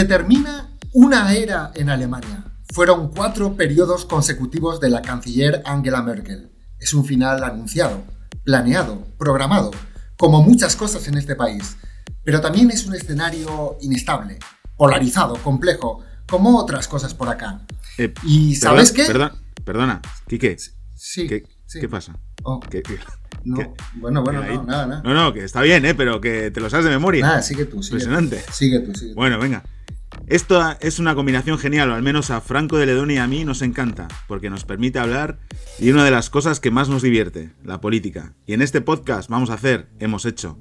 Se 0.00 0.06
termina 0.06 0.66
una 0.94 1.34
era 1.34 1.72
en 1.74 1.90
Alemania. 1.90 2.42
Fueron 2.72 3.10
cuatro 3.10 3.54
periodos 3.54 4.06
consecutivos 4.06 4.80
de 4.80 4.88
la 4.88 5.02
canciller 5.02 5.60
Angela 5.66 6.00
Merkel. 6.00 6.50
Es 6.78 6.94
un 6.94 7.04
final 7.04 7.44
anunciado, 7.44 8.02
planeado, 8.42 9.06
programado, 9.18 9.70
como 10.16 10.42
muchas 10.42 10.74
cosas 10.74 11.06
en 11.08 11.18
este 11.18 11.36
país. 11.36 11.76
Pero 12.24 12.40
también 12.40 12.70
es 12.70 12.86
un 12.86 12.94
escenario 12.94 13.76
inestable, 13.82 14.38
polarizado, 14.74 15.34
complejo, 15.34 16.02
como 16.26 16.56
otras 16.58 16.88
cosas 16.88 17.12
por 17.12 17.28
acá. 17.28 17.60
Eh, 17.98 18.14
¿Y 18.24 18.56
sabes 18.56 18.92
qué? 18.92 19.04
Perdona, 19.04 19.34
perdona, 19.66 20.00
Quique. 20.26 20.56
Sí. 20.96 21.26
¿Qué, 21.26 21.46
sí. 21.66 21.78
¿qué 21.78 21.90
pasa? 21.90 22.16
Oh, 22.42 22.58
¿Qué- 22.58 22.82
qué- 22.82 22.98
no, 23.44 23.56
qué- 23.56 23.70
bueno, 23.94 24.22
bueno, 24.22 24.42
no, 24.42 24.62
nada, 24.64 24.86
nada. 24.86 25.02
No, 25.04 25.12
no, 25.14 25.32
que 25.34 25.44
está 25.44 25.60
bien, 25.62 25.84
¿eh? 25.84 25.94
Pero 25.94 26.20
que 26.22 26.50
te 26.50 26.60
lo 26.60 26.68
sabes 26.70 26.84
de 26.86 26.90
memoria. 26.90 27.24
Nada, 27.24 27.42
sigue 27.42 27.64
tú, 27.66 27.82
sigue 27.82 27.96
Impresionante. 28.02 28.42
tú. 28.46 28.52
Sigue 28.52 28.80
tú, 28.80 28.94
sigue 28.94 29.12
tú. 29.12 29.16
Bueno, 29.16 29.38
venga. 29.38 29.62
Esto 30.30 30.62
es 30.80 31.00
una 31.00 31.16
combinación 31.16 31.58
genial, 31.58 31.90
o 31.90 31.94
al 31.94 32.04
menos 32.04 32.30
a 32.30 32.40
Franco 32.40 32.78
de 32.78 32.86
Ledón 32.86 33.10
y 33.10 33.16
a 33.16 33.26
mí 33.26 33.44
nos 33.44 33.62
encanta, 33.62 34.06
porque 34.28 34.48
nos 34.48 34.64
permite 34.64 35.00
hablar 35.00 35.40
de 35.80 35.92
una 35.92 36.04
de 36.04 36.12
las 36.12 36.30
cosas 36.30 36.60
que 36.60 36.70
más 36.70 36.88
nos 36.88 37.02
divierte, 37.02 37.50
la 37.64 37.80
política. 37.80 38.34
Y 38.46 38.52
en 38.52 38.62
este 38.62 38.80
podcast 38.80 39.28
vamos 39.28 39.50
a 39.50 39.54
hacer, 39.54 39.88
hemos 39.98 40.26
hecho, 40.26 40.56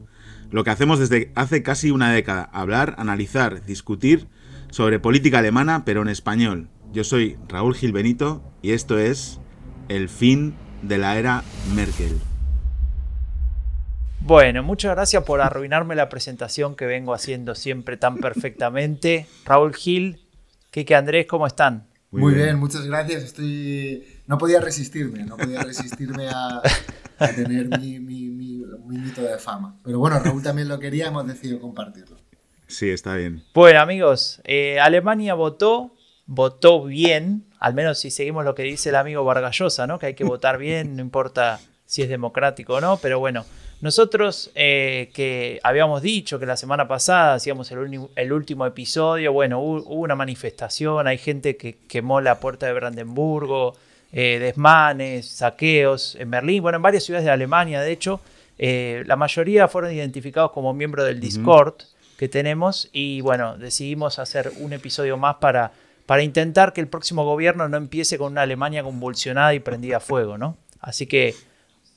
lo 0.49 0.63
que 0.63 0.71
hacemos 0.71 0.97
desde 0.97 1.31
hace 1.35 1.61
casi 1.61 1.91
una 1.91 2.11
década, 2.11 2.49
hablar, 2.51 2.95
analizar, 2.97 3.63
discutir 3.63 4.27
sobre 4.71 4.99
política 4.99 5.37
alemana, 5.37 5.85
pero 5.85 6.01
en 6.01 6.07
español. 6.07 6.67
Yo 6.91 7.03
soy 7.03 7.37
Raúl 7.47 7.75
Gil 7.75 7.91
Benito 7.91 8.41
y 8.63 8.71
esto 8.71 8.97
es 8.97 9.39
el 9.87 10.09
fin 10.09 10.55
de 10.81 10.97
la 10.97 11.19
era 11.19 11.43
Merkel. 11.75 12.19
Bueno, 14.21 14.63
muchas 14.63 14.91
gracias 14.95 15.23
por 15.23 15.41
arruinarme 15.41 15.95
la 15.95 16.09
presentación 16.09 16.75
que 16.75 16.85
vengo 16.85 17.13
haciendo 17.13 17.55
siempre 17.55 17.97
tan 17.97 18.17
perfectamente. 18.17 19.25
Raúl 19.45 19.73
Gil, 19.73 20.21
Kike 20.71 20.95
Andrés, 20.95 21.25
¿cómo 21.25 21.47
están? 21.47 21.87
Muy, 22.11 22.33
bien. 22.33 22.57
muchas 22.59 22.85
gracias. 22.85 23.23
Estoy. 23.23 24.03
No 24.27 24.37
podía 24.37 24.59
resistirme, 24.59 25.23
no 25.23 25.37
podía 25.37 25.63
resistirme 25.63 26.27
a, 26.27 26.61
a 27.17 27.27
tener 27.29 27.67
mi, 27.79 27.99
mi, 27.99 28.29
mi, 28.29 28.63
mi 28.85 28.97
mito 28.97 29.21
de 29.21 29.37
fama. 29.39 29.77
Pero 29.83 29.99
bueno, 29.99 30.19
Raúl 30.19 30.43
también 30.43 30.67
lo 30.67 30.79
quería, 30.79 31.07
hemos 31.07 31.25
decidido 31.25 31.59
compartirlo. 31.59 32.17
Sí, 32.67 32.89
está 32.91 33.15
bien. 33.15 33.43
Bueno, 33.55 33.79
amigos, 33.79 34.41
eh, 34.43 34.79
Alemania 34.79 35.33
votó, 35.33 35.95
votó 36.27 36.83
bien, 36.83 37.45
al 37.59 37.73
menos 37.73 37.97
si 37.97 38.11
seguimos 38.11 38.45
lo 38.45 38.53
que 38.53 38.61
dice 38.61 38.89
el 38.89 38.95
amigo 38.95 39.23
Vargallosa, 39.23 39.87
¿no? 39.87 39.97
Que 39.97 40.07
hay 40.07 40.13
que 40.13 40.23
votar 40.23 40.59
bien, 40.59 40.95
no 40.95 41.01
importa 41.01 41.59
si 41.85 42.03
es 42.03 42.09
democrático 42.09 42.75
o 42.75 42.81
no, 42.81 42.97
pero 42.97 43.17
bueno, 43.17 43.43
nosotros 43.81 44.51
eh, 44.55 45.09
que 45.13 45.59
habíamos 45.63 46.01
dicho 46.01 46.37
que 46.39 46.45
la 46.45 46.57
semana 46.57 46.87
pasada 46.87 47.35
hacíamos 47.35 47.71
el, 47.71 48.33
último 48.33 48.65
episodio, 48.65 49.31
bueno, 49.31 49.59
hubo, 49.59 49.77
hubo 49.77 50.01
una 50.01 50.15
manifestación, 50.15 51.07
hay 51.07 51.17
gente 51.17 51.55
que 51.55 51.77
quemó 51.87 52.19
la 52.19 52.39
puerta 52.39 52.65
de 52.65 52.73
Brandenburgo, 52.73 53.75
eh, 54.11 54.39
desmanes, 54.39 55.27
saqueos 55.27 56.15
en 56.15 56.31
Berlín, 56.31 56.61
bueno, 56.61 56.77
en 56.77 56.81
varias 56.81 57.03
ciudades 57.03 57.25
de 57.25 57.31
Alemania, 57.31 57.79
de 57.81 57.91
hecho, 57.91 58.19
eh, 58.57 59.03
la 59.05 59.15
mayoría 59.15 59.69
fueron 59.69 59.93
identificados 59.93 60.51
como 60.51 60.73
miembros 60.73 61.05
del 61.05 61.21
Discord 61.21 61.75
que 62.17 62.27
tenemos 62.27 62.89
y 62.91 63.21
bueno, 63.21 63.57
decidimos 63.57 64.19
hacer 64.19 64.51
un 64.59 64.73
episodio 64.73 65.15
más 65.15 65.35
para, 65.35 65.71
para 66.05 66.23
intentar 66.23 66.73
que 66.73 66.81
el 66.81 66.89
próximo 66.89 67.23
gobierno 67.23 67.69
no 67.69 67.77
empiece 67.77 68.17
con 68.17 68.33
una 68.33 68.41
Alemania 68.41 68.83
convulsionada 68.83 69.53
y 69.53 69.61
prendida 69.61 69.97
a 69.97 70.01
fuego, 70.01 70.37
¿no? 70.37 70.57
Así 70.81 71.05
que 71.05 71.35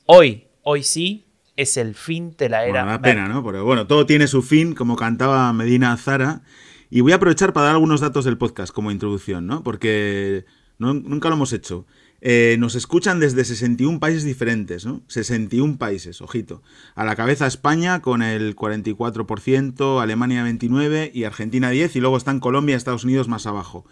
hoy, 0.05 0.47
hoy 0.61 0.83
sí, 0.83 1.25
es 1.55 1.77
el 1.77 1.95
fin 1.95 2.35
de 2.37 2.49
la 2.49 2.63
era. 2.65 2.83
Bueno, 2.83 2.91
da 2.91 3.01
pena, 3.01 3.27
¿no? 3.27 3.43
Pero 3.43 3.63
bueno, 3.65 3.87
todo 3.87 4.05
tiene 4.05 4.27
su 4.27 4.41
fin, 4.41 4.73
como 4.73 4.95
cantaba 4.95 5.51
Medina 5.53 5.95
Zara. 5.97 6.41
Y 6.89 7.01
voy 7.01 7.11
a 7.11 7.15
aprovechar 7.15 7.53
para 7.53 7.65
dar 7.67 7.75
algunos 7.75 8.01
datos 8.01 8.25
del 8.25 8.37
podcast 8.37 8.71
como 8.73 8.91
introducción, 8.91 9.47
¿no? 9.47 9.63
Porque 9.63 10.45
no- 10.77 10.93
nunca 10.93 11.29
lo 11.29 11.35
hemos 11.35 11.51
hecho. 11.53 11.85
Eh, 12.25 12.55
nos 12.57 12.75
escuchan 12.75 13.19
desde 13.19 13.43
61 13.43 13.99
países 13.99 14.23
diferentes, 14.23 14.85
¿no? 14.85 15.01
61 15.07 15.77
países, 15.77 16.21
ojito. 16.21 16.61
A 16.95 17.03
la 17.03 17.15
cabeza 17.17 17.47
España 17.47 18.01
con 18.01 18.21
el 18.21 18.55
44%, 18.55 19.99
Alemania 20.01 20.45
29% 20.45 21.11
y 21.13 21.25
Argentina 21.25 21.69
10%, 21.71 21.95
y 21.95 21.99
luego 21.99 22.15
están 22.15 22.39
Colombia 22.39 22.73
y 22.73 22.77
Estados 22.77 23.03
Unidos 23.03 23.27
más 23.27 23.45
abajo. 23.45 23.85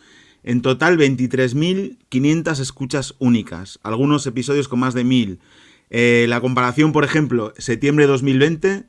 En 0.44 0.62
total 0.62 0.98
23.500 0.98 2.60
escuchas 2.60 3.16
únicas, 3.20 3.80
algunos 3.84 4.26
episodios 4.28 4.68
con 4.68 4.80
más 4.80 4.94
de 4.94 5.04
1.000. 5.04 5.40
Eh, 5.94 6.26
la 6.30 6.40
comparación, 6.40 6.94
por 6.94 7.04
ejemplo, 7.04 7.54
septiembre 7.58 8.06
de 8.06 8.12
2020, 8.12 8.86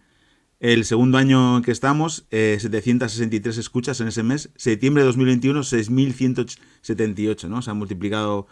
el 0.60 0.84
segundo 0.84 1.18
año 1.18 1.56
en 1.56 1.64
que 1.64 1.72
estamos, 1.72 2.26
eh, 2.30 2.56
763 2.60 3.58
escuchas 3.58 4.00
en 4.00 4.06
ese 4.06 4.22
mes. 4.22 4.50
Septiembre 4.54 5.02
de 5.02 5.08
2021, 5.08 5.60
6.178, 5.64 7.48
¿no? 7.48 7.60
Se 7.60 7.70
ha 7.72 7.74
multiplicado 7.74 8.46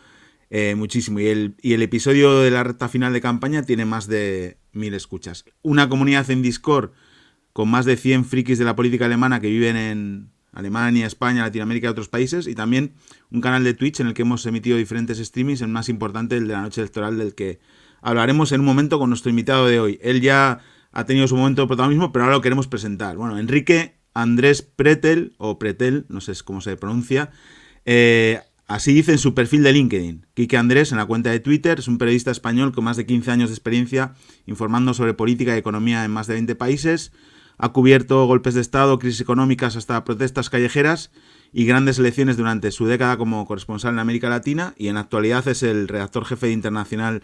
eh, 0.50 0.74
muchísimo. 0.74 1.20
Y 1.20 1.28
el, 1.28 1.54
y 1.62 1.74
el 1.74 1.82
episodio 1.82 2.40
de 2.40 2.50
la 2.50 2.64
recta 2.64 2.88
final 2.88 3.12
de 3.12 3.20
campaña 3.20 3.62
tiene 3.62 3.84
más 3.84 4.08
de 4.08 4.58
1.000 4.74 4.94
escuchas. 4.94 5.44
Una 5.62 5.88
comunidad 5.88 6.28
en 6.28 6.42
Discord 6.42 6.90
con 7.52 7.68
más 7.68 7.84
de 7.84 7.96
100 7.96 8.24
frikis 8.24 8.58
de 8.58 8.64
la 8.64 8.74
política 8.74 9.04
alemana 9.04 9.40
que 9.40 9.48
viven 9.48 9.76
en 9.76 10.30
Alemania, 10.52 11.06
España, 11.06 11.42
Latinoamérica 11.42 11.86
y 11.86 11.90
otros 11.90 12.08
países. 12.08 12.48
Y 12.48 12.56
también 12.56 12.94
un 13.30 13.40
canal 13.40 13.62
de 13.62 13.74
Twitch 13.74 14.00
en 14.00 14.08
el 14.08 14.14
que 14.14 14.22
hemos 14.22 14.44
emitido 14.44 14.76
diferentes 14.76 15.18
streamings, 15.18 15.60
el 15.60 15.68
más 15.68 15.88
importante, 15.88 16.36
el 16.36 16.48
de 16.48 16.54
la 16.54 16.62
noche 16.62 16.80
electoral, 16.80 17.16
del 17.16 17.36
que 17.36 17.60
hablaremos 18.02 18.52
en 18.52 18.60
un 18.60 18.66
momento 18.66 18.98
con 18.98 19.10
nuestro 19.10 19.30
invitado 19.30 19.66
de 19.66 19.80
hoy. 19.80 19.98
Él 20.02 20.20
ya 20.20 20.60
ha 20.92 21.04
tenido 21.04 21.28
su 21.28 21.36
momento 21.36 21.62
de 21.62 21.68
protagonismo, 21.68 22.12
pero 22.12 22.24
ahora 22.24 22.36
lo 22.36 22.42
queremos 22.42 22.66
presentar. 22.66 23.16
Bueno, 23.16 23.38
Enrique 23.38 24.00
Andrés 24.14 24.62
Pretel, 24.62 25.34
o 25.38 25.58
Pretel, 25.58 26.06
no 26.08 26.20
sé 26.20 26.32
cómo 26.44 26.60
se 26.60 26.76
pronuncia, 26.76 27.30
eh, 27.84 28.40
así 28.66 28.92
dice 28.92 29.12
en 29.12 29.18
su 29.18 29.34
perfil 29.34 29.62
de 29.62 29.72
LinkedIn. 29.72 30.26
Quique 30.34 30.56
Andrés, 30.56 30.92
en 30.92 30.98
la 30.98 31.06
cuenta 31.06 31.30
de 31.30 31.40
Twitter, 31.40 31.78
es 31.78 31.88
un 31.88 31.98
periodista 31.98 32.30
español 32.30 32.72
con 32.72 32.84
más 32.84 32.96
de 32.96 33.06
15 33.06 33.30
años 33.30 33.50
de 33.50 33.54
experiencia 33.54 34.14
informando 34.46 34.94
sobre 34.94 35.14
política 35.14 35.54
y 35.54 35.58
economía 35.58 36.04
en 36.04 36.10
más 36.10 36.26
de 36.26 36.34
20 36.34 36.54
países. 36.56 37.12
Ha 37.58 37.70
cubierto 37.70 38.24
golpes 38.26 38.54
de 38.54 38.62
Estado, 38.62 38.98
crisis 38.98 39.20
económicas, 39.20 39.76
hasta 39.76 40.02
protestas 40.02 40.48
callejeras 40.48 41.10
y 41.52 41.66
grandes 41.66 41.98
elecciones 41.98 42.36
durante 42.36 42.70
su 42.70 42.86
década 42.86 43.16
como 43.16 43.44
corresponsal 43.44 43.94
en 43.94 43.98
América 43.98 44.30
Latina 44.30 44.74
y 44.78 44.88
en 44.88 44.96
actualidad 44.96 45.46
es 45.46 45.62
el 45.62 45.86
redactor 45.86 46.24
jefe 46.24 46.50
Internacional 46.50 47.22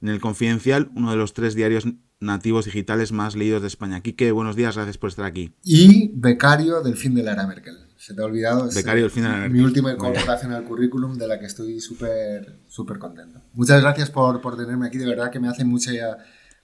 en 0.00 0.08
el 0.08 0.20
Confidencial, 0.20 0.90
uno 0.94 1.10
de 1.10 1.16
los 1.16 1.32
tres 1.32 1.54
diarios 1.54 1.84
nativos 2.20 2.64
digitales 2.64 3.12
más 3.12 3.36
leídos 3.36 3.62
de 3.62 3.68
España. 3.68 4.00
Quique, 4.00 4.32
buenos 4.32 4.56
días, 4.56 4.76
gracias 4.76 4.98
por 4.98 5.10
estar 5.10 5.24
aquí. 5.24 5.54
Y 5.62 6.10
becario 6.14 6.80
del 6.82 6.96
fin 6.96 7.14
de 7.14 7.22
la 7.22 7.32
era 7.32 7.46
Merkel. 7.46 7.76
Se 7.96 8.14
te 8.14 8.22
ha 8.22 8.24
olvidado. 8.24 8.68
es, 8.68 8.74
Becario 8.74 9.02
del 9.02 9.10
fin 9.10 9.24
de 9.24 9.28
la 9.28 9.36
era 9.36 9.44
Mi 9.48 9.54
Merkel. 9.54 9.64
última 9.66 9.96
colocación 9.96 10.52
al 10.52 10.64
currículum 10.64 11.16
de 11.18 11.26
la 11.26 11.38
que 11.38 11.46
estoy 11.46 11.80
súper 11.80 12.60
súper 12.68 12.98
contento. 12.98 13.40
Muchas 13.54 13.80
gracias 13.80 14.10
por, 14.10 14.40
por 14.40 14.56
tenerme 14.56 14.86
aquí. 14.86 14.98
De 14.98 15.06
verdad 15.06 15.30
que 15.30 15.40
me 15.40 15.48
hace 15.48 15.64
mucha, 15.64 15.90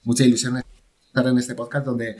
mucha 0.03 0.25
ilusión 0.25 0.61
estar 1.06 1.27
en 1.27 1.39
este 1.39 1.55
podcast 1.55 1.87
donde, 1.87 2.16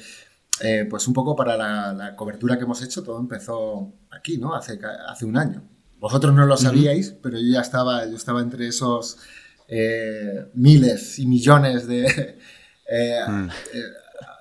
eh, 0.61 0.87
pues 0.89 1.07
un 1.09 1.15
poco 1.15 1.35
para 1.37 1.57
la, 1.57 1.93
la 1.93 2.17
cobertura 2.17 2.57
que 2.57 2.65
hemos 2.65 2.83
hecho, 2.83 3.03
todo 3.03 3.19
empezó 3.21 3.93
aquí, 4.11 4.39
¿no? 4.39 4.55
Hace, 4.55 4.79
hace 5.09 5.25
un 5.25 5.37
año. 5.37 5.63
Vosotros 5.99 6.35
no 6.35 6.45
lo 6.45 6.57
sabíais, 6.57 7.11
pero 7.23 7.39
yo 7.39 7.53
ya 7.55 7.61
estaba, 7.61 8.05
yo 8.07 8.17
estaba 8.17 8.43
entre 8.43 8.67
esos 8.69 9.19
eh, 9.69 10.47
miles 10.55 11.19
y 11.19 11.27
millones 11.27 11.87
de 11.87 12.05
eh, 12.91 13.21
Mm. 13.29 13.49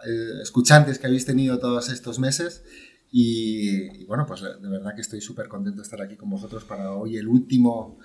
eh, 0.08 0.42
escuchantes 0.42 1.00
que 1.00 1.08
habéis 1.08 1.26
tenido 1.26 1.60
todos 1.60 1.90
estos 1.90 2.20
meses. 2.20 2.64
Y, 3.12 4.02
y 4.02 4.06
bueno, 4.06 4.26
pues 4.26 4.42
de 4.42 4.68
verdad 4.70 4.96
que 4.96 5.02
estoy 5.02 5.22
súper 5.22 5.48
contento 5.48 5.78
de 5.78 5.84
estar 5.84 6.02
aquí 6.02 6.16
con 6.16 6.30
vosotros 6.30 6.64
para 6.64 6.92
hoy 6.92 7.18
el 7.18 7.28
último 7.28 8.00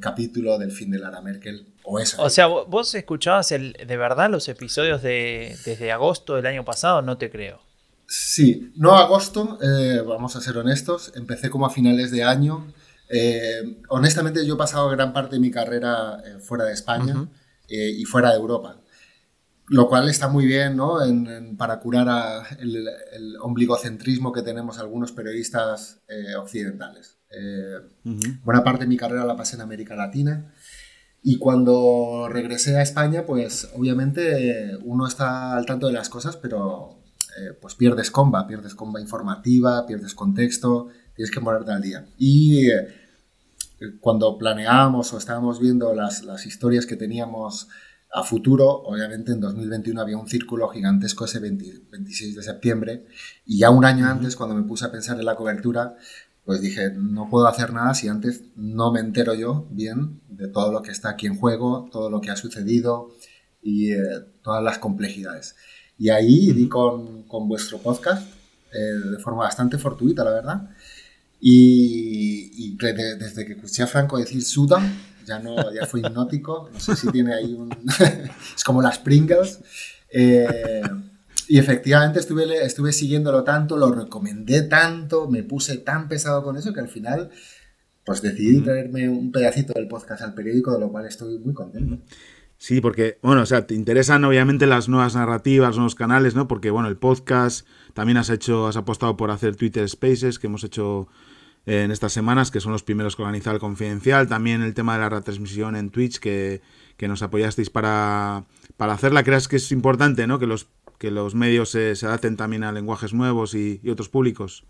capítulo 0.00 0.58
del 0.58 0.72
fin 0.72 0.90
de 0.90 0.98
Lara 0.98 1.20
Merkel. 1.20 1.74
O 1.84 2.00
eso. 2.00 2.20
O 2.20 2.28
sea, 2.30 2.48
vo- 2.48 2.66
vos 2.66 2.92
escuchabas 2.96 3.52
el, 3.52 3.74
de 3.74 3.96
verdad 3.96 4.28
los 4.28 4.48
episodios 4.48 5.02
de, 5.02 5.54
desde 5.64 5.92
agosto 5.92 6.34
del 6.34 6.46
año 6.46 6.64
pasado, 6.64 7.00
no 7.02 7.16
te 7.16 7.30
creo. 7.30 7.60
Sí, 8.08 8.72
no 8.74 8.96
agosto, 8.96 9.58
eh, 9.62 10.00
vamos 10.04 10.34
a 10.34 10.40
ser 10.40 10.56
honestos, 10.58 11.12
empecé 11.14 11.48
como 11.50 11.66
a 11.66 11.70
finales 11.70 12.10
de 12.10 12.24
año. 12.24 12.66
Eh, 13.10 13.80
honestamente 13.88 14.46
yo 14.46 14.54
he 14.54 14.58
pasado 14.58 14.88
gran 14.90 15.12
parte 15.12 15.36
de 15.36 15.40
mi 15.40 15.50
carrera 15.50 16.22
eh, 16.26 16.38
fuera 16.40 16.64
de 16.64 16.72
España 16.74 17.28
eh, 17.68 17.90
y 17.96 18.04
fuera 18.04 18.30
de 18.30 18.36
Europa, 18.36 18.80
lo 19.68 19.88
cual 19.88 20.08
está 20.08 20.28
muy 20.28 20.44
bien 20.46 20.76
¿no? 20.76 21.02
En- 21.04 21.26
en- 21.26 21.56
para 21.56 21.80
curar 21.80 22.08
a 22.08 22.46
el, 22.60 22.86
el 23.12 23.36
ombligocentrismo 23.40 24.32
que 24.32 24.42
tenemos 24.42 24.78
algunos 24.78 25.12
periodistas 25.12 26.00
occidentales. 26.38 27.16
Buena 28.44 28.64
parte 28.64 28.84
de 28.84 28.88
mi 28.88 28.96
carrera 28.96 29.24
la 29.24 29.36
pasé 29.36 29.56
en 29.56 29.62
América 29.62 29.94
Latina. 29.96 30.52
Y 31.22 31.38
cuando 31.38 32.28
regresé 32.30 32.76
a 32.76 32.82
España, 32.82 33.26
pues 33.26 33.68
obviamente 33.74 34.76
uno 34.84 35.06
está 35.06 35.56
al 35.56 35.66
tanto 35.66 35.86
de 35.88 35.92
las 35.92 36.08
cosas, 36.08 36.36
pero 36.36 37.02
pues 37.60 37.74
pierdes 37.74 38.10
comba, 38.10 38.46
pierdes 38.46 38.74
comba 38.74 39.00
informativa, 39.00 39.84
pierdes 39.86 40.14
contexto, 40.14 40.88
tienes 41.14 41.30
que 41.30 41.40
ponerte 41.40 41.70
al 41.72 41.82
día. 41.82 42.06
Y 42.16 42.68
eh, 42.70 42.88
cuando 44.00 44.36
planeábamos 44.38 45.12
o 45.12 45.18
estábamos 45.18 45.60
viendo 45.60 45.94
las, 45.94 46.24
las 46.24 46.46
historias 46.46 46.86
que 46.86 46.96
teníamos 46.96 47.68
a 48.12 48.22
futuro, 48.22 48.66
obviamente 48.84 49.32
en 49.32 49.40
2021 49.40 50.00
había 50.00 50.16
un 50.16 50.28
círculo 50.28 50.68
gigantesco 50.68 51.26
ese 51.26 51.40
20 51.40 51.82
26 51.90 52.36
de 52.36 52.42
septiembre 52.42 53.06
y 53.44 53.58
ya 53.58 53.70
un 53.70 53.84
año 53.84 54.06
antes, 54.06 54.34
cuando 54.34 54.54
me 54.54 54.62
puse 54.62 54.86
a 54.86 54.90
pensar 54.90 55.18
en 55.18 55.26
la 55.26 55.36
cobertura, 55.36 55.96
pues 56.44 56.62
dije, 56.62 56.90
no 56.96 57.28
puedo 57.28 57.46
hacer 57.46 57.74
nada 57.74 57.92
si 57.92 58.08
antes 58.08 58.42
no 58.56 58.90
me 58.90 59.00
entero 59.00 59.34
yo 59.34 59.66
bien 59.70 60.22
de 60.30 60.48
todo 60.48 60.72
lo 60.72 60.80
que 60.80 60.90
está 60.90 61.10
aquí 61.10 61.26
en 61.26 61.36
juego, 61.36 61.88
todo 61.92 62.08
lo 62.08 62.22
que 62.22 62.30
ha 62.30 62.36
sucedido 62.36 63.10
y 63.62 63.92
eh, 63.92 63.98
todas 64.42 64.64
las 64.64 64.78
complejidades. 64.78 65.56
Y 65.98 66.08
ahí 66.08 66.52
di 66.52 66.68
con, 66.68 67.24
con 67.24 67.48
vuestro 67.48 67.78
podcast 67.78 68.26
eh, 68.72 69.10
de 69.10 69.18
forma 69.18 69.42
bastante 69.42 69.76
fortuita, 69.78 70.24
la 70.24 70.30
verdad. 70.30 70.70
Y, 71.40 72.76
desde 72.76 73.46
que 73.46 73.52
escuché 73.52 73.82
a 73.82 73.86
Franco 73.86 74.18
decir 74.18 74.42
Sudan, 74.42 74.92
ya, 75.26 75.38
no, 75.38 75.72
ya 75.72 75.86
fue 75.86 76.00
hipnótico. 76.00 76.70
No 76.72 76.80
sé 76.80 76.96
si 76.96 77.10
tiene 77.10 77.34
ahí 77.34 77.54
un... 77.54 77.70
es 78.56 78.64
como 78.64 78.82
las 78.82 78.98
Pringles. 78.98 79.60
Eh, 80.10 80.82
y 81.48 81.58
efectivamente 81.58 82.20
estuve, 82.20 82.64
estuve 82.64 82.92
siguiéndolo 82.92 83.44
tanto, 83.44 83.76
lo 83.76 83.90
recomendé 83.90 84.62
tanto, 84.62 85.28
me 85.28 85.42
puse 85.42 85.78
tan 85.78 86.08
pesado 86.08 86.42
con 86.42 86.56
eso 86.56 86.72
que 86.72 86.80
al 86.80 86.88
final 86.88 87.30
pues 88.04 88.22
decidí 88.22 88.62
traerme 88.62 89.08
un 89.10 89.30
pedacito 89.30 89.74
del 89.74 89.86
podcast 89.86 90.22
al 90.22 90.32
periódico, 90.32 90.72
de 90.72 90.80
lo 90.80 90.90
cual 90.90 91.04
estoy 91.04 91.38
muy 91.38 91.52
contento. 91.52 91.98
Sí, 92.56 92.80
porque, 92.80 93.18
bueno, 93.22 93.42
o 93.42 93.46
sea, 93.46 93.66
te 93.66 93.74
interesan 93.74 94.24
obviamente 94.24 94.66
las 94.66 94.88
nuevas 94.88 95.14
narrativas, 95.14 95.76
nuevos 95.76 95.94
canales, 95.94 96.34
¿no? 96.34 96.48
Porque, 96.48 96.70
bueno, 96.70 96.88
el 96.88 96.96
podcast, 96.96 97.66
también 97.92 98.16
has 98.16 98.30
hecho, 98.30 98.66
has 98.66 98.76
apostado 98.76 99.16
por 99.18 99.30
hacer 99.30 99.56
Twitter 99.56 99.86
Spaces, 99.88 100.38
que 100.38 100.46
hemos 100.46 100.64
hecho 100.64 101.06
en 101.68 101.90
estas 101.90 102.14
semanas, 102.14 102.50
que 102.50 102.60
son 102.60 102.72
los 102.72 102.82
primeros 102.82 103.14
que 103.14 103.22
organiza 103.22 103.50
el 103.50 103.58
Confidencial, 103.58 104.26
también 104.26 104.62
el 104.62 104.72
tema 104.72 104.94
de 104.94 105.00
la 105.00 105.10
retransmisión 105.10 105.76
en 105.76 105.90
Twitch, 105.90 106.18
que, 106.18 106.62
nos 107.02 107.22
apoyasteis 107.22 107.68
para, 107.68 108.44
para 108.78 108.94
hacerla. 108.94 109.22
¿Crees 109.22 109.48
que 109.48 109.56
es 109.56 109.70
importante, 109.70 110.26
¿no? 110.26 110.38
Que 110.38 110.46
los, 110.46 110.68
que 110.96 111.10
los 111.10 111.34
medios 111.34 111.70
se, 111.70 111.92
adapten 112.02 112.38
también 112.38 112.64
a 112.64 112.72
lenguajes 112.72 113.12
nuevos 113.12 113.54
y, 113.54 113.80
y 113.82 113.90
otros 113.90 114.08
públicos? 114.08 114.64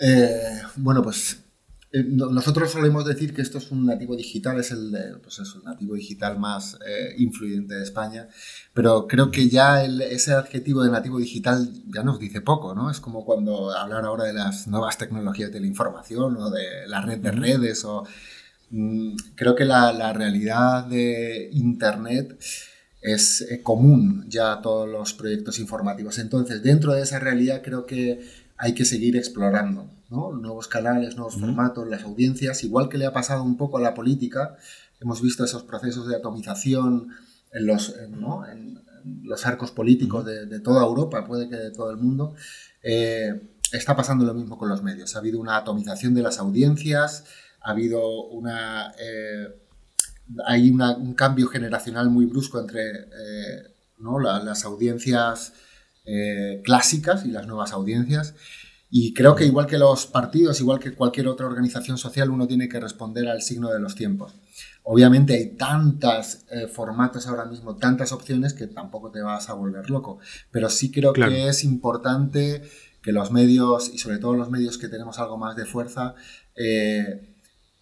Eh, 0.00 0.62
bueno, 0.76 1.02
pues 1.02 1.44
eh, 1.90 2.04
nosotros 2.06 2.70
solemos 2.70 3.06
decir 3.06 3.34
que 3.34 3.40
esto 3.40 3.56
es 3.58 3.70
un 3.70 3.86
nativo 3.86 4.14
digital, 4.14 4.60
es 4.60 4.70
el, 4.72 5.18
pues 5.22 5.38
el 5.38 5.64
nativo 5.64 5.94
digital 5.94 6.38
más 6.38 6.78
eh, 6.86 7.14
influyente 7.16 7.76
de 7.76 7.82
España, 7.82 8.28
pero 8.74 9.06
creo 9.06 9.30
que 9.30 9.48
ya 9.48 9.82
ese 9.84 10.32
adjetivo 10.32 10.82
de 10.82 10.90
nativo 10.90 11.18
digital 11.18 11.72
ya 11.86 12.02
nos 12.02 12.18
dice 12.18 12.42
poco, 12.42 12.74
¿no? 12.74 12.90
Es 12.90 13.00
como 13.00 13.24
cuando 13.24 13.70
hablar 13.70 14.04
ahora 14.04 14.24
de 14.24 14.34
las 14.34 14.68
nuevas 14.68 14.98
tecnologías 14.98 15.50
de 15.50 15.60
la 15.60 15.66
información 15.66 16.36
o 16.36 16.50
de 16.50 16.86
la 16.86 17.00
red 17.02 17.18
de 17.18 17.32
redes 17.32 17.84
o... 17.84 18.04
Mm, 18.70 19.16
creo 19.34 19.54
que 19.54 19.64
la, 19.64 19.92
la, 19.94 20.12
realidad 20.12 20.84
de 20.84 21.48
Internet 21.52 22.38
es 23.00 23.40
eh, 23.50 23.62
común 23.62 24.26
ya 24.28 24.52
a 24.52 24.60
todos 24.62 24.86
los 24.88 25.14
proyectos 25.14 25.58
informativos. 25.58 26.18
Entonces, 26.18 26.62
dentro 26.62 26.92
de 26.92 27.02
esa 27.02 27.18
realidad 27.18 27.62
creo 27.64 27.86
que 27.86 28.20
hay 28.58 28.74
que 28.74 28.84
seguir 28.84 29.16
explorando 29.16 29.88
nuevos 30.10 30.68
canales, 30.68 31.16
nuevos 31.16 31.36
formatos, 31.36 31.86
las 31.86 32.02
audiencias, 32.02 32.64
igual 32.64 32.88
que 32.88 32.98
le 32.98 33.06
ha 33.06 33.12
pasado 33.12 33.42
un 33.42 33.56
poco 33.56 33.78
a 33.78 33.80
la 33.80 33.94
política. 33.94 34.56
Hemos 35.00 35.22
visto 35.22 35.44
esos 35.44 35.62
procesos 35.64 36.08
de 36.08 36.16
atomización 36.16 37.08
en 37.52 37.66
los, 37.66 37.94
en, 37.96 38.80
los 39.22 39.46
arcos 39.46 39.70
políticos 39.70 40.24
de, 40.24 40.60
toda 40.60 40.84
Europa, 40.84 41.24
puede 41.24 41.48
que 41.48 41.56
de 41.56 41.70
todo 41.70 41.90
el 41.90 41.98
mundo. 41.98 42.34
Eh, 42.82 43.54
está 43.72 43.94
pasando 43.94 44.24
lo 44.24 44.34
mismo 44.34 44.58
con 44.58 44.68
los 44.68 44.82
medios. 44.82 45.14
Ha 45.14 45.18
habido 45.18 45.40
una 45.40 45.56
atomización 45.56 46.14
de 46.14 46.22
las 46.22 46.38
audiencias, 46.38 47.24
ha 47.60 47.70
habido 47.70 48.24
una... 48.28 48.92
Eh, 48.98 49.64
hay 50.44 50.70
un 50.70 51.14
cambio 51.14 51.48
generacional 51.48 52.10
muy 52.10 52.26
brusco 52.26 52.60
entre 52.60 52.90
eh, 52.90 53.74
las 53.98 54.64
audiencias 54.64 55.54
clásicas 56.64 57.26
y 57.26 57.30
las 57.30 57.46
nuevas 57.46 57.72
audiencias. 57.72 58.34
Y 58.90 59.12
creo 59.12 59.34
que 59.34 59.44
igual 59.44 59.66
que 59.66 59.76
los 59.76 60.06
partidos, 60.06 60.60
igual 60.60 60.78
que 60.78 60.94
cualquier 60.94 61.28
otra 61.28 61.46
organización 61.46 61.98
social, 61.98 62.30
uno 62.30 62.46
tiene 62.46 62.68
que 62.68 62.80
responder 62.80 63.28
al 63.28 63.42
signo 63.42 63.70
de 63.70 63.80
los 63.80 63.94
tiempos. 63.94 64.34
Obviamente 64.82 65.34
hay 65.34 65.56
tantos 65.56 66.46
eh, 66.50 66.68
formatos 66.68 67.26
ahora 67.26 67.44
mismo, 67.44 67.76
tantas 67.76 68.12
opciones 68.12 68.54
que 68.54 68.66
tampoco 68.66 69.10
te 69.10 69.20
vas 69.20 69.50
a 69.50 69.52
volver 69.52 69.90
loco. 69.90 70.20
Pero 70.50 70.70
sí 70.70 70.90
creo 70.90 71.12
que 71.12 71.48
es 71.48 71.64
importante 71.64 72.62
que 73.02 73.12
los 73.12 73.30
medios, 73.30 73.90
y 73.92 73.98
sobre 73.98 74.18
todo 74.18 74.32
los 74.34 74.50
medios 74.50 74.78
que 74.78 74.88
tenemos 74.88 75.18
algo 75.18 75.36
más 75.36 75.54
de 75.54 75.66
fuerza, 75.66 76.14
eh, 76.56 77.34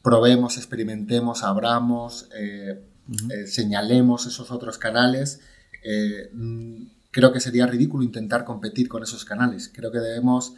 probemos, 0.02 0.56
experimentemos, 0.56 1.44
abramos, 1.44 2.29
eh, 2.37 2.85
señalemos 3.47 4.26
esos 4.26 4.50
otros 4.50 4.76
canales. 4.76 5.38
Mm, 6.35 6.87
creo 7.12 7.32
que 7.32 7.38
sería 7.38 7.67
ridículo 7.67 8.02
intentar 8.02 8.44
competir 8.44 8.88
con 8.88 9.05
esos 9.05 9.25
canales. 9.25 9.70
Creo 9.73 9.93
que 9.93 10.00
debemos 10.00 10.55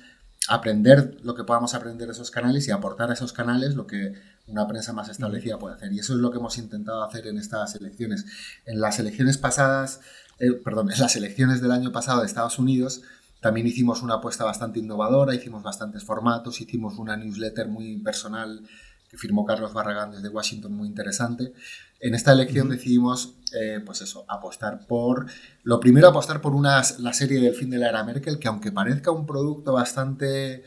aprender 0.48 1.18
lo 1.22 1.34
que 1.34 1.44
podamos 1.44 1.74
aprender 1.74 2.08
de 2.08 2.12
esos 2.12 2.30
canales 2.30 2.66
y 2.66 2.70
aportar 2.70 3.10
a 3.10 3.14
esos 3.14 3.32
canales 3.32 3.74
lo 3.74 3.86
que 3.86 4.14
una 4.46 4.66
prensa 4.66 4.92
más 4.92 5.08
establecida 5.08 5.58
puede 5.58 5.74
hacer. 5.74 5.92
Y 5.92 5.98
eso 5.98 6.14
es 6.14 6.20
lo 6.20 6.30
que 6.30 6.38
hemos 6.38 6.58
intentado 6.58 7.02
hacer 7.02 7.26
en 7.26 7.38
estas 7.38 7.74
elecciones. 7.74 8.24
En 8.64 8.80
las 8.80 8.98
elecciones 8.98 9.38
pasadas, 9.38 10.00
eh, 10.38 10.52
perdón, 10.52 10.90
en 10.90 10.98
las 10.98 11.16
elecciones 11.16 11.60
del 11.60 11.72
año 11.72 11.92
pasado 11.92 12.20
de 12.20 12.26
Estados 12.26 12.58
Unidos, 12.58 13.02
también 13.40 13.66
hicimos 13.66 14.02
una 14.02 14.14
apuesta 14.14 14.44
bastante 14.44 14.80
innovadora, 14.80 15.34
hicimos 15.34 15.62
bastantes 15.62 16.04
formatos, 16.04 16.60
hicimos 16.60 16.98
una 16.98 17.16
newsletter 17.16 17.68
muy 17.68 17.98
personal 17.98 18.62
que 19.08 19.16
firmó 19.16 19.44
Carlos 19.44 19.72
Barragán 19.72 20.10
desde 20.10 20.28
Washington, 20.28 20.72
muy 20.72 20.88
interesante. 20.88 21.52
En 22.00 22.14
esta 22.14 22.32
elección 22.32 22.68
decidimos, 22.68 23.34
eh, 23.52 23.80
pues 23.84 24.02
eso, 24.02 24.24
apostar 24.28 24.86
por, 24.86 25.26
lo 25.64 25.80
primero 25.80 26.08
apostar 26.08 26.40
por 26.40 26.54
una, 26.54 26.82
la 26.98 27.12
serie 27.12 27.40
del 27.40 27.54
fin 27.54 27.70
de 27.70 27.78
la 27.78 27.88
era 27.88 28.04
Merkel, 28.04 28.38
que 28.38 28.48
aunque 28.48 28.70
parezca 28.70 29.10
un 29.10 29.26
producto 29.26 29.72
bastante 29.72 30.62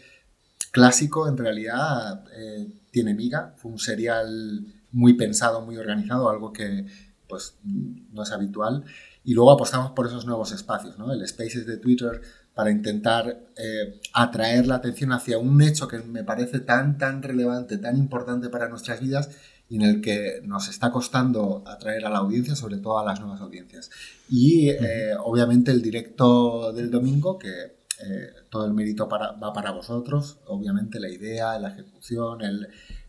clásico, 0.71 1.27
en 1.27 1.37
realidad 1.37 2.25
eh, 2.35 2.67
tiene 2.91 3.13
miga, 3.13 3.53
fue 3.57 3.71
un 3.71 3.79
serial 3.79 4.65
muy 4.91 5.13
pensado, 5.13 5.61
muy 5.61 5.77
organizado, 5.77 6.29
algo 6.29 6.51
que 6.51 6.85
pues 7.29 7.55
no 7.63 8.23
es 8.23 8.31
habitual. 8.31 8.83
Y 9.23 9.33
luego 9.33 9.51
apostamos 9.51 9.91
por 9.91 10.07
esos 10.07 10.25
nuevos 10.25 10.51
espacios, 10.51 10.97
¿no? 10.97 11.13
El 11.13 11.25
Spaces 11.25 11.65
de 11.65 11.77
Twitter 11.77 12.21
para 12.53 12.71
intentar 12.71 13.47
eh, 13.55 14.01
atraer 14.13 14.67
la 14.67 14.75
atención 14.75 15.13
hacia 15.13 15.37
un 15.37 15.61
hecho 15.61 15.87
que 15.87 15.99
me 15.99 16.25
parece 16.25 16.59
tan, 16.59 16.97
tan 16.97 17.23
relevante, 17.23 17.77
tan 17.77 17.95
importante 17.95 18.49
para 18.49 18.67
nuestras 18.67 18.99
vidas 18.99 19.29
y 19.71 19.77
en 19.77 19.83
el 19.83 20.01
que 20.01 20.41
nos 20.43 20.67
está 20.67 20.91
costando 20.91 21.63
atraer 21.65 22.05
a 22.05 22.09
la 22.09 22.17
audiencia, 22.17 22.57
sobre 22.57 22.79
todo 22.79 22.99
a 22.99 23.05
las 23.05 23.21
nuevas 23.21 23.39
audiencias. 23.39 23.89
Y 24.29 24.67
eh, 24.67 25.15
obviamente 25.23 25.71
el 25.71 25.81
directo 25.81 26.73
del 26.73 26.91
domingo, 26.91 27.39
que 27.39 27.47
eh, 27.47 28.33
todo 28.49 28.65
el 28.65 28.73
mérito 28.73 29.07
para, 29.07 29.31
va 29.31 29.53
para 29.53 29.71
vosotros, 29.71 30.39
obviamente 30.47 30.99
la 30.99 31.09
idea, 31.09 31.57
la 31.57 31.69
ejecución, 31.69 32.41
el, 32.41 32.67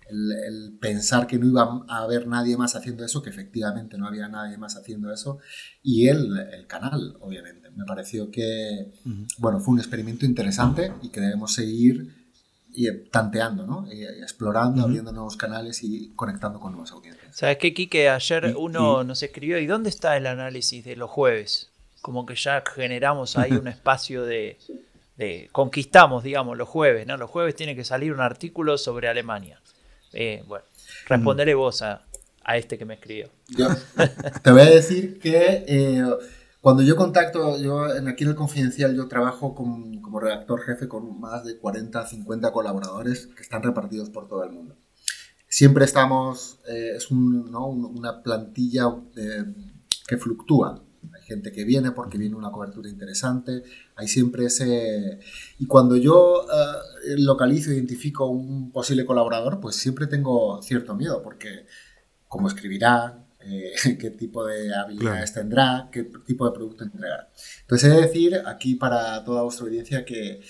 el, 0.08 0.78
pensar 0.80 1.26
que 1.26 1.36
no 1.36 1.46
iba 1.46 1.84
a 1.88 1.98
haber 2.04 2.28
nadie 2.28 2.56
más 2.56 2.76
haciendo 2.76 3.04
eso, 3.04 3.22
que 3.22 3.30
efectivamente 3.30 3.98
no 3.98 4.06
había 4.06 4.28
nadie 4.28 4.56
más 4.56 4.76
haciendo 4.76 5.12
eso, 5.12 5.40
y 5.82 6.06
el, 6.06 6.38
el 6.52 6.68
canal, 6.68 7.16
obviamente. 7.22 7.72
Me 7.72 7.84
pareció 7.84 8.30
que, 8.30 8.92
bueno, 9.38 9.58
fue 9.58 9.74
un 9.74 9.80
experimento 9.80 10.26
interesante 10.26 10.92
y 11.02 11.08
que 11.08 11.22
debemos 11.22 11.54
seguir 11.54 12.21
y 12.74 12.90
tanteando, 13.10 13.66
¿no? 13.66 13.86
Y 13.92 14.04
explorando, 14.04 14.82
abriendo 14.82 15.12
nuevos 15.12 15.36
canales 15.36 15.82
y 15.82 16.12
conectando 16.16 16.58
con 16.58 16.72
nuevas 16.72 16.92
audiencias. 16.92 17.36
¿Sabes 17.36 17.58
qué, 17.58 17.74
Kike? 17.74 18.08
Ayer 18.08 18.54
uno 18.56 19.04
nos 19.04 19.22
escribió, 19.22 19.58
¿y 19.58 19.66
dónde 19.66 19.90
está 19.90 20.16
el 20.16 20.26
análisis 20.26 20.84
de 20.84 20.96
los 20.96 21.10
jueves? 21.10 21.70
Como 22.00 22.26
que 22.26 22.34
ya 22.34 22.62
generamos 22.74 23.36
ahí 23.36 23.52
un 23.52 23.68
espacio 23.68 24.24
de, 24.24 24.58
de, 25.16 25.48
conquistamos, 25.52 26.24
digamos, 26.24 26.56
los 26.56 26.68
jueves, 26.68 27.06
¿no? 27.06 27.16
Los 27.16 27.30
jueves 27.30 27.54
tiene 27.54 27.76
que 27.76 27.84
salir 27.84 28.12
un 28.12 28.20
artículo 28.20 28.78
sobre 28.78 29.08
Alemania. 29.08 29.60
Eh, 30.12 30.42
bueno, 30.46 30.64
responderé 31.06 31.54
vos 31.54 31.82
a, 31.82 32.02
a, 32.44 32.56
este 32.56 32.78
que 32.78 32.84
me 32.84 32.94
escribió. 32.94 33.28
te 34.42 34.50
voy 34.50 34.62
a 34.62 34.70
decir 34.70 35.18
que 35.18 35.64
eh, 35.66 36.04
cuando 36.62 36.84
yo 36.84 36.94
contacto, 36.94 37.58
yo 37.58 37.92
en, 37.92 38.06
aquí 38.06 38.22
en 38.22 38.30
el 38.30 38.36
Confidencial 38.36 38.94
yo 38.94 39.08
trabajo 39.08 39.52
como 39.52 40.20
redactor 40.20 40.62
jefe 40.62 40.86
con 40.86 41.18
más 41.20 41.44
de 41.44 41.58
40, 41.58 42.06
50 42.06 42.52
colaboradores 42.52 43.26
que 43.26 43.42
están 43.42 43.64
repartidos 43.64 44.10
por 44.10 44.28
todo 44.28 44.44
el 44.44 44.52
mundo. 44.52 44.76
Siempre 45.48 45.84
estamos, 45.84 46.60
eh, 46.68 46.92
es 46.96 47.10
una 47.10 48.22
plantilla 48.22 48.84
que 50.06 50.16
fluctúa. 50.16 50.80
Hay 51.12 51.22
gente 51.22 51.50
que 51.50 51.64
viene 51.64 51.90
porque 51.90 52.16
viene 52.16 52.36
una 52.36 52.52
cobertura 52.52 52.88
interesante, 52.88 53.64
hay 53.96 54.06
siempre 54.06 54.44
ese... 54.44 55.18
Y 55.58 55.66
cuando 55.66 55.96
yo 55.96 56.44
eh, 56.44 57.16
localizo, 57.18 57.72
identifico 57.72 58.26
un 58.28 58.70
posible 58.70 59.04
colaborador, 59.04 59.58
pues 59.58 59.74
siempre 59.74 60.06
tengo 60.06 60.62
cierto 60.62 60.94
miedo 60.94 61.22
porque 61.22 61.66
como 62.28 62.46
escribirá, 62.46 63.26
eh, 63.44 63.72
qué 64.00 64.10
tipo 64.10 64.44
de 64.46 64.74
habilidades 64.74 65.32
tendrá, 65.32 65.88
qué 65.92 66.04
tipo 66.26 66.46
de 66.46 66.52
producto 66.52 66.84
entregará. 66.84 67.30
Entonces, 67.62 67.90
he 67.90 67.94
de 67.94 68.02
decir 68.02 68.42
aquí 68.46 68.74
para 68.74 69.24
toda 69.24 69.42
vuestra 69.42 69.66
audiencia 69.66 70.04
que 70.04 70.40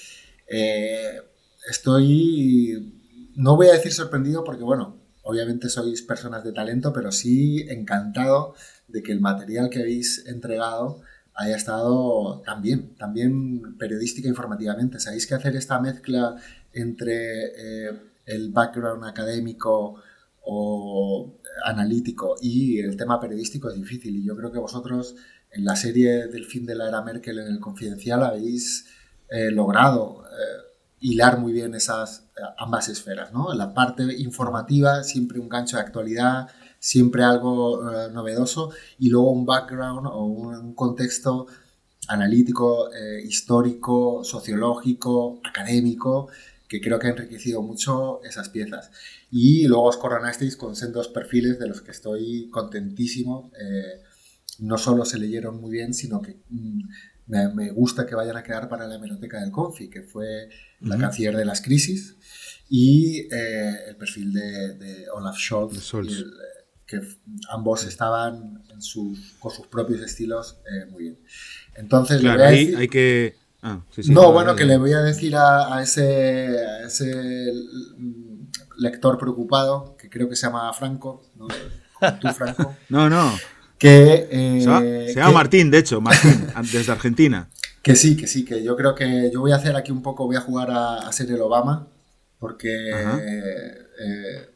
eh, 0.49 1.21
estoy, 1.69 2.93
no 3.37 3.57
voy 3.57 3.69
a 3.69 3.73
decir 3.73 3.93
sorprendido 3.93 4.45
porque, 4.45 4.63
bueno, 4.63 5.01
obviamente 5.23 5.69
sois 5.69 6.03
personas 6.03 6.45
de 6.45 6.53
talento, 6.53 6.93
pero 6.93 7.13
sí 7.13 7.65
encantado 7.69 8.55
de 8.89 9.03
que 9.03 9.13
el 9.13 9.21
material 9.21 9.71
que 9.71 9.81
habéis 9.81 10.27
entregado 10.27 11.01
haya 11.35 11.57
estado 11.57 12.43
también, 12.43 12.95
también 12.97 13.77
periodística 13.79 14.29
e 14.29 14.31
informativamente. 14.31 15.01
Sabéis 15.01 15.27
que 15.27 15.35
hacer 15.35 15.57
esta 15.57 15.81
mezcla 15.81 16.37
entre 16.73 17.87
eh, 17.87 17.91
el 18.27 18.51
background 18.51 19.05
académico 19.05 20.03
o 20.45 21.35
analítico 21.65 22.37
y 22.41 22.79
el 22.81 22.97
tema 22.97 23.21
periodístico 23.21 23.69
es 23.69 23.77
difícil. 23.77 24.17
Y 24.17 24.25
yo 24.25 24.37
creo 24.37 24.53
que 24.53 24.59
vosotros 24.59 25.15
en 25.51 25.65
la 25.65 25.77
serie 25.77 26.29
del 26.29 26.45
fin 26.45 26.67
de 26.67 26.75
la 26.75 26.89
era 26.89 27.03
Merkel 27.03 27.39
en 27.39 27.49
el 27.49 27.61
Confidencial 27.61 28.23
habéis 28.23 28.87
eh, 29.29 29.51
logrado 29.51 30.25
eh, 30.25 30.63
hilar 31.01 31.39
muy 31.39 31.53
bien 31.53 31.75
esas 31.75 32.29
ambas 32.59 32.89
esferas, 32.89 33.33
¿no? 33.33 33.53
La 33.55 33.75
parte 33.75 34.05
informativa, 34.19 35.05
siempre 35.05 35.39
un 35.39 35.49
gancho 35.49 35.77
de 35.77 35.83
actualidad, 35.83 36.49
siempre 36.79 37.23
algo 37.23 37.83
novedoso 38.11 38.71
y 38.99 39.11
luego 39.11 39.31
un 39.31 39.45
background 39.45 40.07
o 40.07 40.25
un 40.25 40.75
contexto 40.75 41.47
analítico, 42.09 42.93
eh, 42.93 43.23
histórico, 43.25 44.25
sociológico, 44.25 45.41
académico, 45.45 46.29
que 46.73 46.81
creo 46.81 46.99
que 46.99 47.07
ha 47.07 47.11
enriquecido 47.11 47.61
mucho 47.61 48.23
esas 48.25 48.49
piezas. 48.49 48.91
Y 49.31 49.69
luego 49.69 49.85
os 49.85 49.99
coronasteis 49.99 50.57
con 50.57 50.75
sendos 50.75 51.09
perfiles 51.09 51.59
de 51.59 51.69
los 51.69 51.83
que 51.83 51.91
estoy 51.91 52.49
contentísimo. 52.49 53.53
Eh, 53.61 54.01
no 54.61 54.79
solo 54.79 55.05
se 55.05 55.19
leyeron 55.19 55.61
muy 55.61 55.71
bien, 55.71 55.93
sino 55.93 56.23
que 56.23 56.39
mm, 56.49 56.81
me, 57.27 57.71
gusta 57.73 58.07
que 58.07 58.15
vayan 58.15 58.39
a 58.39 58.43
quedar 58.43 58.71
para 58.71 58.87
la 58.87 58.95
hemeroteca 58.95 59.39
del 59.41 59.51
Confi, 59.51 59.91
que 59.91 60.01
fue 60.01 60.49
la 60.81 60.97
canciller 60.97 61.37
de 61.37 61.45
las 61.45 61.61
crisis, 61.61 62.17
y 62.71 63.29
eh, 63.31 63.89
el 63.89 63.97
perfil 63.97 64.33
de, 64.33 65.07
Olaf 65.15 65.37
Scholz, 65.37 65.93
que 66.87 67.01
ambos 67.51 67.85
estaban 67.85 68.63
con 68.67 68.81
sus 68.81 69.37
propios 69.71 70.01
estilos 70.01 70.57
muy 70.91 71.03
bien. 71.03 71.19
Entonces, 71.75 72.23
le 72.23 72.31
voy 72.31 72.41
a 72.41 72.47
decir... 72.47 72.77
hay 72.79 72.89
que... 72.89 73.42
Ah, 73.65 73.81
no, 74.09 74.33
bueno, 74.33 74.57
que 74.57 74.65
le 74.65 74.77
voy 74.77 74.93
a 74.93 74.99
decir 74.99 75.37
a, 75.37 75.81
ese, 75.81 76.51
lector 78.77 79.19
preocupado, 79.19 79.97
que 79.97 80.11
creo 80.11 80.29
que 80.29 80.35
se 80.35 80.47
llama 80.47 80.73
Franco, 80.73 81.31
¿no? 81.37 81.47
tú, 82.21 82.29
Franco. 82.35 82.75
no, 82.89 83.09
no. 83.09 83.33
Que, 83.79 84.27
se 84.31 85.15
llama, 85.15 85.33
Martín, 85.33 85.71
de 85.71 85.79
hecho, 85.79 86.01
Martín, 86.01 86.49
desde 86.73 86.91
Argentina. 86.91 87.49
Que 87.83 87.95
sí, 87.95 88.17
que 88.17 88.27
sí, 88.27 88.45
que 88.45 88.65
yo 88.65 88.77
creo 88.77 88.97
que 88.97 89.31
yo 89.33 89.41
voy 89.41 89.53
a 89.53 89.57
hacer 89.57 89.77
aquí 89.77 89.93
un 89.93 90.03
poco, 90.03 90.27
voy 90.27 90.37
a 90.37 90.41
jugar 90.41 90.69
a, 90.71 91.13
ser 91.13 91.31
el 91.31 91.41
Obama, 91.41 91.87
porque 92.41 92.91
eh, 92.91 94.49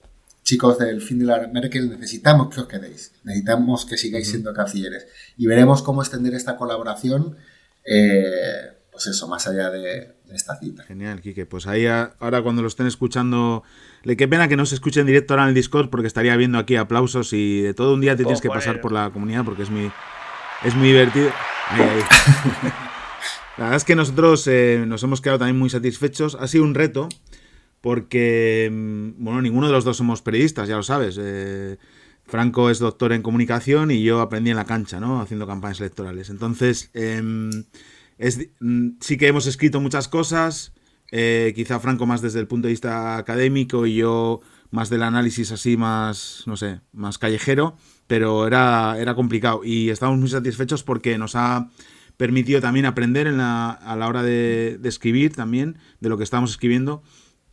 chicos 0.43 0.79
del 0.79 1.01
fin 1.01 1.21
de 1.21 1.27
la 1.27 1.47
Merkel, 1.47 1.91
necesitamos 1.91 2.53
que 2.53 2.61
os 2.61 2.67
quedéis, 2.67 3.13
necesitamos 3.23 3.85
que 3.85 3.97
sigáis 3.97 4.29
siendo 4.29 4.53
cancilleres 4.53 5.07
y 5.37 5.47
veremos 5.47 5.83
cómo 5.83 6.03
extender 6.03 6.35
esta 6.35 6.57
colaboración, 6.57 7.37
eh, 7.85 8.75
pues 8.97 9.09
eso, 9.09 9.29
más 9.29 9.47
allá 9.47 9.69
de, 9.69 10.15
esta 10.33 10.59
cita. 10.59 10.83
Genial, 10.85 11.21
Quique. 11.21 11.45
Pues 11.45 11.67
ahí 11.67 11.85
ahora 11.85 12.41
cuando 12.41 12.62
lo 12.62 12.69
estén 12.69 12.87
escuchando, 12.87 13.62
le 14.05 14.17
qué 14.17 14.26
pena 14.26 14.49
que 14.49 14.57
no 14.57 14.65
se 14.65 14.75
escuche 14.75 15.00
en 15.00 15.07
directo 15.07 15.35
ahora 15.35 15.43
en 15.43 15.50
el 15.50 15.55
Discord 15.55 15.91
porque 15.91 16.07
estaría 16.07 16.35
viendo 16.35 16.57
aquí 16.57 16.76
aplausos 16.76 17.35
y 17.35 17.61
de 17.61 17.75
todo 17.75 17.93
un 17.93 18.00
día 18.00 18.17
te 18.17 18.23
tienes 18.23 18.41
que 18.41 18.49
pasar 18.49 18.81
por 18.81 18.93
la 18.93 19.11
comunidad 19.11 19.45
porque 19.45 19.65
es 19.65 19.71
muy, 19.71 19.93
es 20.65 20.75
muy 20.75 20.88
divertido. 20.88 21.29
La 23.59 23.65
verdad 23.65 23.76
es 23.76 23.85
que 23.85 23.97
nosotros 23.97 24.47
eh, 24.47 24.83
nos 24.87 25.03
hemos 25.03 25.21
quedado 25.21 25.41
también 25.41 25.59
muy 25.59 25.69
satisfechos. 25.69 26.35
Ha 26.41 26.49
sido 26.49 26.65
un 26.65 26.75
reto 26.75 27.11
porque, 27.83 28.71
mm, 28.73 29.23
bueno, 29.23 29.43
ninguno 29.43 29.67
de 29.67 29.75
los 29.75 29.85
dos 29.85 29.99
somos 29.99 30.23
periodistas, 30.23 30.71
ya 30.71 30.76
lo 30.76 30.83
sabes. 30.83 31.19
Eh, 31.21 31.76
Franco 32.25 32.71
es 32.71 32.79
doctor 32.79 33.12
en 33.12 33.21
comunicación 33.21 33.91
y 33.91 34.03
yo 34.03 34.23
aprendí 34.23 34.49
en 34.49 34.57
la 34.57 34.65
cancha, 34.65 35.00
¿no? 35.00 35.21
Haciendo 35.21 35.47
campañas 35.47 35.81
electorales. 35.81 36.31
Entonces, 36.31 36.88
em, 36.95 37.65
mm, 38.61 38.88
sí 39.00 39.16
que 39.16 39.28
hemos 39.28 39.46
escrito 39.46 39.80
muchas 39.80 40.08
cosas, 40.08 40.73
eh, 41.12 41.52
quizá 41.54 41.80
Franco 41.80 42.06
más 42.06 42.23
desde 42.23 42.40
el 42.40 42.46
punto 42.46 42.66
de 42.66 42.73
vista 42.73 43.16
académico 43.16 43.87
y 43.87 43.96
yo 43.96 44.40
más 44.70 44.90
del 44.90 45.02
análisis 45.02 45.52
así 45.52 45.76
más, 45.76 46.42
no 46.46 46.56
sé, 46.56 46.80
más 46.92 47.18
callejero, 47.18 47.76
pero 48.06 48.46
era, 48.46 48.96
era 48.99 49.14
complicado. 49.14 49.62
Y 49.64 49.90
estamos 49.90 50.18
muy 50.18 50.28
satisfechos 50.28 50.82
porque 50.82 51.18
nos 51.18 51.37
ha 51.37 51.70
permitido 52.16 52.61
también 52.61 52.87
aprender 52.87 53.26
en 53.26 53.37
la, 53.37 53.70
a 53.70 53.96
la 53.96 54.08
hora 54.08 54.23
de, 54.23 54.78
de 54.80 54.88
escribir 54.88 55.35
también, 55.35 55.78
de 56.00 56.08
lo 56.08 56.18
que 56.18 56.25
estamos 56.25 56.50
escribiendo 56.50 57.02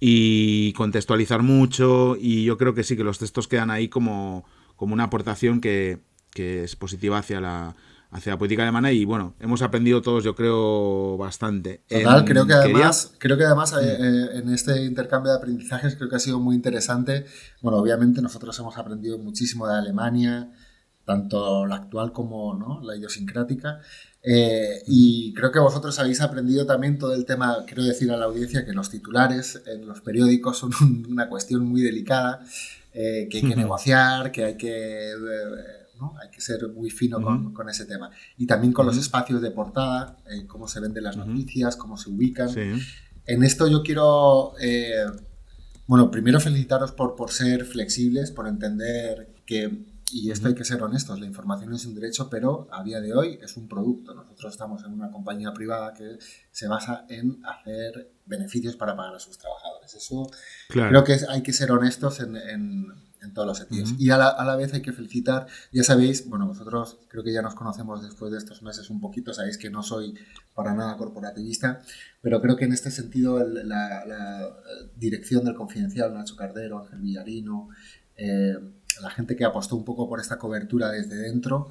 y 0.06 0.74
contextualizar 0.74 1.44
mucho. 1.44 2.18
Y 2.20 2.44
yo 2.44 2.58
creo 2.58 2.74
que 2.74 2.84
sí, 2.84 2.98
que 2.98 3.06
los 3.06 3.20
textos 3.20 3.48
quedan 3.48 3.72
ahí 3.72 3.88
como, 3.88 4.44
como 4.76 4.94
una 4.94 5.06
aportación 5.06 5.62
que, 5.62 6.00
es 6.36 6.76
positiva 6.76 7.20
hacia 7.20 7.40
la, 7.40 7.76
hacia 8.14 8.34
la 8.34 8.38
política 8.38 8.64
alemana 8.64 8.92
y 8.92 9.06
bueno, 9.06 9.36
hemos 9.40 9.62
aprendido 9.62 10.02
todos 10.02 10.24
yo 10.24 10.36
creo 10.36 11.18
bastante. 11.18 11.84
Total, 11.90 12.24
creo 12.26 12.46
que 12.46 12.54
además, 12.54 13.14
creo 13.18 13.38
que 13.38 13.44
además 13.44 13.74
eh, 13.74 13.98
eh, 14.00 14.28
en 14.36 14.50
este 14.54 14.86
intercambio 14.86 15.32
de 15.32 15.38
aprendizajes 15.40 15.96
creo 15.96 16.10
que 16.10 16.16
ha 16.16 16.20
sido 16.20 16.40
muy 16.40 16.56
interesante. 16.56 17.26
Bueno, 17.62 17.80
obviamente 17.80 18.22
nosotros 18.22 18.58
hemos 18.60 18.78
aprendido 18.78 19.18
muchísimo 19.18 19.68
de 19.68 19.76
Alemania, 19.76 20.52
tanto 21.06 21.66
la 21.66 21.76
actual 21.76 22.14
como 22.14 22.54
¿no? 22.54 22.82
la 22.84 22.96
idiosincrática. 22.96 23.82
Eh, 24.26 24.84
y 24.88 25.34
creo 25.34 25.52
que 25.52 25.60
vosotros 25.60 26.00
habéis 26.00 26.22
aprendido 26.22 26.66
también 26.66 26.98
todo 26.98 27.14
el 27.14 27.26
tema, 27.26 27.58
quiero 27.66 27.84
decir 27.84 28.10
a 28.10 28.16
la 28.16 28.26
audiencia 28.26 28.66
que 28.66 28.72
los 28.72 28.90
titulares 28.90 29.62
en 29.66 29.86
los 29.86 30.00
periódicos 30.00 30.58
son 30.58 30.72
una 31.10 31.28
cuestión 31.28 31.66
muy 31.66 31.82
delicada, 31.82 32.46
eh, 32.94 33.28
que 33.30 33.40
hay 33.40 33.50
que 33.50 33.56
negociar, 33.58 34.32
que 34.32 34.46
hay 34.46 34.58
que, 34.58 35.14
eh, 36.12 36.24
hay 36.24 36.30
que 36.30 36.42
ser 36.42 36.68
muy 36.70 36.90
fino 36.90 37.22
con, 37.22 37.54
con, 37.54 37.70
ese 37.70 37.86
tema. 37.86 38.12
Y 38.38 38.46
también 38.46 38.74
con 38.74 38.86
los 38.86 38.98
espacios 38.98 39.42
de 39.42 39.52
portada, 39.52 40.18
cómo 40.48 40.68
se 40.68 40.80
venden 40.80 41.04
las 41.04 41.18
noticias, 41.18 41.76
cómo 41.76 41.98
se 41.98 42.10
ubican. 42.10 42.50
En 43.26 43.44
esto 43.44 43.68
yo 43.68 43.84
quiero, 43.84 44.54
bueno, 45.88 46.12
primero 46.12 46.40
felicitaros 46.40 46.92
por, 46.92 47.16
por 47.16 47.32
ser 47.32 47.66
flexibles, 47.66 48.32
por 48.32 48.48
entender 48.48 49.34
que 49.46 49.94
y 50.14 50.30
esto 50.30 50.48
hay 50.48 50.54
que 50.54 50.64
ser 50.64 50.82
honestos, 50.84 51.20
la 51.20 51.26
información 51.26 51.74
es 51.74 51.86
un 51.88 51.96
derecho, 51.96 52.30
pero 52.30 52.68
a 52.72 52.84
día 52.84 53.02
de 53.02 53.14
hoy 53.16 53.40
es 53.42 53.58
un 53.58 53.68
producto. 53.68 54.14
Nosotros 54.14 54.54
estamos 54.54 54.84
en 54.84 54.94
una 54.94 55.10
compañía 55.10 55.52
privada 55.54 55.92
que 55.94 56.20
se 56.52 56.68
basa 56.68 57.06
en 57.10 57.42
hacer 57.44 58.12
beneficios 58.26 58.76
para 58.76 58.96
pagar 58.96 59.16
a 59.16 59.20
sus 59.20 59.40
trabajadores. 59.40 59.92
Eso 59.96 60.30
creo 60.68 61.04
que 61.04 61.18
hay 61.28 61.42
que 61.42 61.52
ser 61.52 61.72
honestos 61.72 62.20
en, 62.20 62.36
en, 62.36 62.94
todos 63.32 63.48
los 63.48 63.58
sentidos. 63.60 63.94
Y 64.00 64.10
a 64.10 64.18
la, 64.18 64.30
a 64.30 64.44
la, 64.44 64.56
vez 64.56 64.74
hay 64.74 64.82
que 64.82 64.92
felicitar, 64.92 65.46
ya 65.72 65.84
sabéis, 65.84 66.28
bueno, 66.28 66.48
vosotros 66.48 66.98
creo 67.08 67.24
que 67.24 67.32
ya 67.32 67.44
nos 67.44 67.54
conocemos 67.54 68.02
después 68.02 68.32
de 68.32 68.40
estos 68.40 68.64
meses 68.64 68.90
un 68.90 69.00
poquito, 69.00 69.34
sabéis 69.34 69.60
que 69.60 69.70
no 69.70 69.84
soy 69.84 70.16
para 70.56 70.74
nada 70.74 70.98
corporativista, 70.98 71.82
pero 72.22 72.42
creo 72.42 72.56
que 72.56 72.66
en 72.66 72.74
este 72.74 72.90
sentido 72.92 73.40
la, 73.40 74.04
la, 74.06 74.58
dirección 74.96 75.46
del 75.46 75.56
Confidencial, 75.56 76.14
Nacho 76.14 76.36
Cardero, 76.36 76.80
Ángel 76.80 77.00
Villarino, 77.00 77.70
eh, 78.18 78.58
la 79.02 79.10
gente 79.12 79.36
que 79.36 79.46
apostó 79.46 79.76
un 79.76 79.86
poco 79.86 80.10
por 80.10 80.20
esta 80.20 80.38
cobertura 80.38 80.90
desde 80.90 81.16
dentro, 81.16 81.70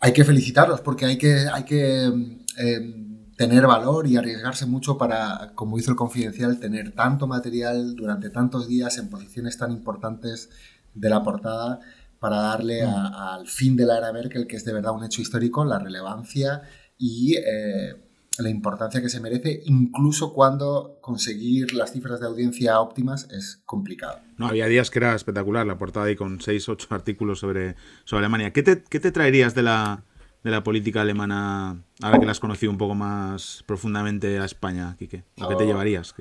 hay 0.00 0.12
que 0.12 0.24
felicitarlos 0.24 0.80
porque 0.80 1.04
hay 1.04 1.16
que, 1.16 1.46
hay 1.52 1.64
que 1.64 2.04
em, 2.04 3.11
tener 3.48 3.66
valor 3.66 4.06
y 4.06 4.16
arriesgarse 4.16 4.66
mucho 4.66 4.96
para, 4.96 5.50
como 5.56 5.76
hizo 5.76 5.90
el 5.90 5.96
Confidencial, 5.96 6.60
tener 6.60 6.92
tanto 6.92 7.26
material 7.26 7.96
durante 7.96 8.30
tantos 8.30 8.68
días 8.68 8.98
en 8.98 9.10
posiciones 9.10 9.58
tan 9.58 9.72
importantes 9.72 10.48
de 10.94 11.10
la 11.10 11.24
portada 11.24 11.80
para 12.20 12.36
darle 12.36 12.86
mm. 12.86 12.90
al 12.90 13.48
fin 13.48 13.74
de 13.74 13.84
la 13.84 13.98
era 13.98 14.12
Merkel, 14.12 14.46
que 14.46 14.54
es 14.54 14.64
de 14.64 14.72
verdad 14.72 14.92
un 14.92 15.02
hecho 15.02 15.20
histórico, 15.20 15.64
la 15.64 15.80
relevancia 15.80 16.62
y 16.96 17.34
eh, 17.34 17.96
la 18.38 18.48
importancia 18.48 19.02
que 19.02 19.08
se 19.08 19.18
merece, 19.18 19.60
incluso 19.64 20.32
cuando 20.32 20.98
conseguir 21.00 21.74
las 21.74 21.92
cifras 21.92 22.20
de 22.20 22.26
audiencia 22.26 22.78
óptimas 22.78 23.28
es 23.32 23.60
complicado. 23.64 24.20
No, 24.38 24.46
había 24.46 24.66
días 24.66 24.88
que 24.88 25.00
era 25.00 25.16
espectacular 25.16 25.66
la 25.66 25.78
portada 25.78 26.06
ahí 26.06 26.14
con 26.14 26.40
6, 26.40 26.68
8 26.68 26.86
artículos 26.94 27.40
sobre, 27.40 27.74
sobre 28.04 28.20
Alemania. 28.20 28.52
¿Qué 28.52 28.62
te, 28.62 28.84
qué 28.84 29.00
te 29.00 29.10
traerías 29.10 29.56
de 29.56 29.64
la, 29.64 30.04
de 30.42 30.50
la 30.50 30.64
política 30.64 31.02
alemana 31.02 31.82
ahora 32.00 32.18
que 32.18 32.26
la 32.26 32.32
has 32.32 32.40
conocido 32.40 32.72
un 32.72 32.78
poco 32.78 32.94
más 32.94 33.62
profundamente 33.66 34.38
a 34.38 34.44
España, 34.44 34.96
Quique? 34.98 35.24
¿O 35.40 35.48
qué 35.48 35.54
te 35.56 35.66
llevarías? 35.66 36.14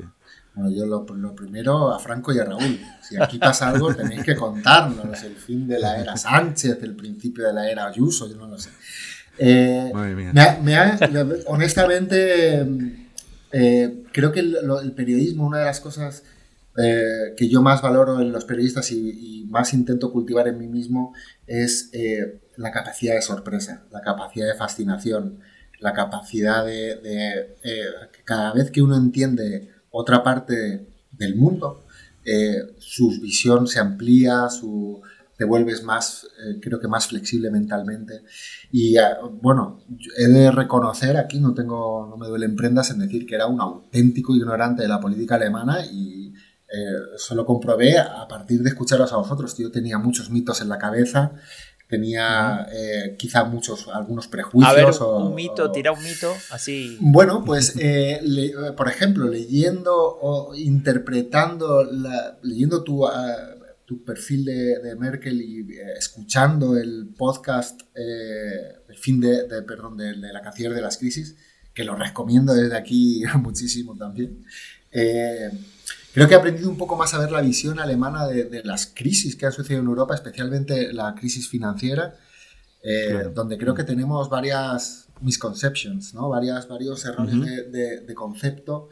Bueno, 0.53 0.69
yo 0.69 0.85
lo, 0.85 1.05
lo, 1.15 1.33
primero 1.33 1.93
a 1.93 1.99
Franco 1.99 2.33
y 2.33 2.39
a 2.39 2.43
Raúl. 2.43 2.79
Si 3.01 3.15
aquí 3.19 3.39
pasa 3.39 3.69
algo, 3.69 3.93
tenéis 3.95 4.23
que 4.23 4.35
contarnos. 4.35 5.23
El 5.23 5.35
fin 5.35 5.67
de 5.67 5.79
la 5.79 5.99
era 5.99 6.17
Sánchez, 6.17 6.77
el 6.83 6.95
principio 6.95 7.47
de 7.47 7.53
la 7.53 7.69
era 7.69 7.87
Ayuso, 7.87 8.29
yo 8.29 8.35
no 8.35 8.47
lo 8.47 8.57
sé. 8.57 8.69
Eh, 9.37 9.91
me 10.61 10.77
honestamente, 11.47 12.67
eh, 13.51 14.03
creo 14.11 14.31
que 14.31 14.41
el, 14.41 14.93
periodismo, 14.95 15.47
una 15.47 15.59
de 15.59 15.65
las 15.65 15.79
cosas 15.79 16.23
eh, 16.77 17.33
que 17.35 17.49
yo 17.49 17.61
más 17.61 17.81
valoro 17.81 18.21
en 18.21 18.31
los 18.31 18.45
periodistas 18.45 18.91
y, 18.91 19.47
más 19.49 19.73
intento 19.73 20.13
cultivar 20.13 20.47
en 20.47 20.57
mí 20.57 20.67
mismo 20.67 21.13
es 21.45 21.91
la 22.61 22.71
capacidad 22.71 23.15
de 23.15 23.21
sorpresa, 23.21 23.83
la 23.91 24.01
capacidad 24.01 24.47
de 24.47 24.55
fascinación, 24.55 25.39
la 25.79 25.93
capacidad 25.93 26.65
de, 26.65 27.55
cada 28.23 28.53
vez 28.53 28.71
que 28.71 28.81
uno 28.81 28.95
entiende 28.95 29.69
otra 29.89 30.23
parte 30.23 30.87
del 31.11 31.35
mundo, 31.35 31.85
su 32.77 33.09
visión 33.19 33.67
se 33.67 33.79
amplía, 33.79 34.49
su, 34.49 35.01
te 35.41 35.45
vuelves 35.45 35.83
más, 35.83 36.27
eh, 36.45 36.59
creo 36.61 36.79
que 36.79 36.87
más 36.87 37.07
flexible 37.07 37.49
mentalmente. 37.49 38.21
Y 38.71 38.95
eh, 38.95 39.01
bueno, 39.41 39.83
he 40.15 40.27
de 40.27 40.51
reconocer, 40.51 41.17
aquí 41.17 41.39
no 41.39 41.55
tengo, 41.55 42.05
no 42.07 42.15
me 42.15 42.27
duelen 42.27 42.55
prendas 42.55 42.91
en 42.91 42.99
decir 42.99 43.25
que 43.25 43.33
era 43.33 43.47
un 43.47 43.59
auténtico 43.59 44.35
ignorante 44.35 44.83
de 44.83 44.87
la 44.87 44.99
política 44.99 45.35
alemana 45.35 45.83
y 45.83 46.31
eso 47.15 47.35
lo 47.35 47.45
comprobé 47.45 47.97
a 47.97 48.27
partir 48.29 48.61
de 48.61 48.69
escucharos 48.69 49.11
a 49.11 49.17
vosotros. 49.17 49.57
Yo 49.57 49.71
tenía 49.71 49.97
muchos 49.97 50.29
mitos 50.29 50.61
en 50.61 50.69
la 50.69 50.77
cabeza 50.77 51.33
tenía 51.91 52.67
eh, 52.71 53.15
quizá 53.17 53.43
muchos, 53.43 53.89
algunos 53.89 54.29
prejuicios. 54.29 54.71
A 54.71 54.73
ver, 54.73 55.25
un 55.25 55.35
mito, 55.35 55.69
tira 55.73 55.91
un 55.91 56.01
mito, 56.01 56.33
así. 56.49 56.97
Bueno, 57.01 57.43
pues, 57.45 57.75
eh, 57.79 58.21
por 58.77 58.87
ejemplo, 58.87 59.27
leyendo 59.27 59.93
o 59.93 60.55
interpretando, 60.55 61.83
leyendo 62.43 62.81
tu, 62.85 63.05
ah, 63.05 63.55
tu 63.83 64.05
perfil 64.05 64.45
de, 64.45 64.95
Merkel 64.97 65.41
y 65.41 65.59
eh, 65.59 65.93
escuchando 65.97 66.77
el 66.77 67.09
podcast, 67.17 67.81
el 67.93 68.97
fin 68.97 69.19
de, 69.19 69.43
perdón, 69.67 69.97
de, 69.97 70.13
de, 70.13 70.31
la 70.31 70.41
canciller 70.41 70.73
de 70.73 70.81
las 70.81 70.97
crisis, 70.97 71.35
que 71.73 71.83
lo 71.83 71.95
recomiendo 71.95 72.53
desde 72.53 72.77
aquí 72.77 73.21
muchísimo 73.41 73.97
también. 73.97 74.45
Creo 76.13 76.27
que 76.27 76.33
he 76.33 76.37
aprendido 76.37 76.69
un 76.69 76.77
poco 76.77 76.97
más 76.97 77.13
a 77.13 77.19
ver 77.19 77.31
la 77.31 77.41
visión 77.41 77.79
alemana 77.79 78.27
de, 78.27 78.61
las 78.63 78.87
crisis 78.87 79.35
que 79.35 79.45
han 79.45 79.53
sucedido 79.53 79.81
en 79.81 79.87
Europa, 79.87 80.13
especialmente 80.13 80.91
la 80.91 81.15
crisis 81.15 81.47
financiera, 81.47 82.15
eh, 82.83 83.29
donde 83.33 83.57
creo 83.57 83.73
que 83.73 83.83
tenemos 83.83 84.29
varias 84.29 85.07
misconceptions, 85.21 86.13
¿no? 86.13 86.27
Varias, 86.29 86.67
varios 86.67 87.05
errores 87.05 87.71
de, 87.71 88.13
concepto 88.13 88.89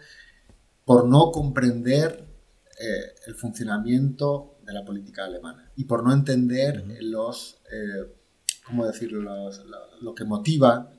por 0.86 1.08
no 1.08 1.32
comprender 1.32 2.26
eh, 2.80 3.16
el 3.28 3.36
funcionamiento 3.36 4.58
de 4.66 4.74
la 4.74 4.86
política 4.86 5.26
alemana 5.26 5.72
y 5.76 5.84
por 5.86 6.04
no 6.04 6.14
entender 6.14 6.86
los, 7.02 7.62
eh, 7.72 8.16
¿cómo 8.66 8.86
decirlo?, 8.86 9.22
lo, 10.02 10.16
que 10.16 10.24
motiva 10.24 10.94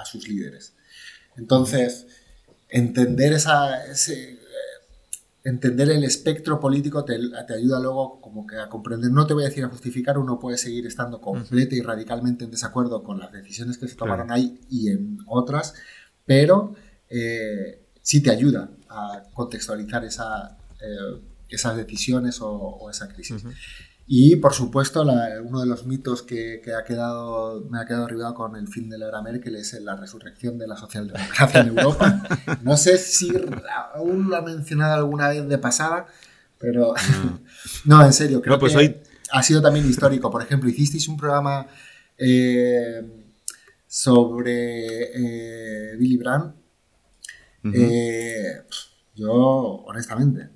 a 0.00 0.04
sus 0.06 0.26
líderes. 0.26 0.74
Entonces, 1.36 2.06
entender 2.68 3.32
esa, 3.32 3.84
ese, 3.86 4.38
entender 5.44 5.90
el 5.90 6.04
espectro 6.04 6.58
político 6.58 7.04
te, 7.04 7.14
ayuda 7.54 7.78
luego 7.78 8.20
como 8.20 8.46
que 8.46 8.58
a 8.58 8.68
comprender, 8.68 9.10
no 9.10 9.26
te 9.26 9.34
voy 9.34 9.44
a 9.44 9.48
decir 9.48 9.62
a 9.62 9.68
justificar, 9.68 10.16
uno 10.16 10.38
puede 10.38 10.56
seguir 10.56 10.86
estando 10.86 11.20
completo 11.20 11.74
y 11.74 11.82
radicalmente 11.82 12.44
en 12.44 12.50
desacuerdo 12.50 13.04
con 13.04 13.18
las 13.18 13.30
decisiones 13.30 13.76
que 13.76 13.86
se 13.86 13.94
tomaron 13.94 14.32
ahí 14.32 14.58
y 14.70 14.88
en 14.88 15.18
otras, 15.26 15.74
pero 16.24 16.74
eh, 17.10 17.84
sí 18.00 18.22
te 18.22 18.30
ayuda 18.30 18.70
a 18.88 19.22
contextualizar 19.34 20.02
esa, 20.06 20.56
eh, 20.80 21.20
esas 21.50 21.76
decisiones 21.76 22.38
o, 22.40 22.88
esa 22.90 23.08
crisis. 23.08 23.44
Y 24.06 24.36
por 24.36 24.52
supuesto, 24.52 25.02
uno 25.02 25.60
de 25.60 25.66
los 25.66 25.86
mitos 25.86 26.22
que, 26.22 26.60
ha 26.78 26.84
quedado, 26.84 27.64
me 27.70 27.80
ha 27.80 27.86
quedado 27.86 28.04
arribado 28.04 28.34
con 28.34 28.56
el 28.56 28.68
fin 28.68 28.90
de 28.90 28.98
la 28.98 29.08
era 29.08 29.22
Merkel 29.22 29.56
es 29.56 29.72
la 29.80 29.96
resurrección 29.96 30.58
de 30.58 30.66
la 30.66 30.76
socialdemocracia 30.76 31.60
en 31.60 31.68
Europa. 31.68 32.22
No 32.62 32.76
sé 32.76 32.98
si 32.98 33.32
aún 33.94 34.28
lo 34.28 34.36
ha 34.36 34.42
mencionado 34.42 34.94
alguna 34.94 35.28
vez 35.28 35.48
de 35.48 35.58
pasada, 35.58 36.06
pero 36.58 36.94
no, 37.84 38.02
en 38.04 38.12
serio, 38.12 38.42
creo 38.42 38.58
pues 38.58 38.74
que 38.74 39.02
ha 39.30 39.42
sido 39.42 39.62
también 39.62 39.88
histórico. 39.88 40.30
Por 40.30 40.42
ejemplo, 40.42 40.68
hicisteis 40.68 41.08
un 41.08 41.16
programa 41.16 41.66
eh, 42.18 43.02
sobre 43.86 45.12
eh, 45.14 45.96
Billy 45.96 46.16
Brandt. 46.16 46.54
Eh, 47.72 48.62
yo, 49.14 49.32
honestamente, 49.86 50.50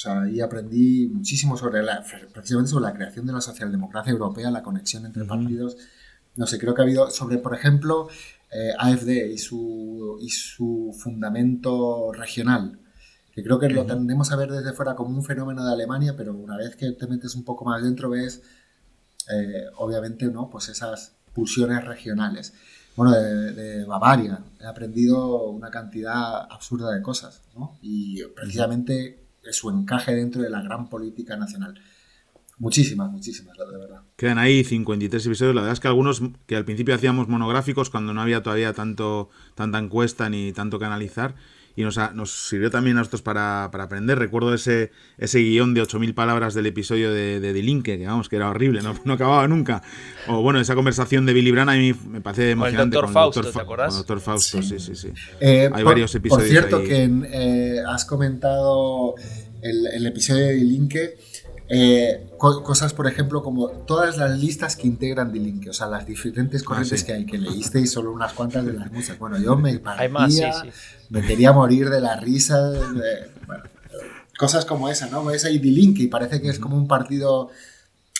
sea, 0.00 0.22
ahí 0.22 0.40
aprendí 0.40 1.08
muchísimo 1.08 1.56
sobre 1.56 1.82
la, 1.82 2.02
precisamente 2.32 2.70
sobre 2.70 2.84
la 2.84 2.94
creación 2.94 3.26
de 3.26 3.34
la 3.34 3.40
socialdemocracia 3.40 4.12
europea, 4.12 4.50
la 4.50 4.62
conexión 4.62 5.04
entre 5.04 5.24
partidos. 5.24 5.76
No 6.36 6.46
sé, 6.46 6.58
creo 6.58 6.74
que 6.74 6.80
ha 6.80 6.84
habido 6.84 7.10
sobre, 7.10 7.38
por 7.38 7.54
ejemplo, 7.54 8.08
eh, 8.50 8.72
AFD 8.78 9.32
y 9.32 9.38
su, 9.38 10.16
y 10.20 10.30
su 10.30 10.96
fundamento 10.98 12.12
regional, 12.12 12.80
que 13.32 13.42
creo 13.42 13.58
que 13.58 13.68
lo 13.68 13.84
tendemos 13.84 14.32
a 14.32 14.36
ver 14.36 14.50
desde 14.50 14.72
fuera 14.72 14.94
como 14.94 15.16
un 15.16 15.22
fenómeno 15.22 15.64
de 15.64 15.72
Alemania, 15.72 16.14
pero 16.16 16.34
una 16.34 16.56
vez 16.56 16.76
que 16.76 16.92
te 16.92 17.06
metes 17.06 17.34
un 17.34 17.44
poco 17.44 17.64
más 17.64 17.82
dentro 17.82 18.08
ves, 18.08 18.42
eh, 19.30 19.66
obviamente, 19.76 20.26
¿no? 20.26 20.48
Pues 20.48 20.68
esas 20.70 21.16
pulsiones 21.34 21.84
regionales. 21.84 22.54
Bueno, 22.96 23.12
de, 23.12 23.52
de, 23.52 23.84
Bavaria 23.84 24.42
he 24.60 24.66
aprendido 24.66 25.50
una 25.50 25.70
cantidad 25.70 26.40
absurda 26.50 26.90
de 26.92 27.02
cosas, 27.02 27.42
¿no? 27.54 27.78
Y 27.82 28.24
precisamente 28.34 29.19
su 29.50 29.70
encaje 29.70 30.14
dentro 30.14 30.42
de 30.42 30.50
la 30.50 30.62
gran 30.62 30.88
política 30.88 31.36
nacional. 31.36 31.80
Muchísimas, 32.58 33.10
muchísimas, 33.10 33.56
de 33.56 33.78
verdad. 33.78 34.02
Quedan 34.16 34.36
ahí 34.36 34.64
53 34.64 35.24
episodios. 35.24 35.54
La 35.54 35.62
verdad 35.62 35.72
es 35.72 35.80
que 35.80 35.88
algunos 35.88 36.22
que 36.46 36.56
al 36.56 36.66
principio 36.66 36.94
hacíamos 36.94 37.26
monográficos 37.26 37.88
cuando 37.88 38.12
no 38.12 38.20
había 38.20 38.42
todavía 38.42 38.74
tanto, 38.74 39.30
tanta 39.54 39.78
encuesta 39.78 40.28
ni 40.28 40.52
tanto 40.52 40.78
que 40.78 40.84
analizar 40.84 41.36
y 41.76 41.82
nos, 41.82 41.98
nos 42.14 42.30
sirvió 42.30 42.70
también 42.70 42.96
a 42.96 43.00
nosotros 43.00 43.22
para, 43.22 43.64
aprender. 43.64 44.18
Recuerdo 44.18 44.54
ese, 44.54 44.90
ese 45.18 45.38
guion 45.40 45.74
de 45.74 45.82
8.000 45.82 46.14
palabras 46.14 46.54
del 46.54 46.66
episodio 46.66 47.12
de, 47.12 47.40
de 47.40 47.62
Linke, 47.62 47.98
que 47.98 48.06
vamos, 48.06 48.28
que 48.28 48.36
era 48.36 48.50
horrible, 48.50 48.82
no, 48.82 48.94
no, 49.04 49.14
acababa 49.14 49.46
nunca. 49.48 49.82
O 50.28 50.42
bueno, 50.42 50.60
esa 50.60 50.74
conversación 50.74 51.26
de 51.26 51.32
Billy 51.32 51.50
Brandt 51.50 51.70
a 51.70 51.74
mí 51.74 51.94
me 52.08 52.20
parece 52.20 52.50
emocionante. 52.50 52.96
Con 52.96 53.06
el 53.06 53.12
doctor 53.12 53.12
Fausto, 53.12 53.52
¿te 53.52 53.60
acordás? 53.60 53.88
Con 53.88 53.96
el 53.96 53.98
doctor 54.00 54.20
Fausto, 54.20 54.62
sí, 54.62 54.78
sí, 54.78 54.94
sí. 54.94 55.08
Eh, 55.40 55.70
Hay 55.72 55.82
varios 55.84 56.14
episodios. 56.14 56.48
Por 56.48 56.50
cierto, 56.50 56.82
que 56.82 57.10
eh, 57.32 57.80
has 57.86 58.04
comentado 58.04 59.14
el, 59.62 59.86
el 59.86 60.06
episodio 60.06 60.46
de 60.46 60.56
Linke 60.56 61.16
eh, 61.72 62.28
cosas, 62.36 62.92
por 62.92 63.06
ejemplo, 63.06 63.44
como 63.44 63.68
todas 63.68 64.16
las 64.16 64.36
listas 64.36 64.74
que 64.74 64.88
integran 64.88 65.32
D-Link, 65.32 65.68
o 65.68 65.72
sea, 65.72 65.86
las 65.86 66.04
diferentes 66.04 66.62
ah, 66.62 66.64
corrientes 66.64 67.04
que 67.04 67.12
hay, 67.12 67.26
que 67.26 67.38
leíste 67.38 67.80
y 67.80 67.86
solo 67.86 68.12
unas 68.12 68.32
cuantas 68.32 68.66
de 68.66 68.72
las 68.72 68.90
muchas. 68.90 69.18
Bueno, 69.20 69.38
yo 69.38 69.56
me 69.56 69.78
partía, 69.78 70.64
me 71.10 71.22
quería 71.22 71.52
morir 71.52 71.88
de 71.88 72.00
la 72.00 72.16
risa. 72.16 72.72
cosas 74.36 74.64
como 74.64 74.88
esa, 74.88 75.08
¿no? 75.10 75.24
Ves 75.24 75.44
ahí 75.44 75.58
D-Link 75.60 76.00
y 76.00 76.08
parece 76.08 76.40
que 76.42 76.48
es 76.48 76.58
como 76.58 76.76
un 76.76 76.88
partido 76.88 77.50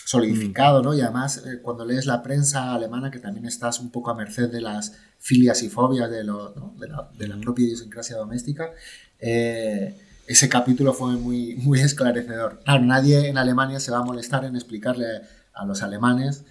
solidificado, 0.05 0.81
¿no? 0.81 0.93
Y 0.93 1.01
además, 1.01 1.43
eh, 1.45 1.59
cuando 1.61 1.83
lees 1.83 2.05
la 2.05 2.23
prensa 2.23 2.73
alemana, 2.73 3.11
que 3.11 3.19
también 3.19 3.45
estás 3.45 3.79
un 3.79 3.91
poco 3.91 4.11
a 4.11 4.15
merced 4.15 4.49
de 4.49 4.61
las 4.61 4.93
filias 5.17 5.61
y 5.63 5.69
fobias 5.69 6.09
de, 6.09 6.23
lo, 6.23 6.53
de, 6.79 6.87
la, 6.87 7.09
de 7.17 7.27
la 7.27 7.37
propia 7.37 7.65
idiosincrasia 7.65 8.15
doméstica, 8.15 8.71
eh, 9.19 9.97
ese 10.31 10.47
capítulo 10.49 10.93
fue 10.93 11.11
muy, 11.17 11.55
muy 11.57 11.79
esclarecedor. 11.79 12.61
Claro, 12.63 12.83
nadie 12.85 13.27
en 13.27 13.37
Alemania 13.37 13.79
se 13.79 13.91
va 13.91 13.99
a 13.99 14.03
molestar 14.03 14.45
en 14.45 14.55
explicarle 14.55 15.05
a 15.53 15.65
los 15.65 15.83
alemanes 15.83 16.45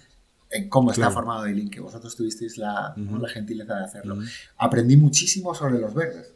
en 0.51 0.69
cómo 0.69 0.91
está 0.91 1.09
formado 1.09 1.45
el 1.45 1.55
link, 1.55 1.73
que 1.73 1.79
vosotros 1.79 2.15
tuvisteis 2.15 2.57
la, 2.57 2.93
la 2.95 3.29
gentileza 3.29 3.75
de 3.75 3.83
hacerlo. 3.85 4.17
Aprendí 4.57 4.97
muchísimo 4.97 5.55
sobre 5.55 5.79
los 5.79 5.93
verdes. 5.93 6.33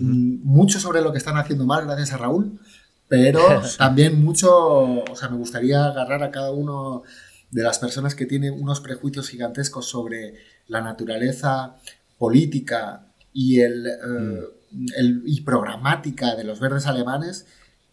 Mucho 0.00 0.80
sobre 0.80 1.02
lo 1.02 1.12
que 1.12 1.18
están 1.18 1.36
haciendo 1.36 1.66
mal, 1.66 1.84
gracias 1.84 2.12
a 2.12 2.16
Raúl, 2.16 2.60
pero 3.08 3.40
también 3.78 4.24
mucho, 4.24 5.02
o 5.02 5.16
sea, 5.16 5.28
me 5.28 5.36
gustaría 5.36 5.84
agarrar 5.84 6.22
a 6.22 6.30
cada 6.30 6.50
uno 6.52 7.02
de 7.50 7.62
las 7.62 7.78
personas 7.78 8.14
que 8.14 8.24
tienen 8.24 8.54
unos 8.54 8.80
prejuicios 8.80 9.28
gigantescos 9.28 9.86
sobre 9.86 10.34
la 10.68 10.80
naturaleza 10.80 11.76
política 12.18 13.12
y 13.32 13.60
el, 13.60 13.86
eh, 13.86 14.40
y 15.24 15.40
programática 15.42 16.34
de 16.34 16.44
los 16.44 16.60
verdes 16.60 16.86
alemanes 16.86 17.46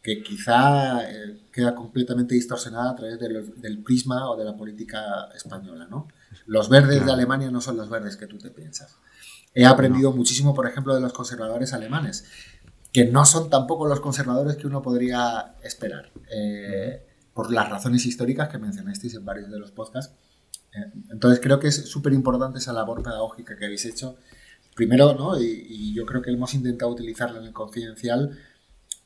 que 0.03 0.21
quizá 0.21 1.09
eh, 1.09 1.39
queda 1.51 1.73
completamente 1.73 2.35
distorsionada 2.35 2.91
a 2.91 2.95
través 2.95 3.17
del 3.19 3.81
prisma 3.83 4.29
o 4.29 4.35
de 4.35 4.43
la 4.43 4.55
política 4.55 5.29
española. 5.33 5.87
¿no? 5.89 6.09
Los 6.45 6.69
verdes 6.69 7.05
de 7.05 7.11
Alemania 7.11 7.49
no 7.49 7.61
son 7.61 7.77
los 7.77 7.89
verdes 7.89 8.17
que 8.17 8.27
tú 8.27 8.37
te 8.37 8.51
piensas. 8.51 8.97
He 9.55 9.65
aprendido 9.65 10.11
muchísimo, 10.11 10.53
por 10.53 10.67
ejemplo, 10.67 10.93
de 10.93 10.99
los 10.99 11.13
conservadores 11.13 11.71
alemanes, 11.73 12.25
que 12.91 13.05
no 13.05 13.23
son 13.25 13.49
tampoco 13.49 13.87
los 13.87 14.01
conservadores 14.01 14.57
que 14.57 14.67
uno 14.67 14.81
podría 14.81 15.55
esperar, 15.63 16.11
eh, 16.29 17.05
por 17.33 17.51
las 17.51 17.69
razones 17.69 18.05
históricas 18.05 18.49
que 18.49 18.57
mencionasteis 18.57 19.15
en 19.15 19.23
varios 19.23 19.49
de 19.49 19.59
los 19.59 19.71
podcasts. 19.71 20.13
Eh, 20.73 20.91
entonces 21.11 21.39
creo 21.41 21.59
que 21.59 21.69
es 21.69 21.89
súper 21.89 22.11
importante 22.13 22.59
esa 22.59 22.73
labor 22.73 23.01
pedagógica 23.03 23.55
que 23.55 23.65
habéis 23.65 23.85
hecho 23.85 24.17
primero, 24.75 25.13
¿no? 25.13 25.39
Y, 25.39 25.93
yo 25.93 26.05
creo 26.07 26.21
que 26.21 26.31
hemos 26.31 26.53
intentado 26.55 26.91
utilizarlo 26.91 27.39
en 27.39 27.45
el 27.45 27.53
confidencial, 27.53 28.35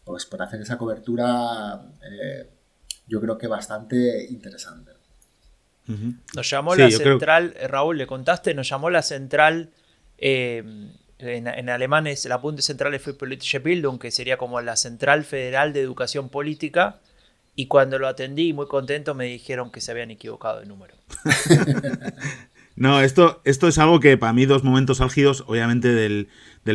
pues 0.05 0.25
para 0.25 0.45
hacer 0.45 0.61
esa 0.61 0.77
cobertura, 0.77 1.81
eh, 2.01 2.49
yo 3.07 3.19
creo 3.19 3.37
que 3.37 3.47
bastante 3.47 4.25
interesante. 4.29 4.91
Nos 6.33 6.49
llamó 6.49 6.75
la 6.75 6.89
central, 6.89 7.53
eh, 7.57 7.67
Raúl, 7.67 7.97
le 7.97 8.07
contaste, 8.07 8.53
nos 8.53 8.69
llamó 8.69 8.89
la 8.89 9.01
central, 9.01 9.71
eh, 10.17 10.63
en, 11.19 11.69
alemán 11.69 12.07
es 12.07 12.25
la 12.25 12.39
Punte 12.39 12.61
Central 12.61 12.97
für 12.99 13.13
Politische 13.13 13.59
Bildung, 13.59 13.99
que 13.99 14.11
sería 14.11 14.37
como 14.37 14.61
la 14.61 14.75
Central 14.75 15.23
Federal 15.23 15.73
de 15.73 15.81
Educación 15.81 16.29
Política, 16.29 16.99
y 17.55 17.67
cuando 17.67 17.99
lo 17.99 18.07
atendí, 18.07 18.53
muy 18.53 18.67
contento, 18.67 19.15
me 19.15 19.25
dijeron 19.25 19.71
que 19.71 19.81
se 19.81 19.91
habían 19.91 20.11
equivocado 20.11 20.59
de 20.59 20.67
número. 20.67 20.95
No, 22.77 23.01
esto, 23.01 23.41
esto 23.43 23.67
es 23.67 23.79
algo 23.79 23.99
que 23.99 24.17
para 24.17 24.33
mí 24.33 24.45
dos 24.45 24.63
momentos 24.63 25.01
álgidos, 25.01 25.43
obviamente, 25.47 25.89
del, 25.93 26.29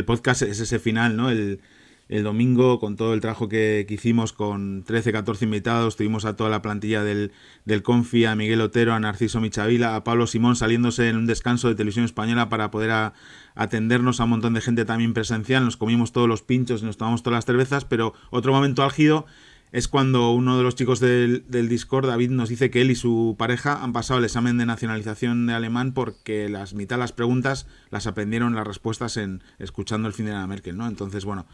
podcast 0.05 0.43
es 0.43 0.59
ese 0.59 0.81
final, 0.81 1.17
¿no? 1.17 1.31
El, 1.31 1.61
el 2.09 2.25
domingo 2.25 2.81
con 2.81 2.97
todo 2.97 3.15
el 3.15 3.21
trabajo 3.21 3.49
que, 3.49 3.87
hicimos 3.89 4.33
con 4.33 4.83
13, 4.83 5.13
14 5.13 5.45
invitados. 5.45 5.97
Tuvimos 5.97 6.25
a 6.25 6.35
toda 6.35 6.51
la 6.51 6.61
plantilla 6.61 7.05
del, 7.05 7.31
del 7.65 7.85
Confi, 7.85 8.25
a 8.25 8.35
Miguel 8.35 8.61
Otero, 8.61 8.95
a 8.95 9.01
Narciso 9.01 9.41
Michavila, 9.41 9.95
a 9.95 10.03
Pablo 10.03 10.27
Simón 10.27 10.57
saliéndose 10.57 11.09
en 11.09 11.17
un 11.17 11.27
descanso 11.27 11.69
de 11.69 11.77
televisión 11.77 12.05
española 12.05 12.49
para 12.49 12.73
poder 12.73 13.13
atendernos 13.55 14.21
a 14.21 14.25
un 14.25 14.31
montón 14.31 14.55
de 14.55 14.61
gente 14.61 14.85
también 14.85 15.15
presencial. 15.15 15.65
Nos 15.65 15.77
comimos 15.77 16.11
todos 16.11 16.29
los 16.29 16.43
pinchos 16.43 16.83
y 16.83 16.85
nos 16.85 16.97
tomamos 16.97 17.23
todas 17.23 17.39
las 17.39 17.47
cervezas, 17.47 17.85
pero 17.85 18.13
otro 18.31 18.53
momento 18.53 18.83
álgido 18.83 19.25
es 19.73 19.89
cuando 19.89 20.31
uno 20.33 20.59
de 20.59 20.63
los 20.63 20.75
chicos 20.75 21.01
del, 21.01 21.45
del, 21.49 21.69
Discord, 21.69 22.07
David, 22.07 22.31
nos 22.31 22.51
dice 22.51 22.71
que 22.71 22.83
él 22.83 22.91
y 22.91 22.95
su 22.95 23.37
pareja 23.39 23.83
han 23.83 23.95
pasado 23.95 24.19
el 24.19 24.25
examen 24.27 24.59
de 24.59 24.67
nacionalización 24.67 25.47
de 25.47 25.55
alemán 25.55 25.93
porque 25.95 26.51
las 26.51 26.75
mitad 26.75 26.97
de 26.97 27.01
las 27.01 27.13
preguntas 27.13 27.67
las 27.91 28.07
aprendieron 28.07 28.55
las 28.55 28.67
respuestas 28.67 29.17
en 29.17 29.43
escuchando 29.59 30.09
el 30.09 30.15
fin 30.15 30.27
de 30.27 30.33
la 30.33 30.47
Merkel, 30.47 30.77
¿no? 30.77 30.87
Entonces, 30.87 31.25
bueno, 31.25 31.47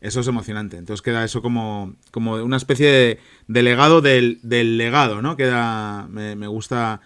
eso 0.00 0.20
es 0.20 0.28
emocionante. 0.28 0.76
Entonces 0.76 1.02
queda 1.02 1.24
eso 1.24 1.42
como, 1.42 1.96
como 2.12 2.34
una 2.34 2.56
especie 2.58 3.18
de, 3.48 3.62
legado 3.62 4.00
del, 4.02 4.38
legado, 4.42 5.20
¿no? 5.20 5.36
Queda, 5.36 6.06
me, 6.08 6.36
me, 6.36 6.46
gusta 6.46 7.00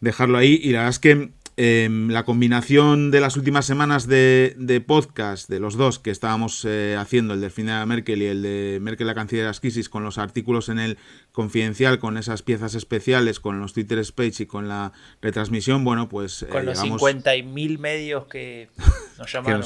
dejarlo 0.00 0.38
ahí. 0.38 0.58
Y 0.62 0.72
la 0.72 0.78
verdad 0.78 0.90
es 0.90 0.98
que 1.00 1.32
em, 1.58 2.08
la 2.08 2.24
combinación 2.24 3.10
de 3.10 3.20
las 3.20 3.36
últimas 3.36 3.66
semanas 3.66 4.06
de, 4.06 4.54
de 4.56 4.80
podcast, 4.80 5.50
de 5.50 5.58
los 5.58 5.76
dos 5.76 5.98
que 5.98 6.10
estábamos 6.10 6.64
eh, 6.64 6.96
haciendo, 6.96 7.34
el 7.34 7.40
del 7.40 7.50
fin 7.50 7.66
de 7.66 7.72
la 7.72 7.84
Merkel 7.84 8.22
y 8.22 8.26
el 8.26 8.42
de 8.42 8.78
Merkel 8.80 9.08
la 9.08 9.14
canciller 9.14 9.42
de 9.42 9.48
las 9.48 9.58
crisis, 9.58 9.88
con 9.88 10.04
los 10.04 10.18
artículos 10.18 10.68
en 10.68 10.78
el 10.78 10.98
confidencial, 11.32 11.98
con 11.98 12.16
esas 12.16 12.42
piezas 12.42 12.76
especiales, 12.76 13.40
con 13.40 13.58
los 13.58 13.72
Twitter 13.72 14.04
Speech 14.04 14.40
y 14.40 14.46
con 14.46 14.68
la 14.68 14.92
retransmisión, 15.20 15.82
bueno, 15.82 16.08
pues... 16.08 16.44
Eh, 16.44 16.46
con 16.46 16.64
los 16.64 16.78
50 16.78 17.34
y 17.34 17.42
mil 17.42 17.80
medios 17.80 18.26
que 18.26 18.70
nos 19.18 19.32
llamaron. 19.32 19.64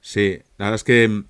sí, 0.00 0.38
la 0.56 0.64
verdad 0.66 0.76
es 0.76 0.84
que 0.84 1.24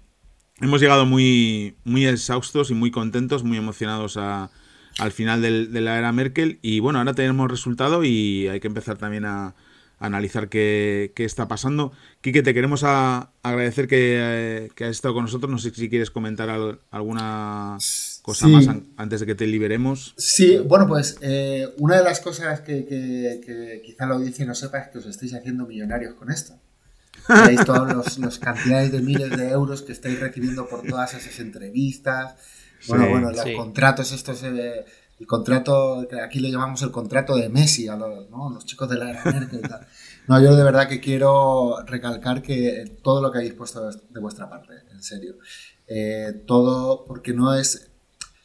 hemos 0.61 0.81
llegado 0.81 1.05
muy, 1.05 1.77
muy 1.85 2.07
exhaustos 2.07 2.71
y 2.71 2.75
muy 2.75 2.92
contentos, 2.92 3.42
muy 3.42 3.59
emocionados 3.59 4.16
a, 4.16 4.51
al 4.99 5.12
final 5.12 5.42
de 5.42 5.81
la 5.81 5.99
era 5.99 6.12
Merkel. 6.12 6.59
Y 6.62 6.81
bueno, 6.81 7.01
ahora 7.01 7.14
tenemos 7.14 7.51
resultado 7.51 8.05
y 8.05 8.49
hay 8.49 8.61
que 8.61 8.69
empezar 8.69 8.99
también 8.99 9.25
a, 9.25 9.55
analizar 9.99 10.49
qué, 10.49 11.13
está 11.17 11.49
pasando. 11.49 11.93
Quique, 12.21 12.43
te 12.43 12.55
queremos 12.55 12.85
agradecer 12.85 13.89
que, 13.89 14.71
has 14.81 14.89
estado 14.89 15.15
con 15.15 15.25
nosotros. 15.25 15.51
No 15.51 15.59
sé 15.59 15.71
si 15.71 15.89
quieres 15.89 16.11
comentar 16.11 16.51
alguna 16.91 17.79
cosa 18.23 18.49
más 18.49 18.69
antes 18.97 19.21
de 19.21 19.27
que 19.27 19.35
te 19.35 19.47
liberemos. 19.47 20.15
Sí, 20.17 20.59
bueno, 20.59 20.87
pues 20.87 21.19
eh, 21.23 21.69
una 21.79 21.97
de 21.99 22.05
las 22.05 22.21
cosas 22.21 22.61
que, 22.61 22.85
que, 22.85 23.83
quizá 23.85 24.07
la 24.07 24.15
audiencia 24.15 24.45
no 24.45 24.55
sepa 24.55 24.79
es 24.79 24.89
que 24.89 24.99
os 24.99 25.07
estáis 25.07 25.35
haciendo 25.35 25.67
millonarios 25.67 26.15
con 26.15 26.31
esto. 26.31 26.55
Veis 27.47 27.65
todas 27.65 28.19
las 28.19 28.39
cantidades 28.39 28.93
de 28.93 29.01
miles 29.01 29.31
de 29.31 29.51
euros 29.51 29.83
que 29.83 29.93
estáis 29.93 30.21
recibiendo 30.21 30.69
por 30.69 30.83
todas 30.83 31.15
esas 31.15 31.39
entrevistas. 31.41 32.35
Bueno, 32.89 33.09
bueno, 33.09 33.31
los 33.33 33.47
contratos 33.57 34.13
estos... 34.13 34.43
Eh, 34.45 34.85
el 35.19 35.27
contrato, 35.27 36.07
aquí 36.23 36.41
le 36.41 36.51
llamamos 36.51 36.83
el 36.83 36.91
contrato 36.91 37.37
de 37.37 37.49
Messi 37.49 37.89
a 37.89 37.97
los, 37.97 38.29
los 38.31 38.67
chicos 38.67 38.89
de 38.89 38.99
la 38.99 39.11
era 39.11 39.25
Merkel 39.25 39.61
y 39.61 39.69
tal. 39.69 39.87
No, 40.29 40.41
yo 40.41 40.55
de 40.55 40.63
verdad 40.63 40.89
que 40.89 41.01
quiero 41.01 41.83
recalcar 41.87 42.43
que 42.43 42.99
todo 43.03 43.23
lo 43.23 43.31
que 43.31 43.39
habéis 43.39 43.55
puesto 43.55 43.91
de 43.91 44.21
vuestra 44.21 44.51
parte, 44.51 44.75
en 44.93 45.03
serio. 45.03 45.37
Eh, 45.87 46.43
todo, 46.47 47.05
porque 47.07 47.33
no 47.33 47.55
es, 47.55 47.91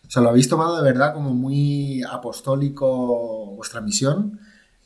o 0.08 0.10
sea, 0.10 0.22
lo 0.22 0.30
habéis 0.30 0.48
tomado 0.48 0.78
de 0.78 0.84
verdad 0.84 1.14
como 1.14 1.34
muy 1.34 2.04
apostólico 2.04 3.56
vuestra 3.56 3.82
misión, 3.82 4.40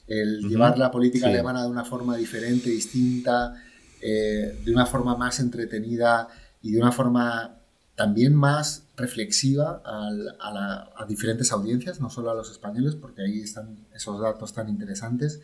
el 0.08 0.42
llevar 0.48 0.78
la 0.78 0.90
política 0.90 1.28
alemana 1.28 1.64
de 1.64 1.70
una 1.70 1.84
forma 1.84 2.16
diferente, 2.16 2.70
distinta, 2.70 3.54
eh, 4.02 4.60
de 4.64 4.72
una 4.72 4.86
forma 4.86 5.18
más 5.18 5.40
entretenida 5.40 6.30
y 6.62 6.72
de 6.72 6.80
una 6.80 6.92
forma 6.92 7.58
también 7.96 8.34
más 8.36 8.85
reflexiva 8.96 9.82
a, 9.86 11.06
diferentes 11.08 11.52
audiencias, 11.52 12.00
no 12.00 12.10
solo 12.10 12.32
a 12.32 12.36
los 12.36 12.52
españoles, 12.52 12.96
porque 12.96 13.22
ahí 13.22 13.42
están 13.42 13.86
esos 13.94 14.20
datos 14.20 14.54
tan 14.54 14.70
interesantes. 14.70 15.42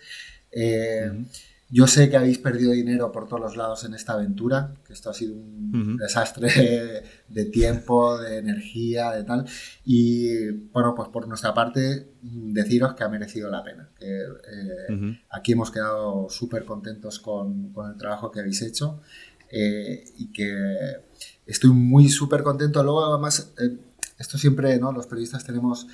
Eh, 0.52 1.26
yo 1.74 1.88
sé 1.88 2.10
que 2.10 2.18
habéis 2.18 2.38
perdido 2.38 2.74
dinero 2.74 3.14
por 3.14 3.30
todos 3.30 3.42
los 3.42 3.56
lados 3.56 3.86
en 3.86 3.94
esta 3.94 4.14
aventura, 4.14 4.74
que 4.86 4.92
esto 4.92 5.10
ha 5.10 5.14
sido 5.14 5.36
un 5.36 5.96
desastre 5.96 6.50
de 7.30 7.46
tiempo, 7.46 8.18
de 8.18 8.40
energía, 8.40 9.12
de 9.12 9.24
tal. 9.24 9.46
Y 9.86 10.50
bueno, 10.74 10.94
pues 10.94 11.08
por 11.08 11.30
nuestra 11.30 11.54
parte, 11.54 12.10
deciros 12.22 12.94
que 12.94 13.06
ha 13.06 13.10
merecido 13.10 13.50
la 13.50 13.64
pena. 13.64 13.90
Que, 13.98 14.22
eh, 14.22 15.22
Aquí 15.30 15.54
hemos 15.54 15.72
quedado 15.72 16.28
súper 16.30 16.66
contentos 16.66 17.20
con, 17.20 17.72
con, 17.72 17.90
el 17.90 17.98
trabajo 17.98 18.32
que 18.32 18.42
habéis 18.42 18.62
hecho 18.64 19.02
eh, 19.50 20.04
y 20.18 20.32
que 20.32 20.54
estoy 21.52 21.72
muy 21.72 22.10
súper 22.10 22.44
contento. 22.44 22.84
Luego, 22.84 23.06
además, 23.06 23.54
eh, 23.60 23.78
esto 24.18 24.38
siempre, 24.38 24.80
¿no? 24.80 24.92
Los 24.92 25.08
periodistas 25.08 25.46
tenemos 25.46 25.88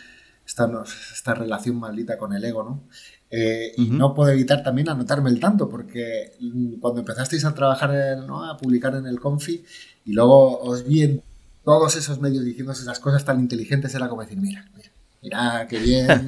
esta, 0.45 0.69
esta 1.13 1.33
relación 1.33 1.77
maldita 1.77 2.17
con 2.17 2.33
el 2.33 2.43
ego, 2.43 2.63
¿no? 2.63 2.83
Eh, 3.29 3.73
y 3.75 3.89
no 3.89 4.13
puedo 4.13 4.31
evitar 4.31 4.63
también 4.63 4.87
anotarme 4.87 5.29
el 5.29 5.39
tanto, 5.39 5.67
porque 5.67 6.33
cuando 6.79 7.01
empezasteis 7.01 7.43
a 7.43 7.53
trabajar, 7.53 7.91
a 7.91 8.57
publicar 8.57 8.95
en 8.95 9.05
el 9.05 9.19
Confi, 9.19 9.63
y 10.05 10.13
luego 10.13 10.59
os 10.59 10.85
vi 10.85 11.03
en 11.03 11.23
todos 11.65 11.97
esos 11.97 12.21
medios 12.21 12.45
diciendo 12.45 12.71
esas 12.71 12.99
cosas 12.99 13.25
tan 13.25 13.39
inteligentes, 13.41 13.93
era 13.93 14.07
como 14.07 14.21
decir, 14.21 14.39
mira, 14.39 14.69
mira, 14.75 14.86
mira 15.21 15.67
qué 15.69 15.79
bien, 15.79 16.27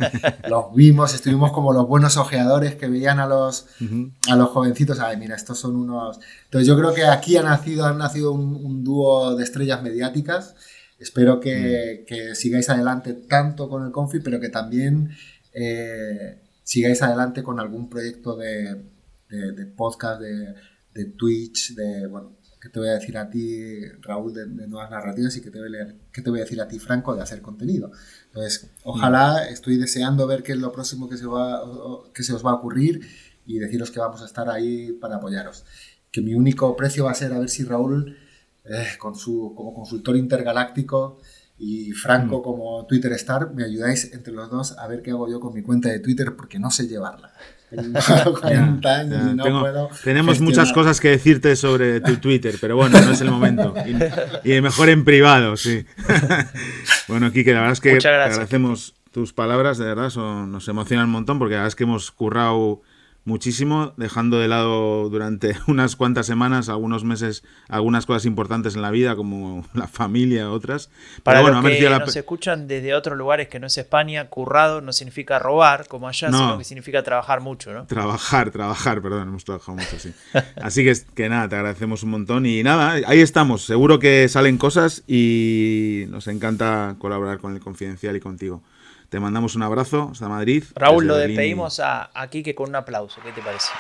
los 0.50 0.74
vimos, 0.74 1.14
estuvimos 1.14 1.52
como 1.52 1.74
los 1.74 1.88
buenos 1.88 2.18
ojeadores 2.18 2.76
que 2.76 2.88
veían 2.88 3.20
a 3.20 3.28
los, 3.28 3.68
a 4.28 4.36
los 4.36 4.50
jovencitos, 4.50 5.00
ay, 5.00 5.18
mira, 5.18 5.36
estos 5.36 5.60
son 5.60 5.76
unos... 5.76 6.20
Entonces 6.46 6.68
yo 6.68 6.78
creo 6.78 6.94
que 6.94 7.06
aquí 7.06 7.38
ha 7.38 7.44
nacido, 7.44 7.86
ha 7.86 7.94
nacido 7.94 8.32
un, 8.32 8.84
dúo 8.84 9.36
de 9.36 9.44
estrellas 9.44 9.82
mediáticas, 9.84 10.56
espero 11.00 11.40
que, 11.40 12.06
sigáis 12.34 12.70
adelante 12.70 13.14
tanto 13.14 13.70
con 13.70 13.86
el 13.86 13.92
Confi, 13.92 14.20
pero 14.20 14.40
que 14.40 14.50
también... 14.50 15.12
Eh, 15.54 16.44
sigáis 16.70 17.02
adelante 17.02 17.42
con 17.42 17.60
algún 17.60 17.90
proyecto 17.90 18.38
de, 18.38 18.80
podcast, 19.76 20.22
de, 20.22 21.06
Twitch, 21.18 21.74
de, 21.74 22.06
bueno, 22.06 22.38
¿qué 22.62 22.70
te 22.70 22.78
voy 22.78 22.90
a 22.90 22.94
decir 22.94 23.18
a 23.18 23.28
ti, 23.28 23.82
Raúl, 24.02 24.36
de, 24.36 24.46
nuevas 24.68 24.92
narrativas 24.92 25.36
y 25.36 25.42
qué 25.42 25.50
te, 25.50 25.58
voy 25.58 25.70
a 25.70 25.72
leer, 25.72 25.96
qué 26.14 26.22
te 26.22 26.30
voy 26.30 26.42
a 26.42 26.44
decir 26.44 26.62
a 26.62 26.68
ti, 26.68 26.78
Franco, 26.78 27.16
de 27.16 27.24
hacer 27.24 27.42
contenido? 27.42 27.92
Entonces, 28.30 28.70
ojalá, 28.84 29.48
estoy 29.50 29.78
deseando 29.78 30.28
ver 30.28 30.44
qué 30.44 30.54
es 30.54 30.60
lo 30.60 30.72
próximo 30.72 31.10
que 31.10 31.18
se, 31.18 31.26
va, 31.26 31.62
que 32.14 32.24
se 32.24 32.34
os 32.34 32.46
va 32.46 32.52
a 32.52 32.56
ocurrir 32.56 33.02
y 33.46 33.58
deciros 33.58 33.92
que 33.92 34.00
vamos 34.00 34.22
a 34.22 34.26
estar 34.26 34.50
ahí 34.50 34.94
para 34.94 35.18
apoyaros. 35.18 35.66
Que 36.12 36.22
mi 36.22 36.34
único 36.36 36.76
precio 36.76 37.06
va 37.06 37.12
a 37.12 37.16
ser 37.16 37.34
a 37.34 37.40
ver 37.40 37.50
si 37.50 37.64
Raúl, 37.64 38.18
eh, 38.66 38.88
con 39.00 39.16
su, 39.16 39.54
como 39.56 39.74
consultor 39.74 40.16
intergaláctico, 40.16 41.20
y 41.58 41.92
Franco 41.92 42.40
mm. 42.40 42.44
como 42.44 42.86
Twitter 42.86 43.12
Star, 43.14 43.54
me 43.54 43.66
ayudáis 43.66 44.14
entre 44.14 44.34
los 44.34 44.50
dos 44.50 44.78
a 44.78 44.88
ver 44.88 45.02
qué 45.02 45.12
hago 45.12 45.30
yo 45.30 45.40
con 45.40 45.54
mi 45.54 45.62
cuenta 45.62 45.90
de 45.90 46.00
Twitter 46.00 46.36
porque 46.36 46.58
no 46.58 46.72
sé 46.72 46.88
llevarla. 46.88 47.34
Tenemos 50.04 50.42
muchas 50.42 50.74
cosas 50.74 51.00
que 51.00 51.10
decirte 51.10 51.56
sobre 51.56 52.02
tu 52.02 52.18
Twitter, 52.18 52.56
pero 52.60 52.76
bueno, 52.76 53.00
no 53.00 53.12
es 53.12 53.22
el 53.22 53.30
momento. 53.30 53.74
Y, 54.44 54.62
mejor 54.62 54.90
en 54.90 55.06
privado, 55.06 55.56
sí. 55.56 55.86
bueno, 57.08 57.32
Kike, 57.32 57.54
la 57.54 57.60
verdad 57.60 57.74
es 57.74 57.82
que 57.82 57.98
te 57.98 58.08
agradecemos 58.08 58.96
tus 59.12 59.34
palabras, 59.34 59.78
de 59.78 59.86
verdad, 59.86 60.12
nos 60.16 60.68
emociona 60.68 61.04
un 61.04 61.12
montón 61.12 61.40
porque 61.40 61.54
la 61.54 61.62
verdad 61.62 61.70
es 61.70 61.76
que 61.76 61.84
hemos 61.84 62.12
currado 62.12 62.82
muchísimo, 63.30 63.94
dejando 63.96 64.40
de 64.40 64.48
lado 64.48 65.08
durante 65.10 65.56
unas 65.68 65.96
cuantas 65.96 66.26
semanas, 66.26 66.68
algunos 66.68 67.04
meses, 67.06 67.44
algunas 67.70 68.06
cosas 68.06 68.26
importantes 68.26 68.76
en 68.76 68.82
la 68.82 68.92
vida, 68.92 69.16
como 69.16 69.66
la 69.74 69.88
familia, 69.88 70.52
otras. 70.52 70.90
Para 71.24 71.40
Pero 71.40 71.54
bueno, 71.54 71.70
los 71.70 71.78
que 71.78 71.90
nos 71.90 72.16
escuchan 72.16 72.68
desde 72.68 72.94
otros 72.94 73.18
lugares 73.18 73.48
que 73.48 73.60
no 73.60 73.68
es 73.68 73.78
España, 73.78 74.28
currado 74.28 74.82
no 74.82 74.92
significa 74.92 75.40
robar, 75.40 75.88
como 75.88 76.08
allá, 76.08 76.30
sino 76.32 76.58
que 76.58 76.64
significa 76.64 77.04
trabajar 77.04 77.40
mucho, 77.40 77.72
¿no? 77.72 77.86
Trabajar, 77.86 78.52
trabajar, 78.52 79.02
perdón, 79.02 79.30
hemos 79.30 79.46
trabajado 79.46 79.78
mucho, 79.78 80.00
sí. 80.00 80.12
Así 80.62 80.84
que, 80.84 80.94
que 81.16 81.30
nada, 81.30 81.48
te 81.48 81.56
agradecemos 81.56 82.04
un 82.04 82.10
montón 82.10 82.46
y 82.46 82.64
nada, 82.64 83.00
ahí 83.06 83.22
estamos. 83.22 83.64
Seguro 83.64 84.00
que 84.00 84.28
salen 84.28 84.58
cosas 84.58 85.04
y 85.08 86.06
nos 86.10 86.28
encanta 86.28 86.96
colaborar 86.98 87.38
con 87.38 87.54
el 87.54 87.60
Confidencial 87.60 88.16
y 88.16 88.20
contigo. 88.20 88.64
Te 89.10 89.20
mandamos 89.20 89.56
un 89.56 89.64
abrazo 89.64 90.10
hasta 90.12 90.28
Madrid. 90.28 90.64
Raúl, 90.76 91.08
lo 91.08 91.16
despedimos 91.16 91.80
a, 91.80 92.12
a 92.14 92.28
Quique 92.28 92.54
con 92.54 92.70
un 92.70 92.76
aplauso. 92.76 93.20
¿Qué 93.22 93.32
te 93.32 93.42
parece? 93.42 93.72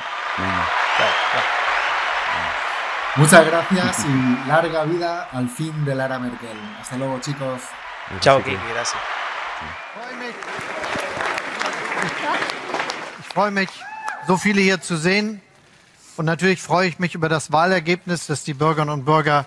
Muchas 3.15 3.45
gracias 3.45 4.05
y 4.05 4.47
larga 4.47 4.85
vida 4.85 5.29
al 5.31 5.47
fin 5.49 5.85
de 5.85 5.93
Lara 5.93 6.17
Merkel. 6.17 6.57
Hasta 6.81 6.97
luego, 6.97 7.19
chicos. 7.19 7.61
Chao, 8.21 8.41
Kike, 8.41 8.57
gracias. 8.73 9.01
Ich 13.19 13.33
freue 13.33 13.51
mich, 13.51 13.69
so 14.27 14.37
viele 14.37 14.61
hier 14.61 14.81
zu 14.81 14.97
sehen. 14.97 15.41
Und 16.17 16.25
natürlich 16.25 16.61
freue 16.61 16.87
ich 16.87 16.97
mich 16.97 17.13
über 17.13 17.29
das 17.29 17.51
Wahlergebnis, 17.51 18.25
das 18.27 18.43
die 18.43 18.53
Bürgerinnen 18.53 18.93
und 18.93 19.05
Bürger 19.05 19.45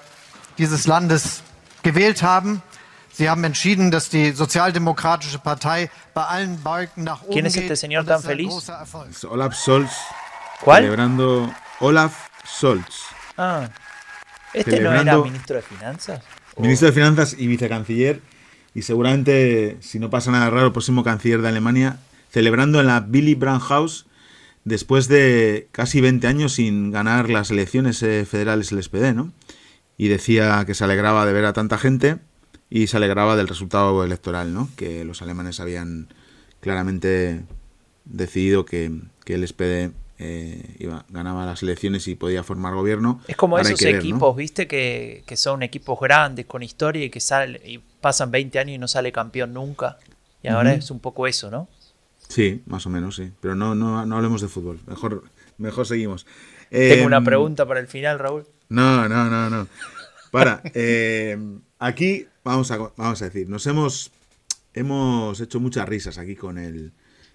dieses 0.59 0.87
Landes 0.87 1.42
gewählt 1.83 2.23
haben. 2.23 2.62
Sie 3.12 3.29
haben 3.29 3.44
entschieden, 3.44 3.90
dass 3.90 4.09
die 4.09 4.33
Sozialdemokratische 4.33 5.38
Partei 5.38 5.90
bei 6.14 6.22
allen 6.22 6.62
Balken 6.62 7.05
nach 7.05 7.22
oben 7.22 7.33
¿Quién 7.33 7.46
es 7.46 7.57
este 7.57 7.77
señor 7.77 8.05
tan 8.07 8.22
feliz? 8.22 8.51
Es 9.11 9.25
Olaf 9.25 9.55
Scholz. 9.55 9.90
¿Cuál? 10.62 10.83
Celebrando 10.83 11.53
Olaf 11.81 12.29
Scholz. 12.46 13.05
Ah. 13.37 13.68
¿Este 14.55 14.81
no 14.81 14.92
era 14.92 15.18
ministro 15.18 15.57
de 15.57 15.62
Finanzas? 15.62 16.22
Ministro 16.57 16.87
de 16.88 16.92
Finanzas 16.92 17.37
y 17.38 17.46
vicecanciller. 17.46 18.20
Y 18.75 18.83
seguramente, 18.83 19.77
si 19.81 19.98
no 19.98 20.09
pasa 20.09 20.31
nada 20.31 20.48
raro, 20.48 20.66
el 20.66 20.72
próximo 20.72 21.05
canciller 21.05 21.42
de 21.42 21.48
Alemania, 21.48 21.98
celebrando 22.31 22.81
en 22.81 22.87
la 22.87 23.01
Billy 23.01 23.35
Brandt 23.35 23.64
House 23.64 24.07
después 24.64 25.09
de 25.09 25.68
casi 25.72 26.01
20 26.01 26.27
años 26.27 26.55
sin 26.55 26.90
ganar 26.90 27.29
las 27.29 27.51
elecciones 27.51 28.03
eh, 28.03 28.25
federales 28.25 28.72
el 28.72 28.83
SPD, 28.83 29.14
¿no? 29.14 29.33
Y 29.98 30.09
decía 30.09 30.64
que 30.64 30.75
se 30.75 30.85
alegraba 30.85 31.27
de 31.27 31.33
ver 31.35 31.44
a 31.44 31.53
tanta 31.53 31.77
gente 31.77 32.18
y 32.75 32.87
se 32.87 32.97
alegraba 32.97 33.37
del 33.37 33.49
resultado 33.49 34.03
electoral, 34.03 34.55
¿no? 34.55 34.71
Que 34.77 35.05
los 35.05 35.21
alemanes 35.21 35.61
habían 35.61 36.09
claramente 36.61 37.43
decidido 38.07 38.65
que, 38.65 38.91
el 39.27 39.47
SPD 39.47 39.93
eh, 40.19 40.77
iba, 40.79 41.05
ganaba 41.11 41.45
las 41.45 41.63
elecciones 41.63 42.09
y 42.09 42.15
podía 42.15 42.43
formar 42.43 42.73
gobierno. 42.73 43.21
Es 43.29 43.37
como 43.37 43.59
esos 43.59 43.83
equipos, 43.83 44.35
viste, 44.35 44.67
que, 44.67 45.23
son 45.37 45.63
equipos 45.63 46.01
grandes, 46.01 46.47
con 46.47 46.63
historia 46.63 47.05
y 47.05 47.11
que 47.11 47.21
sale, 47.21 47.61
y 47.63 47.77
pasan 48.01 48.31
20 48.31 48.59
años 48.59 48.75
y 48.77 48.79
no 48.79 48.89
sale 48.89 49.13
campeón 49.13 49.53
nunca. 49.53 49.99
Y 50.43 50.49
ahora 50.49 50.73
es 50.73 50.91
un 50.91 50.99
poco 50.99 51.27
eso, 51.27 51.51
¿no? 51.51 51.69
Sí, 52.27 52.63
más 52.65 52.87
o 52.87 52.89
menos, 52.89 53.17
sí. 53.17 53.33
Pero 53.43 53.55
no, 53.55 53.75
no, 53.75 54.07
no 54.07 54.17
hablemos 54.17 54.41
de 54.41 54.49
fútbol. 54.49 54.81
Mejor, 54.87 55.25
mejor 55.59 55.87
seguimos. 55.87 56.27
Tengo 56.71 57.05
una 57.05 57.19
em, 57.19 57.25
pregunta 57.25 57.67
para 57.67 57.81
el 57.81 57.87
final, 57.87 58.19
Raúl. 58.19 58.47
No, 58.71 59.07
no, 59.11 59.29
no, 59.29 59.51
no. 59.51 59.69
Para. 60.31 60.63
Em, 60.73 61.61
aquí 61.83 62.29
vamos 62.45 62.71
a, 62.71 62.79
vamos 62.97 63.21
a 63.23 63.25
decir, 63.25 63.49
nos 63.49 63.66
hemos, 63.66 64.12
hemos 64.73 65.40
hecho 65.40 65.61
muchas 65.61 65.88
risas 65.88 66.16
aquí 66.16 66.37
con 66.37 66.57
el, 66.59 66.92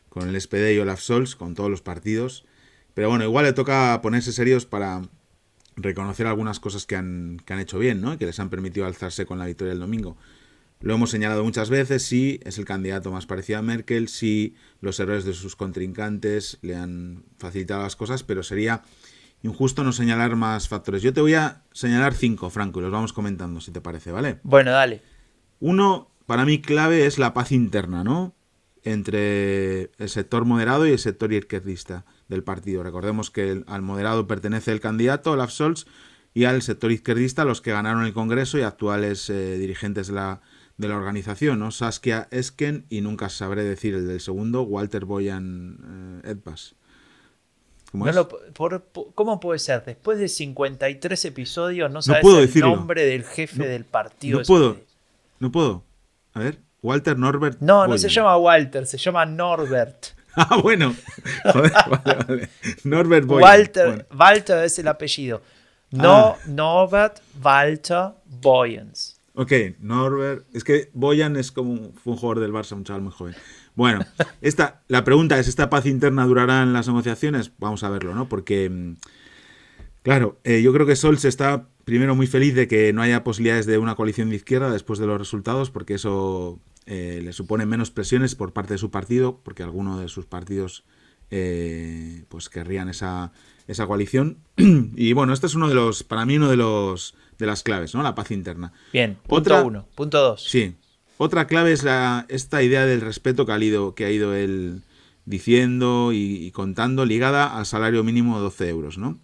con 0.10 0.28
el 0.30 0.40
SPD 0.40 0.74
y 0.74 0.80
Olaf 0.80 1.02
Scholz, 1.02 1.36
con 1.36 1.54
todos 1.54 1.70
los 1.70 1.82
partidos. 1.82 2.46
Pero 2.94 3.10
bueno, 3.10 3.26
igual 3.26 3.46
le 3.46 3.54
toca 3.54 4.00
ponerse 4.02 4.32
serios 4.32 4.66
para 4.66 5.02
reconocer 5.76 6.26
algunas 6.26 6.60
cosas 6.60 6.86
que 6.86 6.96
han, 6.96 7.40
que 7.46 7.54
han 7.54 7.60
hecho 7.60 7.78
bien, 7.78 8.02
¿no? 8.02 8.14
Y 8.14 8.18
que 8.18 8.26
les 8.26 8.40
han 8.40 8.50
permitido 8.50 8.88
alzarse 8.88 9.26
con 9.26 9.38
la 9.38 9.46
victoria 9.46 9.72
del 9.72 9.82
domingo. 9.82 10.18
Lo 10.80 10.94
hemos 10.94 11.10
señalado 11.10 11.44
muchas 11.44 11.70
veces, 11.70 12.04
sí, 12.04 12.40
es 12.44 12.58
el 12.58 12.66
candidato 12.66 13.12
más 13.12 13.26
parecido 13.26 13.60
a 13.60 13.64
Merkel, 13.64 14.08
sí, 14.08 14.56
los 14.80 15.00
errores 15.00 15.26
de 15.26 15.34
sus 15.34 15.56
contrincantes 15.56 16.60
le 16.62 16.76
han 16.76 17.24
facilitado 17.40 17.82
las 17.82 17.96
cosas, 17.96 18.24
pero 18.24 18.44
sería 18.44 18.84
injusto 19.44 19.84
no 19.84 19.92
señalar 19.92 20.36
más 20.36 20.68
factores. 20.68 21.02
Yo 21.02 21.14
te 21.14 21.22
voy 21.22 21.34
a 21.34 21.64
señalar 21.72 22.14
cinco, 22.14 22.50
Franco, 22.50 22.80
y 22.80 22.84
los 22.84 22.92
vamos 22.92 23.14
comentando, 23.14 23.62
si 23.62 23.72
te 23.72 23.82
parece, 23.82 24.12
¿vale? 24.12 24.40
Bueno, 24.44 24.72
dale. 24.72 25.02
Uno, 25.60 26.12
para 26.26 26.46
mí 26.46 26.62
clave 26.62 27.06
es 27.06 27.18
la 27.18 27.34
paz 27.34 27.52
interna, 27.52 28.04
¿no? 28.04 28.36
Entre 28.84 29.92
el 29.98 30.10
sector 30.10 30.46
moderado 30.46 30.88
y 30.88 30.92
el 30.92 31.00
sector 31.00 31.34
izquierdista 31.34 32.06
del 32.28 32.44
partido. 32.44 32.84
Recordemos 32.84 33.32
que 33.32 33.64
al 33.68 33.82
moderado 33.82 34.28
pertenece 34.28 34.72
el 34.72 34.80
candidato, 34.80 35.32
Olaf 35.32 35.52
Scholz, 35.52 35.86
y 36.34 36.46
al 36.46 36.62
sector 36.62 36.92
izquierdista 36.92 37.46
los 37.46 37.62
que 37.62 37.72
ganaron 37.72 38.06
el 38.06 38.14
Congreso 38.14 38.58
y 38.58 38.62
actuales 38.62 39.30
eh, 39.30 39.58
dirigentes 39.58 40.08
de 40.08 40.14
la 40.14 40.42
de 40.78 40.88
la 40.88 40.96
organización, 40.96 41.60
¿no? 41.60 41.72
Saskia 41.72 42.28
Esken 42.32 42.86
y 42.90 43.02
nunca 43.02 43.30
sabré 43.30 43.64
decir 43.64 43.96
el 43.96 44.08
del 44.08 44.22
segundo, 44.22 44.62
Walter 44.62 45.06
Boyan 45.06 46.22
eh, 46.24 46.32
Edpas. 46.32 46.76
¿Cómo, 47.92 49.40
puede 49.40 49.60
ser? 49.60 49.84
Después 49.86 50.20
de 50.20 50.28
53 50.28 51.26
episodios 51.26 51.92
no 51.92 52.02
sabes 52.02 52.56
el 52.56 52.62
nombre 52.62 53.06
del 53.06 53.24
jefe 53.24 53.68
del 53.68 53.86
partido. 53.86 54.40
No 54.40 54.46
puedo. 54.46 54.78
No 55.40 55.52
puedo. 55.52 55.84
A 56.34 56.40
ver, 56.40 56.60
Walter 56.82 57.18
Norbert. 57.18 57.60
No, 57.62 57.88
no 57.88 57.98
se 57.98 58.10
llama 58.10 58.38
Walter, 58.38 58.86
se 58.86 58.98
llama 58.98 59.26
Norbert. 59.26 60.08
ah, 60.36 60.60
bueno. 60.62 60.96
Joder, 61.54 61.72
vale, 61.72 62.24
vale. 62.28 62.50
Norbert 62.84 63.26
Boyan. 63.26 63.44
Walter, 63.44 64.08
Walter 64.16 64.64
es 64.64 64.78
el 64.80 64.88
apellido. 64.88 65.42
No, 65.92 66.36
ah. 66.38 66.38
Norbert 66.46 67.20
Walter 67.42 68.12
Boyens. 68.26 69.20
Ok, 69.34 69.52
Norbert. 69.80 70.46
Es 70.54 70.64
que 70.64 70.90
Boyan 70.94 71.38
es 71.38 71.52
como 71.52 71.72
un, 71.72 71.94
fue 71.94 72.14
un 72.14 72.20
jugador 72.20 72.42
del 72.42 72.52
Barça, 72.52 72.74
un 72.74 72.84
chaval 72.84 73.04
muy 73.04 73.12
joven. 73.12 73.36
Bueno, 73.78 74.04
esta, 74.42 74.82
la 74.88 75.04
pregunta 75.04 75.38
es: 75.38 75.48
¿esta 75.48 75.70
paz 75.70 75.86
interna 75.86 76.26
durará 76.26 76.64
en 76.64 76.74
las 76.74 76.88
negociaciones? 76.88 77.52
Vamos 77.60 77.84
a 77.84 77.90
verlo, 77.90 78.16
¿no? 78.16 78.28
Porque, 78.28 78.70
mm, 78.70 78.96
claro, 80.02 80.40
eh, 80.44 80.64
yo 80.64 80.74
creo 80.74 80.88
que 80.88 80.96
Sol 80.96 81.20
se 81.20 81.30
está 81.30 81.68
primero 81.86 82.16
muy 82.16 82.26
feliz 82.26 82.56
de 82.56 82.68
que 82.68 82.92
no 82.92 83.04
haya 83.04 83.24
posibilidades 83.24 83.68
de 83.68 83.78
una 83.78 83.94
coalición 83.94 84.32
de 84.32 84.36
izquierda 84.36 84.72
después 84.72 84.98
de 84.98 85.06
los 85.06 85.20
resultados, 85.20 85.70
porque 85.70 85.94
eso 85.94 86.60
eh, 86.88 87.22
le 87.24 87.34
supone 87.34 87.68
menos 87.68 87.92
presiones 87.92 88.34
por 88.34 88.52
parte 88.52 88.74
de 88.74 88.80
su 88.80 88.90
partido, 88.90 89.42
porque 89.44 89.62
algunos 89.62 90.02
de 90.02 90.08
sus 90.08 90.26
partidos 90.26 90.84
eh, 91.30 92.24
pues 92.30 92.50
querrían 92.50 92.90
esa, 92.90 93.32
esa 93.68 93.86
coalición. 93.86 94.40
y 94.58 95.14
bueno, 95.14 95.34
este 95.34 95.46
es 95.46 95.54
uno 95.54 95.70
de 95.70 95.76
los, 95.76 96.04
para 96.04 96.26
mí, 96.26 96.38
uno 96.38 96.50
de 96.50 96.58
los 96.58 97.14
de 97.38 97.46
las 97.46 97.62
claves, 97.62 97.94
¿no? 97.94 98.02
La 98.02 98.16
paz 98.16 98.32
interna. 98.32 98.74
Bien, 98.92 99.20
punto 99.28 99.64
uno. 99.64 99.86
Punto 99.94 100.20
dos. 100.20 100.44
Sí. 100.44 100.76
Otra 101.18 101.48
clave 101.48 101.72
es 101.72 101.84
la, 101.84 102.26
esta 102.30 102.62
idea 102.62 102.86
del 102.86 103.02
respeto 103.02 103.46
que 103.46 103.52
ha 103.52 103.60
ido, 103.60 103.96
que 103.96 104.06
ha 104.06 104.12
ido 104.12 104.34
él 104.34 104.84
diciendo 105.26 106.12
y, 106.14 106.52
contando, 106.52 107.06
ligada 107.06 107.58
al 107.58 107.66
salario 107.66 108.04
mínimo 108.04 108.38
de 108.38 108.44
12 108.44 108.70
euros, 108.70 108.98
¿no? 108.98 109.20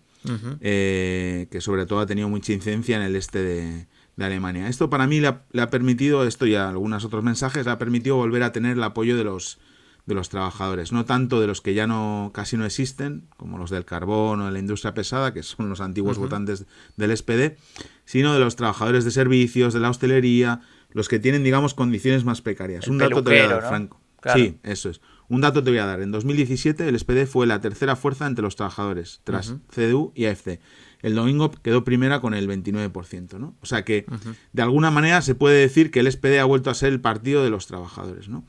Eh, 0.62 1.48
que 1.52 1.60
sobre 1.60 1.86
todo 1.86 2.00
ha 2.00 2.06
tenido 2.06 2.30
mucha 2.30 2.54
incidencia 2.54 2.96
en 2.96 3.04
el 3.04 3.16
este 3.16 3.42
de, 3.44 3.88
Alemania. 4.20 4.70
Esto 4.70 4.90
para 4.90 5.08
mí 5.08 5.20
le 5.20 5.28
ha, 5.28 5.42
le 5.52 5.62
ha, 5.62 5.70
permitido, 5.70 6.26
esto 6.26 6.46
y 6.46 6.56
algunos 6.56 7.04
otros 7.04 7.24
mensajes, 7.24 7.66
le 7.66 7.72
ha 7.72 7.80
permitido 7.80 8.16
volver 8.16 8.44
a 8.44 8.52
tener 8.52 8.78
el 8.78 8.84
apoyo 8.84 9.18
de 9.18 9.24
los, 9.24 9.60
de 10.06 10.16
los 10.16 10.30
trabajadores, 10.30 10.92
no 10.92 11.06
tanto 11.06 11.40
de 11.40 11.48
los 11.48 11.62
que 11.62 11.74
ya 11.74 11.88
no 11.88 12.32
casi 12.34 12.58
no 12.58 12.66
existen, 12.66 13.28
como 13.38 13.58
los 13.58 13.70
del 13.70 13.86
carbón 13.86 14.42
o 14.42 14.46
de 14.46 14.52
la 14.52 14.60
industria 14.60 14.94
pesada, 14.94 15.34
que 15.34 15.44
son 15.44 15.70
los 15.70 15.82
antiguos 15.82 16.18
votantes 16.18 16.66
del 16.98 17.16
SPD, 17.16 17.58
sino 18.06 18.34
de 18.34 18.40
los 18.40 18.56
trabajadores 18.56 19.06
de 19.06 19.12
servicios, 19.12 19.74
de 19.74 19.80
la 19.80 19.90
hostelería, 19.90 20.62
los 20.94 21.10
que 21.10 21.20
tienen, 21.20 21.44
digamos, 21.44 21.74
condiciones 21.74 22.24
más 22.24 22.42
precarias. 22.42 22.88
Un 22.88 22.98
dato 22.98 23.24
te 23.24 23.30
voy 23.30 23.40
a 23.40 23.48
dar, 23.48 23.68
Franco. 23.68 24.00
Sí, 24.34 24.58
eso 24.64 24.90
es. 24.90 25.02
Un 25.28 25.42
dato 25.42 25.64
te 25.64 25.70
voy 25.70 25.80
a 25.80 25.86
dar. 25.86 26.02
En 26.02 26.12
2017 26.12 26.88
el 26.88 26.98
SPD 26.98 27.26
fue 27.26 27.46
la 27.46 27.60
tercera 27.60 27.96
fuerza 27.96 28.26
entre 28.26 28.44
los 28.44 28.56
trabajadores, 28.56 29.22
tras 29.24 29.56
CDU 29.74 30.12
y 30.16 30.26
AFD. 30.26 30.60
El 31.02 31.16
domingo 31.16 31.52
quedó 31.52 31.84
primera 31.84 32.22
con 32.22 32.34
el 32.34 32.48
29%, 32.48 33.38
¿no? 33.38 33.56
O 33.62 33.66
sea 33.66 33.84
que, 33.84 34.06
de 34.54 34.62
alguna 34.62 34.92
manera, 34.92 35.22
se 35.22 35.36
puede 35.36 35.60
decir 35.60 35.92
que 35.92 36.00
el 36.00 36.12
SPD 36.12 36.40
ha 36.40 36.46
vuelto 36.46 36.70
a 36.70 36.74
ser 36.74 36.94
el 36.94 37.02
partido 37.02 37.44
de 37.44 37.50
los 37.50 37.68
trabajadores, 37.68 38.30
¿no? 38.30 38.46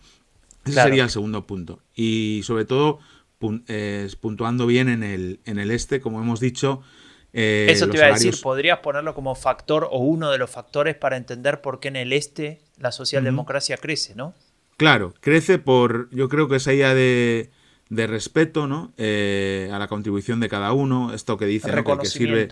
Ese 0.65 0.81
sería 0.81 1.05
el 1.05 1.11
segundo 1.11 1.47
punto. 1.47 1.81
Y 1.95 2.43
sobre 2.45 2.65
todo, 2.65 3.01
puntuando 4.21 4.67
bien 4.67 4.89
en 4.89 5.03
el, 5.03 5.41
en 5.45 5.59
el 5.59 5.71
este, 5.71 6.01
como 6.01 6.21
hemos 6.21 6.41
dicho. 6.41 6.83
Eh, 7.37 7.67
Eso 7.69 7.89
te 7.89 7.97
iba 7.97 8.07
a 8.07 8.13
decir, 8.13 8.37
podrías 8.41 8.79
ponerlo 8.79 9.13
como 9.13 9.35
factor 9.35 9.89
o 9.91 9.99
uno 9.99 10.31
de 10.31 10.39
los 10.39 10.49
factores 10.49 10.95
para 10.95 11.17
entender 11.17 11.61
por 11.61 11.81
qué 11.81 11.89
en 11.89 11.97
el 11.97 12.13
este 12.13 12.61
la 12.79 12.93
socialdemocracia 12.93 13.77
crece, 13.77 14.15
¿no? 14.15 14.35
Claro, 14.77 15.15
crece 15.21 15.59
por, 15.59 16.09
yo 16.11 16.29
creo 16.29 16.49
que 16.49 16.57
esa 16.57 16.73
idea 16.73 16.95
de, 16.95 17.51
de 17.89 18.07
respeto, 18.07 18.69
¿no? 18.69 18.93
Eh, 18.99 19.69
a 19.73 19.81
la 19.81 19.89
contribución 19.89 20.39
de 20.39 20.49
cada 20.49 20.73
uno, 20.73 21.13
esto 21.13 21.37
que 21.37 21.47
dice, 21.47 21.71
el, 21.71 21.85
que 21.85 22.07
sirve, 22.07 22.49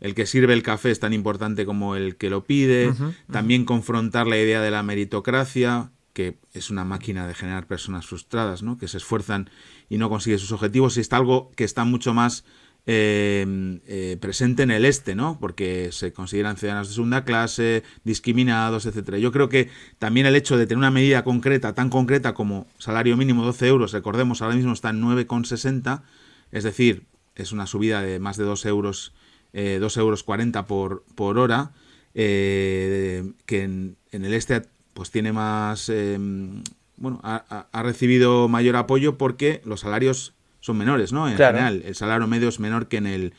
el 0.00 0.14
que 0.14 0.26
sirve 0.26 0.52
el 0.52 0.62
café 0.62 0.92
es 0.92 1.00
tan 1.00 1.12
importante 1.12 1.66
como 1.66 1.96
el 1.96 2.14
que 2.16 2.30
lo 2.30 2.44
pide, 2.44 2.92
también 3.32 3.64
confrontar 3.64 4.28
la 4.28 4.38
idea 4.38 4.60
de 4.60 4.70
la 4.70 4.84
meritocracia, 4.84 5.90
que 6.12 6.38
es 6.52 6.70
una 6.70 6.84
máquina 6.84 7.26
de 7.26 7.34
generar 7.34 7.66
personas 7.66 8.06
frustradas, 8.06 8.62
¿no? 8.62 8.78
que 8.78 8.88
se 8.88 8.96
esfuerzan 8.96 9.50
y 9.88 9.98
no 9.98 10.08
consiguen 10.08 10.38
sus 10.38 10.52
objetivos, 10.52 10.96
y 10.96 11.00
está 11.00 11.16
algo 11.16 11.50
que 11.56 11.64
está 11.64 11.84
mucho 11.84 12.14
más 12.14 12.44
eh, 12.92 13.78
eh, 13.86 14.16
presente 14.20 14.64
en 14.64 14.72
el 14.72 14.84
este, 14.84 15.14
¿no? 15.14 15.38
porque 15.38 15.92
se 15.92 16.12
consideran 16.12 16.56
ciudadanos 16.56 16.88
de 16.88 16.94
segunda 16.94 17.24
clase, 17.24 17.84
discriminados, 18.02 18.84
etcétera. 18.84 19.18
Yo 19.18 19.30
creo 19.30 19.48
que 19.48 19.68
también 20.00 20.26
el 20.26 20.34
hecho 20.34 20.58
de 20.58 20.66
tener 20.66 20.78
una 20.78 20.90
medida 20.90 21.22
concreta, 21.22 21.72
tan 21.72 21.88
concreta 21.88 22.34
como 22.34 22.66
salario 22.78 23.16
mínimo 23.16 23.44
12 23.44 23.68
euros, 23.68 23.92
recordemos, 23.92 24.42
ahora 24.42 24.56
mismo 24.56 24.72
está 24.72 24.90
en 24.90 25.00
9,60, 25.02 26.02
es 26.50 26.64
decir, 26.64 27.04
es 27.36 27.52
una 27.52 27.68
subida 27.68 28.02
de 28.02 28.18
más 28.18 28.36
de 28.36 28.42
2 28.42 28.66
euros, 28.66 29.12
eh, 29.52 29.78
2 29.80 29.96
euros 29.98 30.24
40 30.24 30.66
por, 30.66 31.04
por 31.14 31.38
hora, 31.38 31.70
eh, 32.14 33.22
que 33.46 33.62
en, 33.62 33.98
en 34.10 34.24
el 34.24 34.34
este 34.34 34.62
pues 34.94 35.12
tiene 35.12 35.32
más, 35.32 35.88
em, 35.90 36.64
bueno, 36.96 37.20
ha, 37.22 37.82
recibido 37.84 38.48
mayor 38.48 38.74
apoyo 38.74 39.16
porque 39.16 39.62
los 39.64 39.80
salarios 39.80 40.34
son 40.60 40.76
menores, 40.76 41.12
¿no? 41.12 41.28
En 41.28 41.36
general, 41.36 41.82
el 41.84 41.94
salario 41.94 42.26
medio 42.26 42.48
es 42.48 42.60
menor 42.60 42.88
que 42.88 42.98
en 42.98 43.06
el, 43.06 43.34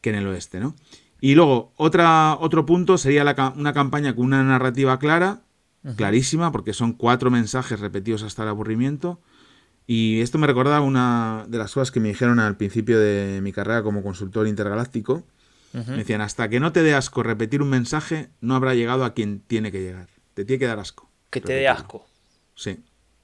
que 0.00 0.10
en 0.10 0.16
el 0.16 0.26
oeste, 0.26 0.60
¿no? 0.60 0.74
Y 1.20 1.34
luego, 1.34 1.72
otra, 1.76 2.36
otro 2.38 2.66
punto 2.66 2.98
sería 2.98 3.22
una 3.56 3.72
campaña 3.72 4.14
con 4.14 4.26
una 4.26 4.42
narrativa 4.44 4.98
clara, 4.98 5.40
clarísima, 5.96 6.52
porque 6.52 6.72
son 6.72 6.92
cuatro 6.92 7.30
mensajes 7.30 7.80
repetidos 7.80 8.22
hasta 8.22 8.42
el 8.42 8.48
aburrimiento. 8.48 9.20
Y 9.86 10.20
esto 10.20 10.38
me 10.38 10.46
recordaba 10.46 10.80
una 10.80 11.46
de 11.48 11.58
las 11.58 11.72
cosas 11.72 11.92
que 11.92 12.00
me 12.00 12.08
dijeron 12.08 12.40
al 12.40 12.56
principio 12.56 12.98
de 12.98 13.40
mi 13.40 13.52
carrera 13.52 13.82
como 13.82 14.02
consultor 14.02 14.46
intergaláctico. 14.46 15.24
Me 15.72 15.98
decían, 15.98 16.22
hasta 16.22 16.48
que 16.48 16.58
no 16.58 16.72
te 16.72 16.82
dé 16.82 16.94
asco 16.94 17.22
repetir 17.22 17.60
un 17.60 17.68
mensaje, 17.68 18.30
no 18.40 18.54
habrá 18.54 18.74
llegado 18.74 19.04
a 19.04 19.12
quien 19.12 19.40
tiene 19.40 19.70
que 19.70 19.82
llegar. 19.82 20.08
Te 20.32 20.44
tiene 20.44 20.58
que 20.58 20.66
dar 20.66 20.78
asco. 20.78 21.10
Que 21.28 21.40
te 21.40 21.52
dé 21.52 21.68
asco. 21.68 22.06
Sí, 22.54 22.78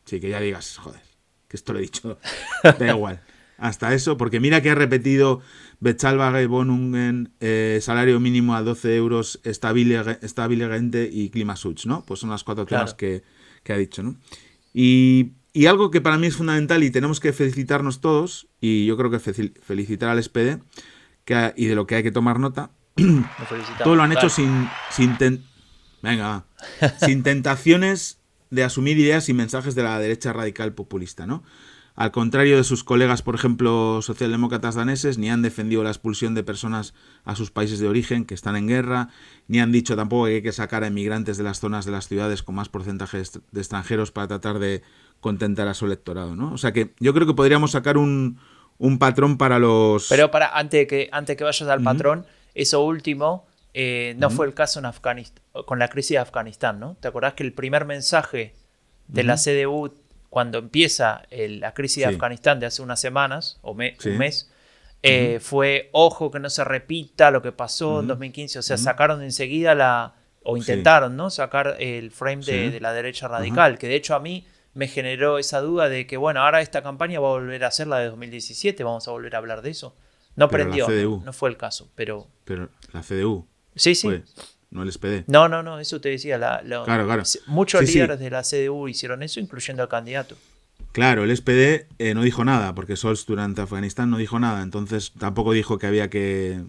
sí, 0.04 0.20
que 0.20 0.28
ya 0.28 0.38
digas, 0.38 0.76
joder, 0.76 1.00
que 1.48 1.56
esto 1.56 1.72
lo 1.72 1.78
he 1.78 1.82
dicho. 1.82 2.18
Da 2.78 2.88
igual. 2.88 3.22
Hasta 3.62 3.94
eso, 3.94 4.16
porque 4.16 4.40
mira 4.40 4.60
que 4.60 4.70
ha 4.70 4.74
repetido 4.74 5.40
Bezahlbare 5.78 6.46
Wohnungen, 6.48 7.32
eh, 7.38 7.78
salario 7.80 8.18
mínimo 8.18 8.56
a 8.56 8.62
12 8.62 8.96
euros, 8.96 9.40
estabilegente 9.44 11.08
y 11.10 11.30
Klimaschutz, 11.30 11.86
¿no? 11.86 12.04
Pues 12.04 12.18
son 12.18 12.30
las 12.30 12.42
cuatro 12.42 12.66
temas 12.66 12.94
que, 12.94 13.22
ha 13.68 13.76
dicho, 13.76 14.02
¿no? 14.02 14.16
Y, 14.74 15.34
algo 15.68 15.92
que 15.92 16.00
para 16.00 16.18
mí 16.18 16.26
es 16.26 16.36
fundamental 16.36 16.82
y 16.82 16.90
tenemos 16.90 17.20
que 17.20 17.32
felicitarnos 17.32 18.00
todos, 18.00 18.48
y 18.60 18.84
yo 18.84 18.96
creo 18.96 19.12
que 19.12 19.20
felicitar 19.20 20.08
al 20.08 20.20
SPD, 20.20 20.58
que, 21.24 21.54
y 21.56 21.66
de 21.66 21.76
lo 21.76 21.86
que 21.86 21.94
hay 21.94 22.02
que 22.02 22.10
tomar 22.10 22.40
nota, 22.40 22.72
todo 23.84 23.94
lo 23.94 24.02
han 24.02 24.10
hecho 24.10 24.28
sin, 24.28 24.68
sin, 24.90 25.16
venga, 26.02 26.46
sin 27.04 27.22
tentaciones 27.22 28.18
de 28.50 28.64
asumir 28.64 28.98
ideas 28.98 29.28
y 29.28 29.34
mensajes 29.34 29.76
de 29.76 29.84
la 29.84 30.00
derecha 30.00 30.32
radical 30.32 30.74
populista, 30.74 31.28
¿no? 31.28 31.44
Al 31.94 32.10
contrario 32.10 32.56
de 32.56 32.64
sus 32.64 32.84
colegas, 32.84 33.20
por 33.22 33.34
ejemplo, 33.34 34.00
socialdemócratas 34.00 34.74
daneses, 34.74 35.18
ni 35.18 35.30
han 35.30 35.42
defendido 35.42 35.82
la 35.82 35.90
expulsión 35.90 36.34
de 36.34 36.42
personas 36.42 36.94
a 37.24 37.36
sus 37.36 37.50
países 37.50 37.80
de 37.80 37.88
origen 37.88 38.24
que 38.24 38.34
están 38.34 38.56
en 38.56 38.66
guerra, 38.66 39.08
ni 39.46 39.60
han 39.60 39.72
dicho 39.72 39.94
tampoco 39.94 40.26
que 40.26 40.36
hay 40.36 40.42
que 40.42 40.52
sacar 40.52 40.84
a 40.84 40.86
inmigrantes 40.86 41.36
de 41.36 41.44
las 41.44 41.60
zonas 41.60 41.84
de 41.84 41.92
las 41.92 42.08
ciudades 42.08 42.42
con 42.42 42.54
más 42.54 42.70
porcentaje 42.70 43.18
de 43.18 43.60
extranjeros 43.60 44.10
para 44.10 44.28
tratar 44.28 44.58
de 44.58 44.82
contentar 45.20 45.68
a 45.68 45.74
su 45.74 45.86
electorado, 45.86 46.34
¿no? 46.34 46.52
O 46.52 46.58
sea 46.58 46.72
que 46.72 46.94
yo 46.98 47.12
creo 47.12 47.26
que 47.26 47.34
podríamos 47.34 47.72
sacar 47.72 47.98
un, 47.98 48.38
patrón 48.98 49.36
para 49.36 49.58
los... 49.58 50.08
Pero 50.08 50.30
para, 50.30 50.56
antes 50.56 50.88
que, 50.88 51.08
antes 51.12 51.36
que 51.36 51.44
vayas 51.44 51.68
al 51.68 51.82
patrón, 51.82 52.26
eso 52.54 52.84
último 52.84 53.46
eh, 53.74 54.14
no 54.18 54.30
fue 54.30 54.46
el 54.46 54.54
caso 54.54 54.80
en 54.80 54.86
Afganistán, 54.86 55.42
con 55.66 55.78
la 55.78 55.88
crisis 55.88 56.12
de 56.12 56.18
Afganistán, 56.18 56.80
¿no? 56.80 56.96
¿Te 57.00 57.08
acordás 57.08 57.34
que 57.34 57.42
el 57.42 57.52
primer 57.52 57.84
mensaje 57.84 58.54
de 59.08 59.24
la 59.24 59.36
CDU 59.36 59.94
cuando 60.32 60.56
empieza 60.56 61.26
la 61.30 61.74
crisis 61.74 62.04
de 62.04 62.06
Afganistán 62.06 62.58
de 62.58 62.64
hace 62.64 62.80
unas 62.80 62.98
semanas 62.98 63.58
o 63.60 63.72
un 63.72 64.16
mes, 64.16 64.50
eh, 65.02 65.40
fue 65.42 65.90
ojo 65.92 66.30
que 66.30 66.40
no 66.40 66.48
se 66.48 66.64
repita 66.64 67.30
lo 67.30 67.42
que 67.42 67.52
pasó 67.52 68.00
en 68.00 68.06
2015. 68.06 68.60
O 68.60 68.62
sea, 68.62 68.78
sacaron 68.78 69.22
enseguida 69.22 69.74
la, 69.74 70.14
o 70.42 70.56
intentaron, 70.56 71.18
¿no? 71.18 71.28
Sacar 71.28 71.76
el 71.80 72.10
frame 72.10 72.42
de, 72.46 72.80
la 72.80 72.94
derecha 72.94 73.28
radical, 73.28 73.76
que 73.76 73.88
de 73.88 73.96
hecho 73.96 74.14
a 74.14 74.20
mí 74.20 74.46
me 74.72 74.88
generó 74.88 75.36
esa 75.36 75.60
duda 75.60 75.90
de 75.90 76.06
que, 76.06 76.16
bueno, 76.16 76.40
ahora 76.40 76.62
esta 76.62 76.82
campaña 76.82 77.20
va 77.20 77.28
a 77.28 77.32
volver 77.32 77.62
a 77.66 77.70
ser 77.70 77.88
la 77.88 77.98
de 77.98 78.06
2017, 78.06 78.82
vamos 78.84 79.06
a 79.08 79.10
volver 79.10 79.34
a 79.34 79.38
hablar 79.38 79.60
de 79.60 79.68
eso. 79.68 79.94
No 80.34 80.48
prendió, 80.48 80.88
no, 80.88 81.34
fue 81.34 81.50
el 81.50 81.58
caso, 81.58 81.90
pero... 81.94 82.26
Pero 82.44 82.70
la 82.94 83.02
CDU. 83.02 83.46
Sí, 83.76 83.94
sí 83.94 84.08
no 84.72 84.82
el 84.82 84.90
SPD. 84.90 85.24
No, 85.26 85.48
no, 85.48 85.62
no, 85.62 85.78
eso 85.78 86.00
te 86.00 86.08
decía. 86.08 86.40
Muchos 87.46 87.82
líderes 87.82 88.18
de 88.18 88.30
la 88.30 88.42
CDU 88.42 88.88
hicieron 88.88 89.22
eso, 89.22 89.38
incluyendo 89.38 89.82
al 89.82 89.88
candidato. 89.88 90.36
Claro, 90.92 91.24
el 91.24 91.34
SPD 91.34 91.86
eh, 91.98 92.14
no 92.14 92.22
dijo 92.22 92.44
nada, 92.44 92.74
porque 92.74 92.96
Sols 92.96 93.24
durante 93.24 93.62
Afganistán 93.62 94.10
no 94.10 94.18
dijo 94.18 94.38
nada, 94.38 94.62
entonces 94.62 95.12
tampoco 95.18 95.52
dijo 95.52 95.78
que 95.78 95.86
había 95.86 96.10
que, 96.10 96.60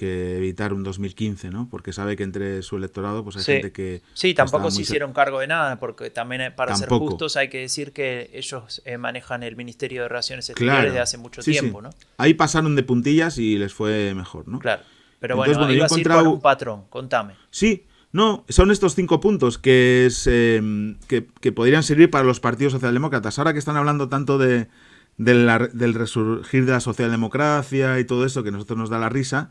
evitar 0.00 0.72
un 0.72 0.82
2015, 0.82 1.50
¿no? 1.50 1.68
Porque 1.70 1.92
sabe 1.92 2.16
que 2.16 2.24
entre 2.24 2.62
su 2.62 2.76
electorado 2.76 3.22
pues 3.22 3.36
hay 3.36 3.42
gente 3.42 3.72
que... 3.72 4.02
Sí, 4.14 4.34
tampoco 4.34 4.70
se 4.70 4.82
hicieron 4.82 5.12
cargo 5.12 5.40
de 5.40 5.48
nada, 5.48 5.78
porque 5.78 6.10
también 6.10 6.40
eh, 6.40 6.50
para 6.50 6.74
ser 6.74 6.88
justos 6.88 7.36
hay 7.36 7.48
que 7.48 7.58
decir 7.58 7.92
que 7.92 8.30
ellos 8.32 8.82
eh, 8.84 8.96
manejan 8.96 9.42
el 9.44 9.54
Ministerio 9.54 10.02
de 10.02 10.08
Relaciones 10.08 10.48
Exteriores 10.50 10.86
desde 10.86 11.00
hace 11.00 11.18
mucho 11.18 11.42
tiempo, 11.42 11.80
¿no? 11.80 11.90
Ahí 12.16 12.34
pasaron 12.34 12.74
de 12.74 12.82
puntillas 12.82 13.38
y 13.38 13.58
les 13.58 13.74
fue 13.74 14.12
mejor, 14.14 14.48
¿no? 14.48 14.58
Claro. 14.58 14.82
Pero 15.20 15.36
bueno, 15.36 15.58
bueno 15.58 15.72
ibas 15.72 15.92
a 15.92 16.22
un 16.22 16.40
patrón, 16.40 16.84
contame. 16.88 17.34
Sí, 17.50 17.86
no, 18.12 18.44
son 18.48 18.70
estos 18.70 18.94
cinco 18.94 19.20
puntos 19.20 19.58
que, 19.58 20.06
es, 20.06 20.26
em, 20.26 20.98
que, 21.08 21.52
podrían 21.52 21.82
servir 21.82 22.10
para 22.10 22.24
los 22.24 22.40
partidos 22.40 22.72
socialdemócratas. 22.72 23.38
Ahora 23.38 23.52
que 23.52 23.58
están 23.58 23.76
hablando 23.76 24.08
tanto 24.08 24.38
de, 24.38 24.68
del 25.18 25.94
resurgir 25.94 26.64
de 26.64 26.72
la 26.72 26.80
socialdemocracia 26.80 27.98
y 27.98 28.04
todo 28.04 28.24
eso 28.24 28.42
que 28.42 28.48
a 28.48 28.52
nosotros 28.52 28.78
nos 28.78 28.90
da 28.90 28.98
la 28.98 29.08
risa, 29.08 29.48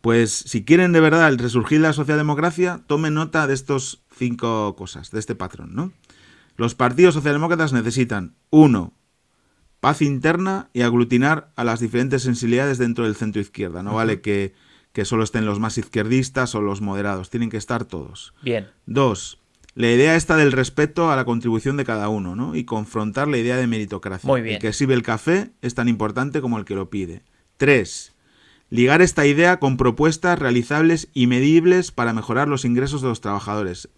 pues 0.00 0.32
si 0.32 0.64
quieren 0.64 0.92
de 0.92 1.00
verdad 1.00 1.28
el 1.28 1.38
resurgir 1.38 1.80
de 1.80 1.88
la 1.88 1.92
socialdemocracia, 1.92 2.80
tomen 2.86 3.14
nota 3.14 3.46
de 3.46 3.54
estos 3.54 4.02
cinco 4.16 4.74
cosas, 4.76 5.10
de 5.10 5.18
este 5.18 5.34
patrón, 5.34 5.74
¿no? 5.74 5.92
Los 6.56 6.74
partidos 6.74 7.14
socialdemócratas 7.14 7.72
necesitan, 7.72 8.34
uno, 8.50 8.94
paz 9.80 10.02
interna 10.02 10.70
y 10.72 10.82
aglutinar 10.82 11.52
a 11.56 11.62
las 11.62 11.78
diferentes 11.78 12.22
sensibilidades 12.22 12.78
dentro 12.78 13.04
del 13.04 13.14
centro 13.14 13.40
izquierda. 13.40 13.82
No 13.82 13.94
vale 13.94 14.20
que 14.20 14.54
que 14.92 15.04
solo 15.04 15.24
estén 15.24 15.46
los 15.46 15.60
más 15.60 15.78
izquierdistas 15.78 16.54
o 16.54 16.60
los 16.60 16.80
moderados, 16.80 17.30
tienen 17.30 17.50
que 17.50 17.56
estar 17.56 17.84
todos. 17.84 18.34
Bien. 18.42 18.68
Dos, 18.86 19.38
la 19.74 19.92
idea 19.92 20.16
está 20.16 20.36
del 20.36 20.52
respeto 20.52 21.10
a 21.12 21.16
la 21.16 21.24
contribución 21.24 21.76
de 21.76 21.84
cada 21.84 22.08
uno, 22.08 22.34
¿no? 22.34 22.56
Y 22.56 22.64
confrontar 22.64 23.28
la 23.28 23.38
idea 23.38 23.56
de 23.56 23.68
meritocracia. 23.68 24.26
Muy 24.26 24.42
bien. 24.42 24.56
El 24.56 24.60
que 24.60 24.72
sirve 24.72 24.94
el 24.94 25.04
café 25.04 25.52
es 25.62 25.74
tan 25.74 25.88
importante 25.88 26.40
como 26.40 26.58
el 26.58 26.64
que 26.64 26.74
lo 26.74 26.90
pide. 26.90 27.22
Tres, 27.56 28.12
ligar 28.70 29.02
esta 29.02 29.24
idea 29.24 29.60
con 29.60 29.76
propuestas 29.76 30.38
realizables 30.38 31.08
y 31.14 31.28
medibles 31.28 31.92
para 31.92 32.12
mejorar 32.12 32.48
los 32.48 32.64
ingresos 32.64 33.02
de 33.02 33.08
los 33.08 33.20
trabajadores 33.20 33.88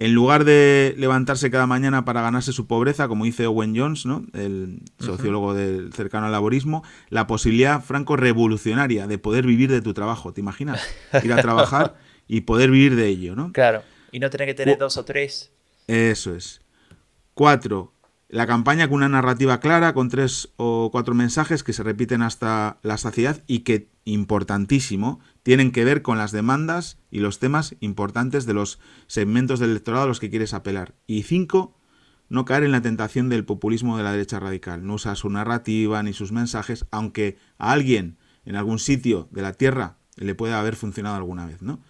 en 0.00 0.14
lugar 0.14 0.44
de 0.44 0.94
levantarse 0.96 1.50
cada 1.50 1.66
mañana 1.66 2.06
para 2.06 2.22
ganarse 2.22 2.52
su 2.52 2.66
pobreza, 2.66 3.06
como 3.06 3.26
dice 3.26 3.46
Owen 3.46 3.76
Jones, 3.76 4.06
¿no? 4.06 4.24
el 4.32 4.80
sociólogo 4.98 5.52
del 5.52 5.92
cercano 5.92 6.24
al 6.24 6.32
laborismo, 6.32 6.82
la 7.10 7.26
posibilidad 7.26 7.82
franco 7.82 8.16
revolucionaria 8.16 9.06
de 9.06 9.18
poder 9.18 9.44
vivir 9.44 9.70
de 9.70 9.82
tu 9.82 9.92
trabajo. 9.92 10.32
¿Te 10.32 10.40
imaginas? 10.40 10.80
Ir 11.22 11.30
a 11.34 11.42
trabajar 11.42 11.96
y 12.26 12.40
poder 12.40 12.70
vivir 12.70 12.96
de 12.96 13.08
ello, 13.08 13.36
¿no? 13.36 13.52
Claro. 13.52 13.82
Y 14.10 14.20
no 14.20 14.30
tener 14.30 14.48
que 14.48 14.54
tener 14.54 14.78
dos 14.78 14.96
o 14.96 15.04
tres. 15.04 15.52
Eso 15.86 16.34
es. 16.34 16.62
Cuatro, 17.34 17.92
la 18.30 18.46
campaña 18.46 18.86
con 18.86 18.98
una 18.98 19.08
narrativa 19.08 19.58
clara, 19.58 19.92
con 19.92 20.08
tres 20.08 20.52
o 20.56 20.90
cuatro 20.92 21.14
mensajes 21.14 21.64
que 21.64 21.72
se 21.72 21.82
repiten 21.82 22.22
hasta 22.22 22.78
la 22.82 22.96
saciedad 22.96 23.42
y 23.48 23.60
que, 23.60 23.90
importantísimo, 24.04 25.18
tienen 25.42 25.72
que 25.72 25.84
ver 25.84 26.02
con 26.02 26.16
las 26.16 26.30
demandas 26.30 26.98
y 27.10 27.18
los 27.18 27.40
temas 27.40 27.74
importantes 27.80 28.46
de 28.46 28.54
los 28.54 28.78
segmentos 29.08 29.58
del 29.58 29.70
electorado 29.70 30.04
a 30.04 30.06
los 30.06 30.20
que 30.20 30.30
quieres 30.30 30.54
apelar. 30.54 30.94
Y 31.08 31.24
cinco, 31.24 31.76
no 32.28 32.44
caer 32.44 32.62
en 32.62 32.70
la 32.70 32.82
tentación 32.82 33.28
del 33.28 33.44
populismo 33.44 33.96
de 33.96 34.04
la 34.04 34.12
derecha 34.12 34.38
radical. 34.38 34.86
No 34.86 34.94
usa 34.94 35.16
su 35.16 35.28
narrativa 35.28 36.00
ni 36.04 36.12
sus 36.12 36.30
mensajes, 36.30 36.86
aunque 36.92 37.36
a 37.58 37.72
alguien 37.72 38.16
en 38.44 38.54
algún 38.54 38.78
sitio 38.78 39.28
de 39.32 39.42
la 39.42 39.54
Tierra 39.54 39.96
le 40.14 40.36
pueda 40.36 40.60
haber 40.60 40.76
funcionado 40.76 41.16
alguna 41.16 41.46
vez, 41.46 41.62
¿no? 41.62 41.80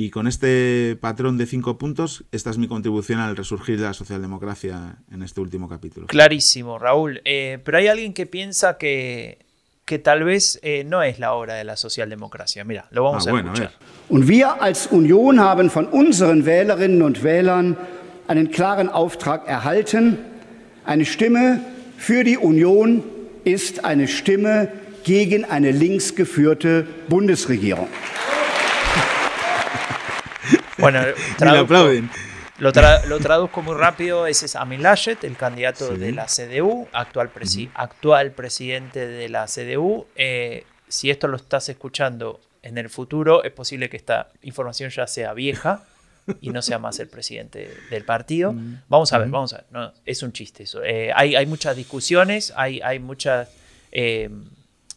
Y 0.00 0.08
con 0.08 0.26
este 0.26 0.96
patrón 0.98 1.36
de 1.36 1.44
cinco 1.44 1.76
puntos, 1.76 2.24
esta 2.32 2.48
es 2.48 2.56
mi 2.56 2.68
contribución 2.68 3.20
al 3.20 3.36
resurgir 3.36 3.76
de 3.78 3.84
la 3.84 3.92
socialdemocracia 3.92 4.96
en 5.12 5.22
este 5.22 5.42
último 5.42 5.68
capítulo. 5.68 6.06
Clarísimo, 6.06 6.78
Raúl. 6.78 7.20
Eh, 7.26 7.58
pero 7.62 7.76
hay 7.76 7.88
alguien 7.88 8.14
que 8.14 8.24
piensa 8.24 8.78
que, 8.78 9.40
que 9.84 9.98
tal 9.98 10.24
vez 10.24 10.58
eh, 10.62 10.84
no 10.84 11.02
es 11.02 11.18
la 11.18 11.34
hora 11.34 11.56
de 11.56 11.64
la 11.64 11.76
socialdemocracia. 11.76 12.64
Mira, 12.64 12.88
lo 12.92 13.02
vamos 13.02 13.26
ah, 13.26 13.28
a 13.28 13.32
bueno, 13.34 13.52
escuchar. 13.52 13.72
Und 14.08 14.26
wir 14.26 14.62
als 14.62 14.86
Union 14.86 15.38
haben 15.38 15.68
von 15.68 15.84
unseren 15.84 16.46
Wählerinnen 16.46 17.02
und 17.02 17.22
Wählern 17.22 17.76
einen 18.26 18.50
klaren 18.50 18.88
Auftrag 18.88 19.46
erhalten. 19.46 20.16
Eine 20.86 21.04
Stimme 21.04 21.60
für 21.98 22.24
die 22.24 22.38
Union 22.38 23.02
ist 23.44 23.84
eine 23.84 24.08
Stimme 24.08 24.72
gegen 25.04 25.44
eine 25.44 25.72
linksgeführte 25.72 26.86
Bundesregierung. 27.10 27.88
Bueno, 30.80 31.00
lo, 32.58 32.72
traduzco 32.72 33.62
muy 33.62 33.74
rápido. 33.74 34.26
Ese 34.26 34.46
es 34.46 34.56
Amin 34.56 34.82
Laschet, 34.82 35.22
el 35.24 35.36
candidato 35.36 35.96
de 35.96 36.12
la 36.12 36.26
CDU, 36.26 36.88
actual, 36.92 37.30
actual 37.74 38.32
presidente 38.32 39.06
de 39.06 39.28
la 39.28 39.46
CDU. 39.46 40.06
Eh, 40.16 40.64
si 40.88 41.10
esto 41.10 41.28
lo 41.28 41.36
estás 41.36 41.68
escuchando 41.68 42.40
en 42.62 42.78
el 42.78 42.88
futuro, 42.88 43.44
es 43.44 43.52
posible 43.52 43.88
que 43.88 43.96
esta 43.96 44.30
información 44.42 44.90
ya 44.90 45.06
sea 45.06 45.34
vieja 45.34 45.84
y 46.40 46.50
no 46.50 46.62
sea 46.62 46.78
más 46.78 46.98
el 46.98 47.08
presidente 47.08 47.70
del 47.90 48.04
partido. 48.04 48.54
Vamos 48.88 49.12
a 49.12 49.18
ver, 49.18 49.28
vamos 49.28 49.52
a 49.52 49.58
ver. 49.58 49.66
No, 49.70 49.92
es 50.04 50.22
un 50.22 50.32
chiste 50.32 50.62
eso. 50.64 50.82
Eh, 50.82 51.10
hay, 51.14 51.36
hay, 51.36 51.46
muchas 51.46 51.76
discusiones, 51.76 52.52
hay, 52.56 52.80
hay 52.82 52.98
muchas... 52.98 53.48
Eh, 53.92 54.30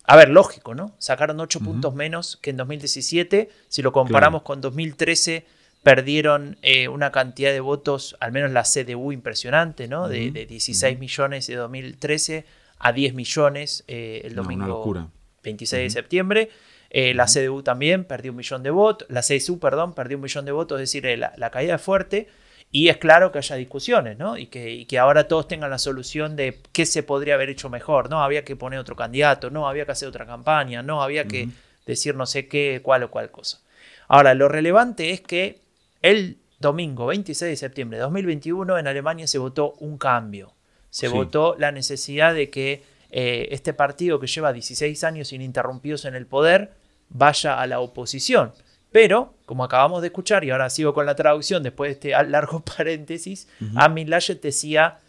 a 0.05 0.17
ver, 0.17 0.29
lógico, 0.29 0.75
¿no? 0.75 0.93
Sacaron 0.97 1.39
8 1.39 1.61
puntos 1.61 1.95
menos 1.95 2.37
que 2.41 2.49
en 2.49 2.57
2017. 2.57 3.49
Si 3.69 3.81
lo 3.81 3.93
comparamos 3.93 4.41
con 4.41 4.59
2013 4.59 5.45
perdieron 5.83 6.57
eh, 6.61 6.87
una 6.87 7.11
cantidad 7.11 7.51
de 7.51 7.59
votos, 7.59 8.15
al 8.21 8.31
menos 8.31 8.51
la 8.51 8.63
CDU 8.63 9.11
impresionante, 9.11 9.87
¿no? 9.87 10.07
de, 10.07 10.31
16 10.31 10.97
millones 10.97 11.47
de 11.47 11.55
2013 11.55 12.45
a 12.79 12.93
10 12.93 13.13
millones 13.13 13.83
eh, 13.87 14.21
el 14.23 14.33
domingo 14.33 15.09
26 15.43 15.83
de 15.83 15.89
septiembre. 15.89 16.49
Eh, 16.89 17.13
la 17.13 17.25
CDU 17.25 17.63
también 17.63 18.05
perdió 18.05 18.31
un 18.31 18.37
millón 18.37 18.63
de 18.63 18.69
votos, 18.69 19.07
la 19.09 19.21
CSU, 19.21 19.59
perdón, 19.59 19.93
perdió 19.93 20.17
un 20.17 20.23
millón 20.23 20.45
de 20.45 20.51
votos, 20.51 20.79
es 20.79 20.91
decir, 20.91 21.17
la, 21.17 21.49
caída 21.49 21.75
es 21.75 21.81
fuerte. 21.81 22.27
Y 22.71 22.87
es 22.87 22.97
claro 22.97 23.31
que 23.31 23.37
haya 23.37 23.55
discusiones, 23.55 24.17
¿no? 24.17 24.35
Y 24.35 24.47
que, 24.47 24.87
que, 24.87 24.97
ahora 24.97 25.27
todos 25.27 25.47
tengan 25.47 25.69
la 25.69 25.77
solución 25.77 26.35
de 26.35 26.59
qué 26.71 26.87
se 26.87 27.03
podría 27.03 27.35
haber 27.35 27.49
hecho 27.49 27.69
mejor, 27.69 28.09
¿no? 28.09 28.23
Había 28.23 28.43
que 28.43 28.55
poner 28.55 28.79
otro 28.79 28.95
candidato, 28.95 29.51
no, 29.51 29.67
había 29.67 29.85
que 29.85 29.91
hacer 29.91 30.07
otra 30.07 30.25
campaña, 30.25 30.81
no, 30.81 31.03
había 31.03 31.25
que 31.25 31.49
decir 31.85 32.15
no 32.15 32.25
sé 32.25 32.47
qué, 32.47 32.79
cuál 32.81 33.03
o 33.03 33.11
cuál 33.11 33.29
cosa. 33.29 33.59
Ahora, 34.07 34.33
lo 34.33 34.47
relevante 34.47 35.11
es 35.11 35.21
que 35.21 35.62
el 36.03 36.37
domingo 36.59 37.07
26 37.07 37.49
de 37.49 37.55
septiembre 37.55 37.97
de 37.97 38.03
2021 38.03 38.77
en 38.77 38.87
Alemania 38.87 39.25
se 39.25 39.39
votó 39.39 39.73
un 39.79 39.97
cambio. 39.97 40.53
Se 40.91 41.07
votó 41.07 41.55
la 41.57 41.71
necesidad 41.71 42.35
de 42.35 42.51
que 42.51 42.83
eh, 43.09 43.47
este 43.49 43.73
partido 43.73 44.19
que 44.19 44.27
lleva 44.27 44.53
16 44.53 45.03
años 45.03 45.33
ininterrumpidos 45.33 46.05
en 46.05 46.13
el 46.13 46.27
poder 46.27 46.73
vaya 47.09 47.59
a 47.59 47.65
la 47.65 47.79
oposición. 47.79 48.53
Pero, 48.91 49.33
como 49.47 49.63
acabamos 49.63 50.01
de 50.01 50.09
escuchar, 50.09 50.43
y 50.43 50.51
ahora 50.51 50.69
sigo 50.69 50.93
con 50.93 51.07
la 51.07 51.15
traducción 51.15 51.63
después 51.63 51.89
de 51.89 51.93
este 51.93 52.23
largo 52.29 52.59
paréntesis, 52.59 53.47
Amin 53.75 54.09
Laschet 54.09 54.39
decía, 54.39 54.99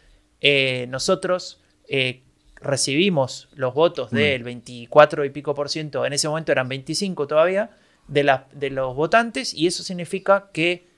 eh, 0.41 0.87
nosotros 0.89 1.61
eh, 1.87 2.23
recibimos 2.57 3.49
los 3.55 3.75
votos 3.75 4.11
del 4.11 4.43
24 4.43 5.25
y 5.27 5.31
pico 5.31 5.55
por 5.55 5.69
ciento, 5.69 6.07
en 6.07 6.15
ese 6.15 6.29
momento 6.29 6.53
eran 6.53 6.69
25 6.69 7.27
todavía, 7.27 7.71
de, 8.09 8.41
de 8.53 8.71
los 8.71 8.95
votantes, 8.95 9.55
y 9.55 9.67
eso 9.67 9.83
significa 9.83 10.51
que 10.53 10.95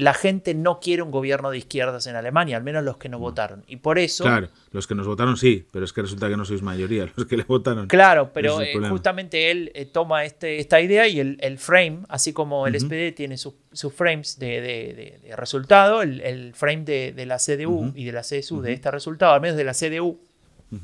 la 0.00 0.14
gente 0.14 0.54
no 0.54 0.80
quiere 0.80 1.02
un 1.02 1.10
gobierno 1.10 1.50
de 1.50 1.58
izquierdas 1.58 2.06
en 2.06 2.16
Alemania, 2.16 2.56
al 2.56 2.62
menos 2.62 2.82
los 2.82 2.96
que 2.96 3.08
nos 3.08 3.20
mm. 3.20 3.22
votaron. 3.22 3.64
Y 3.66 3.76
por 3.76 3.98
eso... 3.98 4.24
Claro, 4.24 4.48
los 4.72 4.86
que 4.86 4.94
nos 4.94 5.06
votaron 5.06 5.36
sí, 5.36 5.66
pero 5.70 5.84
es 5.84 5.92
que 5.92 6.02
resulta 6.02 6.28
que 6.28 6.36
no 6.36 6.44
sois 6.44 6.62
mayoría, 6.62 7.08
los 7.16 7.26
que 7.26 7.36
le 7.36 7.44
votaron. 7.44 7.86
Claro, 7.86 8.30
pero 8.32 8.60
eh, 8.62 8.74
justamente 8.88 9.50
él 9.50 9.70
eh, 9.74 9.84
toma 9.84 10.24
este, 10.24 10.58
esta 10.58 10.80
idea 10.80 11.06
y 11.06 11.20
el, 11.20 11.58
frame, 11.58 12.00
así 12.08 12.32
como 12.32 12.66
el 12.66 12.80
SPD 12.80 13.14
tiene 13.14 13.36
sus 13.36 13.54
frames 13.94 14.38
de, 14.38 15.34
resultado, 15.36 16.02
el, 16.02 16.52
frame 16.54 16.84
de, 16.84 17.26
la 17.26 17.36
CDU 17.36 17.92
y 17.94 18.04
de 18.04 18.12
la 18.12 18.22
CSU 18.22 18.62
de 18.62 18.72
este 18.72 18.90
resultado, 18.90 19.34
al 19.34 19.40
menos 19.40 19.56
de 19.56 19.64
la 19.64 19.74
CDU, 19.74 20.18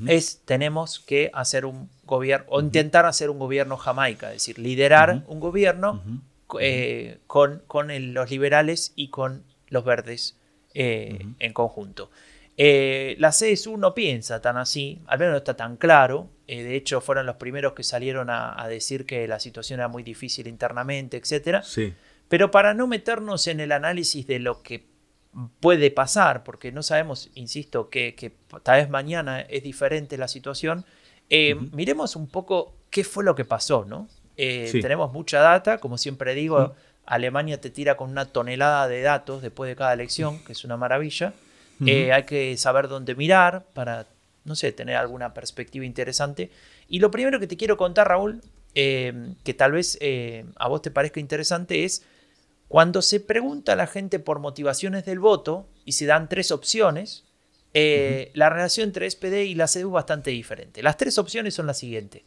es 0.09 0.43
tenemos 0.45 1.01
que 1.01 1.31
hacer 1.33 1.65
un 1.65 1.89
gobierno, 2.05 2.47
o 2.49 2.61
intentar 2.61 3.07
hacer 3.07 3.31
un 3.31 3.39
gobierno 3.39 3.77
jamaica, 3.77 4.29
es 4.29 4.35
decir, 4.35 4.59
liderar 4.59 5.23
un 5.27 5.41
gobierno 5.41 6.03
eh, 6.61 7.19
con, 7.27 7.63
con 7.67 7.89
los 8.15 8.31
liberales 8.31 8.93
y 8.97 9.09
con 9.09 9.45
los 9.69 9.85
verdes 9.85 10.37
eh, 10.75 11.27
en 11.39 11.53
conjunto. 11.53 12.11
Eh, 12.57 13.17
la 13.19 13.31
CSU 13.31 13.77
no 13.77 13.95
piensa 13.95 14.41
tan 14.41 14.57
así, 14.57 15.03
al 15.07 15.19
menos 15.19 15.33
no 15.33 15.39
está 15.39 15.55
tan 15.55 15.77
claro. 15.77 16.31
de 16.47 16.75
hecho, 16.75 17.01
fueron 17.01 17.27
los 17.27 17.37
primeros 17.37 17.75
que 17.75 17.83
salieron 17.83 18.29
a, 18.31 18.67
decir 18.69 19.07
que 19.07 19.29
la 19.29 19.39
situación 19.39 19.81
era 19.81 19.89
muy 19.89 20.03
difícil 20.03 20.47
internamente, 20.47 21.17
etc. 21.17 21.63
Sí. 21.63 21.93
Pero 22.29 22.51
para 22.51 22.75
no 22.75 22.87
meternos 22.87 23.47
en 23.47 23.61
el 23.61 23.73
análisis 23.73 24.27
de 24.27 24.39
lo 24.41 24.63
que 24.63 24.96
puede 25.61 25.91
pasar, 25.91 26.45
porque 26.45 26.73
no 26.73 26.83
sabemos, 26.83 27.31
insisto, 27.35 27.91
que, 27.91 28.15
que 28.15 28.33
tal 28.63 28.81
vez 28.81 28.91
mañana 28.91 29.41
es 29.41 29.63
diferente 29.63 30.17
la 30.17 30.29
situación, 30.29 30.85
miremos 31.73 32.17
un 32.17 32.29
poco 32.29 32.75
qué 32.91 33.05
fue 33.05 33.25
lo 33.25 33.35
que 33.35 33.45
pasó, 33.45 33.85
¿no? 33.85 34.09
Eh, 34.37 34.71
tenemos 34.83 35.13
mucha 35.13 35.41
data, 35.41 35.79
como 35.79 35.99
siempre 35.99 36.35
digo, 36.35 36.75
Alemania 37.07 37.61
te 37.61 37.71
tira 37.71 37.97
con 37.97 38.11
una 38.11 38.27
tonelada 38.27 38.89
de 38.89 39.01
datos 39.01 39.43
después 39.43 39.69
de 39.69 39.77
cada 39.77 39.93
elección, 39.93 40.43
que 40.45 40.53
es 40.53 40.65
una 40.65 40.77
maravilla. 40.77 41.33
Eh, 41.85 42.13
hay 42.13 42.25
que 42.25 42.57
saber 42.57 42.89
dónde 42.89 43.15
mirar 43.15 43.65
para, 43.75 44.07
no 44.45 44.55
sé, 44.55 44.73
tener 44.73 44.97
alguna 44.97 45.35
perspectiva 45.35 45.85
interesante. 45.85 46.51
Y 46.89 47.01
lo 47.01 47.11
primero 47.11 47.39
que 47.39 47.47
te 47.47 47.57
quiero 47.57 47.77
contar, 47.77 48.09
Raúl, 48.09 48.41
eh, 48.75 49.35
que 49.45 49.55
tal 49.55 49.73
vez 49.73 49.99
a 50.57 50.69
vos 50.69 50.83
te 50.83 50.91
parezca 50.91 51.21
interesante, 51.21 51.85
es 51.85 52.05
cuando 52.69 53.03
se 53.03 53.21
pregunta 53.21 53.73
a 53.73 53.77
la 53.77 53.87
gente 53.87 54.19
por 54.19 54.41
motivaciones 54.41 55.05
del 55.05 55.21
voto 55.21 55.69
y 55.85 55.93
se 55.93 56.07
dan 56.07 56.29
tres 56.29 56.51
opciones, 56.51 57.25
la 57.73 58.49
relación 58.49 58.89
entre 58.89 59.11
SPD 59.11 59.45
y 59.45 59.55
la 59.55 59.67
CDU 59.67 59.89
es 59.89 59.93
bastante 59.93 60.31
diferente. 60.31 60.83
Las 60.83 60.97
tres 60.97 61.19
opciones 61.19 61.55
son 61.55 61.67
las 61.67 61.79
siguientes. 61.79 62.23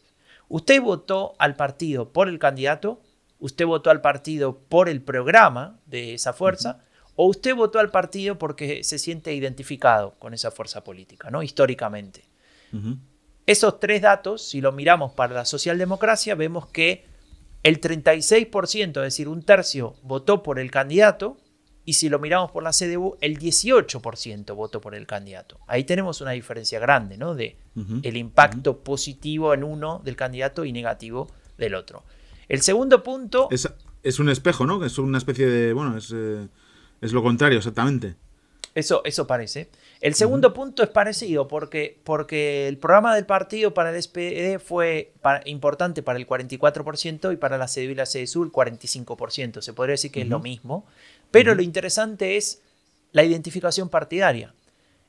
Usted 0.48 0.80
votó 0.80 1.34
al 1.38 1.56
partido 1.56 2.12
por 2.12 2.28
el 2.28 2.38
candidato, 2.38 3.02
usted 3.38 3.66
votó 3.66 3.90
al 3.90 4.00
partido 4.00 4.58
por 4.58 4.88
el 4.88 5.02
programa 5.02 5.78
de 5.86 6.14
esa 6.14 6.32
fuerza, 6.32 6.84
o 7.16 7.26
usted 7.26 7.54
votó 7.54 7.78
al 7.78 7.90
partido 7.90 8.38
porque 8.38 8.82
se 8.82 8.98
siente 8.98 9.34
identificado 9.34 10.14
con 10.18 10.32
esa 10.32 10.50
fuerza 10.50 10.82
política, 10.82 11.30
¿no? 11.30 11.42
Históricamente. 11.42 12.24
Esos 13.46 13.80
tres 13.80 14.00
datos, 14.02 14.48
si 14.48 14.60
lo 14.60 14.72
miramos 14.72 15.12
para 15.12 15.34
la 15.34 15.44
socialdemocracia, 15.44 16.34
vemos 16.34 16.68
que 16.68 17.09
el 17.62 17.80
36%, 17.80 18.88
es 18.88 18.94
decir, 18.94 19.28
un 19.28 19.42
tercio, 19.42 19.94
votó 20.02 20.42
por 20.42 20.58
el 20.58 20.70
candidato, 20.70 21.36
y 21.84 21.94
si 21.94 22.08
lo 22.08 22.18
miramos 22.18 22.50
por 22.50 22.62
la 22.62 22.70
CDU, 22.70 23.16
el 23.20 23.38
18% 23.38 24.54
votó 24.54 24.80
por 24.80 24.94
el 24.94 25.06
candidato. 25.06 25.58
Ahí 25.66 25.84
tenemos 25.84 26.20
una 26.20 26.32
diferencia 26.32 26.78
grande, 26.78 27.16
¿no? 27.16 27.34
De 27.34 27.56
el 28.02 28.16
impacto 28.16 28.78
positivo 28.84 29.54
en 29.54 29.64
uno 29.64 30.00
del 30.04 30.14
candidato 30.14 30.64
y 30.64 30.72
negativo 30.72 31.28
del 31.58 31.74
otro. 31.74 32.04
El 32.48 32.62
segundo 32.62 33.02
punto... 33.02 33.48
Es, 34.02 34.18
un 34.18 34.28
espejo, 34.28 34.66
¿no? 34.66 34.84
Es 34.84 34.98
una 34.98 35.18
especie 35.18 35.46
de... 35.46 35.72
Bueno, 35.72 35.96
es, 35.96 36.12
eh, 36.14 36.48
lo 37.00 37.22
contrario, 37.22 37.58
exactamente. 37.58 38.16
Eso, 38.74 39.02
eso 39.04 39.26
parece. 39.26 39.70
El 40.00 40.14
segundo 40.14 40.54
punto 40.54 40.82
es 40.82 40.88
parecido 40.88 41.46
porque, 41.46 42.00
porque 42.04 42.68
el 42.68 42.78
programa 42.78 43.14
del 43.14 43.26
partido 43.26 43.74
para 43.74 43.94
el 43.94 44.02
SPD 44.02 44.58
fue 44.58 45.12
importante 45.44 46.02
para 46.02 46.18
el 46.18 46.26
44% 46.26 47.32
y 47.32 47.36
para 47.36 47.58
la 47.58 47.66
CDU 47.66 47.90
y 47.90 47.94
la 47.94 48.04
CSU 48.04 48.44
el 48.44 48.50
45%. 48.50 49.60
Se 49.60 49.74
podría 49.74 49.92
decir 49.92 50.10
que 50.10 50.22
es 50.22 50.28
lo 50.28 50.40
mismo. 50.40 50.86
Pero 51.30 51.54
lo 51.54 51.62
interesante 51.62 52.38
es 52.38 52.62
la 53.12 53.24
identificación 53.24 53.90
partidaria. 53.90 54.54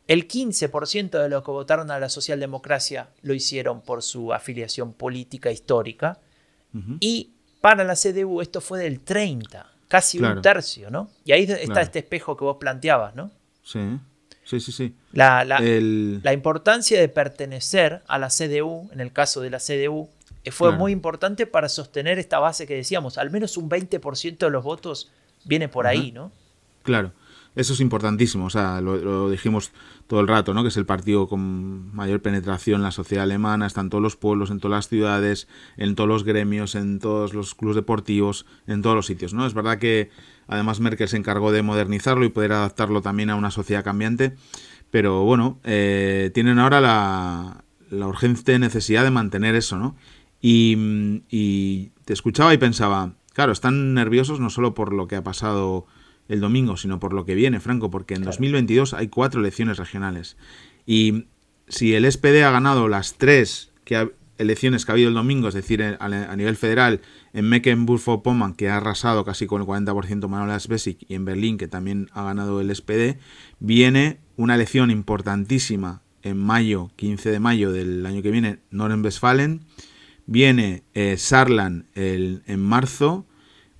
El 0.07 0.27
15% 0.27 1.21
de 1.21 1.29
los 1.29 1.43
que 1.43 1.51
votaron 1.51 1.89
a 1.89 1.97
la 1.97 2.09
socialdemocracia 2.09 3.07
lo 3.21 3.33
hicieron 3.33 3.81
por 3.81 4.03
su 4.03 4.33
afiliación 4.33 4.91
política 4.91 5.51
histórica. 5.51 6.19
Y 6.99 7.31
para 7.61 7.85
la 7.85 7.95
CDU 7.95 8.41
esto 8.41 8.59
fue 8.59 8.79
del 8.79 8.99
30, 8.99 9.71
casi 9.87 10.19
un 10.19 10.41
tercio, 10.41 10.89
¿no? 10.89 11.09
Y 11.23 11.31
ahí 11.31 11.43
está 11.43 11.81
este 11.81 11.99
espejo 11.99 12.35
que 12.35 12.43
vos 12.43 12.57
planteabas, 12.57 13.15
¿no? 13.15 13.31
Sí, 13.63 13.79
sí, 14.59 14.59
sí. 14.59 14.71
sí. 14.71 14.95
La, 15.13 15.45
la, 15.45 16.33
importancia 16.33 16.99
de 16.99 17.07
pertenecer 17.07 18.01
a 18.07 18.17
la 18.17 18.27
CDU, 18.27 18.89
en 18.91 18.99
el 18.99 19.11
caso 19.11 19.41
de 19.41 19.49
la 19.49 19.59
CDU, 19.59 20.09
eh, 20.43 20.51
fue 20.51 20.71
muy 20.71 20.91
importante 20.91 21.45
para 21.45 21.69
sostener 21.69 22.19
esta 22.19 22.39
base 22.39 22.67
que 22.67 22.75
decíamos, 22.75 23.17
al 23.17 23.29
menos 23.29 23.57
un 23.57 23.69
20% 23.69 24.37
de 24.37 24.49
los 24.49 24.63
votos 24.63 25.11
viene 25.45 25.67
por 25.67 25.87
ahí, 25.87 26.11
¿no? 26.11 26.31
Claro, 26.83 27.11
eso 27.55 27.73
es 27.73 27.79
importantísimo, 27.81 28.45
o 28.45 28.49
sea, 28.49 28.79
lo, 28.79 29.29
dijimos 29.29 29.71
todo 30.07 30.21
el 30.21 30.27
rato, 30.27 30.53
¿no? 30.53 30.63
Que 30.63 30.69
es 30.69 30.77
el 30.77 30.85
partido 30.85 31.27
con 31.27 31.93
mayor 31.93 32.21
penetración 32.21 32.77
en 32.77 32.83
la 32.83 32.91
sociedad 32.91 33.23
alemana, 33.23 33.65
está 33.65 33.81
en 33.81 33.89
todos 33.89 34.01
los 34.01 34.15
pueblos, 34.15 34.51
en 34.51 34.59
todas 34.59 34.77
las 34.77 34.87
ciudades, 34.87 35.47
en 35.77 35.95
todos 35.95 36.07
los 36.07 36.23
gremios, 36.23 36.75
en 36.75 36.99
todos 36.99 37.33
los 37.33 37.55
clubes 37.55 37.75
deportivos, 37.75 38.45
en 38.67 38.81
todos 38.81 38.95
los 38.95 39.05
sitios, 39.05 39.33
¿no? 39.33 39.45
Es 39.45 39.53
verdad 39.53 39.79
que 39.79 40.09
además 40.47 40.79
Merkel 40.79 41.07
se 41.07 41.17
encargó 41.17 41.51
de 41.51 41.61
modernizarlo 41.61 42.25
y 42.25 42.29
poder 42.29 42.53
adaptarlo 42.53 43.01
también 43.01 43.29
a 43.29 43.35
una 43.35 43.51
sociedad 43.51 43.83
cambiante, 43.83 44.35
pero 44.89 45.23
bueno, 45.23 45.59
eh, 45.63 46.31
tienen 46.33 46.59
ahora 46.59 46.79
la, 46.79 47.63
la 47.89 48.07
urgente 48.07 48.59
necesidad 48.59 49.03
de 49.03 49.11
mantener 49.11 49.55
eso, 49.55 49.77
¿no? 49.77 49.95
Y, 50.41 51.21
y 51.29 51.91
te 52.05 52.13
escuchaba 52.13 52.53
y 52.53 52.57
pensaba, 52.57 53.13
Claro, 53.33 53.53
están 53.53 53.93
nerviosos 53.93 54.39
no 54.39 54.49
solo 54.49 54.73
por 54.73 54.93
lo 54.93 55.07
que 55.07 55.15
ha 55.15 55.23
pasado 55.23 55.85
el 56.31 56.39
domingo, 56.39 56.77
sino 56.77 56.99
por 56.99 57.13
lo 57.13 57.25
que 57.25 57.35
viene, 57.35 57.59
Franco, 57.59 57.91
porque 57.91 58.13
en 58.13 58.23
2022 58.23 58.93
hay 58.93 59.09
cuatro 59.09 59.41
elecciones 59.41 59.77
regionales. 59.77 60.37
Y 60.85 61.25
si 61.67 61.93
el 61.93 62.09
SPD 62.09 62.43
ha 62.43 62.51
ganado 62.51 62.87
las 62.87 63.15
tres 63.15 63.71
elecciones 64.37 64.85
que 64.85 64.91
ha 64.91 64.93
habido 64.93 65.09
el 65.09 65.15
domingo, 65.15 65.49
es 65.49 65.53
decir, 65.53 65.83
a, 65.83 66.35
nivel 66.35 66.55
federal, 66.55 67.01
en 67.33 67.49
Mecklenburg-Vorpommern, 67.49 68.55
que 68.55 68.69
ha 68.69 68.77
arrasado 68.77 69.25
casi 69.25 69.45
con 69.45 69.61
el 69.61 69.67
40% 69.67 70.27
Manuel 70.29 70.51
Asbesic, 70.51 71.05
y 71.07 71.15
en 71.15 71.25
Berlín, 71.25 71.57
que 71.57 71.67
también 71.67 72.09
ha 72.13 72.23
ganado 72.23 72.61
el 72.61 72.73
SPD, 72.73 73.19
viene 73.59 74.19
una 74.37 74.55
elección 74.55 74.89
importantísima 74.89 76.01
en 76.23 76.37
mayo, 76.37 76.91
15 76.95 77.29
de 77.29 77.39
mayo 77.39 77.73
del 77.73 78.05
año 78.05 78.21
que 78.21 78.31
viene, 78.31 78.59
Norden-Westfalen, 78.71 79.65
Viene 80.27 80.83
eh, 80.93 81.17
Sarlan 81.17 81.87
en 81.93 82.59
marzo. 82.59 83.25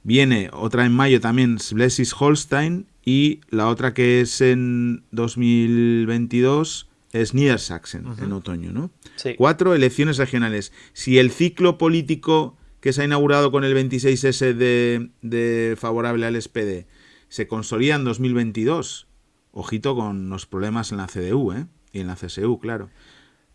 Viene 0.04 0.50
otra 0.54 0.86
en 0.86 0.94
mayo 0.94 1.22
también, 1.22 1.58
Schleswig-Holstein. 1.58 2.88
Y 3.04 3.42
la 3.50 3.68
otra 3.68 3.94
que 3.94 4.22
es 4.22 4.42
en 4.42 5.04
2022 5.12 6.88
es 7.14 7.34
Niedersachsen, 7.34 8.06
en 8.22 8.32
otoño, 8.32 8.72
¿no? 8.72 8.92
Cuatro 9.38 9.74
elecciones 9.74 10.18
regionales. 10.18 10.72
Si 10.94 11.18
el 11.18 11.32
ciclo 11.32 11.78
político 11.78 12.58
que 12.80 12.94
se 12.94 13.02
ha 13.02 13.06
inaugurado 13.06 13.52
con 13.52 13.64
el 13.64 13.76
26S 13.76 14.54
de, 14.54 15.10
de 15.22 15.76
favorable 15.78 16.26
al 16.26 16.42
SPD 16.42 16.86
se 17.28 17.48
consolida 17.48 17.96
en 17.96 18.04
2022, 18.04 19.08
ojito 19.52 19.96
con 19.96 20.30
los 20.30 20.46
problemas 20.46 20.92
en 20.92 20.98
la 20.98 21.08
CDU 21.08 21.54
¿eh? 21.54 21.66
y 21.94 22.00
en 22.00 22.08
la 22.08 22.16
CSU, 22.16 22.60
claro. 22.60 22.90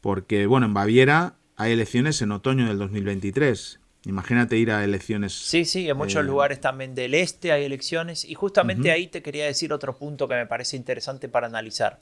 Porque, 0.00 0.46
bueno, 0.46 0.66
en 0.66 0.74
Baviera 0.74 1.36
hay 1.56 1.72
elecciones 1.72 2.22
en 2.22 2.32
otoño 2.32 2.66
del 2.66 2.78
2023. 2.78 3.80
Imagínate 4.06 4.56
ir 4.56 4.70
a 4.70 4.84
elecciones. 4.84 5.32
Sí, 5.32 5.64
sí, 5.64 5.88
en 5.88 5.96
muchos 5.96 6.22
eh, 6.22 6.26
lugares 6.26 6.60
también 6.60 6.94
del 6.94 7.12
este 7.14 7.52
hay 7.52 7.64
elecciones. 7.64 8.24
Y 8.24 8.34
justamente 8.34 8.90
ahí 8.90 9.08
te 9.08 9.20
quería 9.20 9.44
decir 9.46 9.72
otro 9.72 9.96
punto 9.98 10.28
que 10.28 10.34
me 10.34 10.46
parece 10.46 10.76
interesante 10.76 11.28
para 11.28 11.48
analizar. 11.48 12.00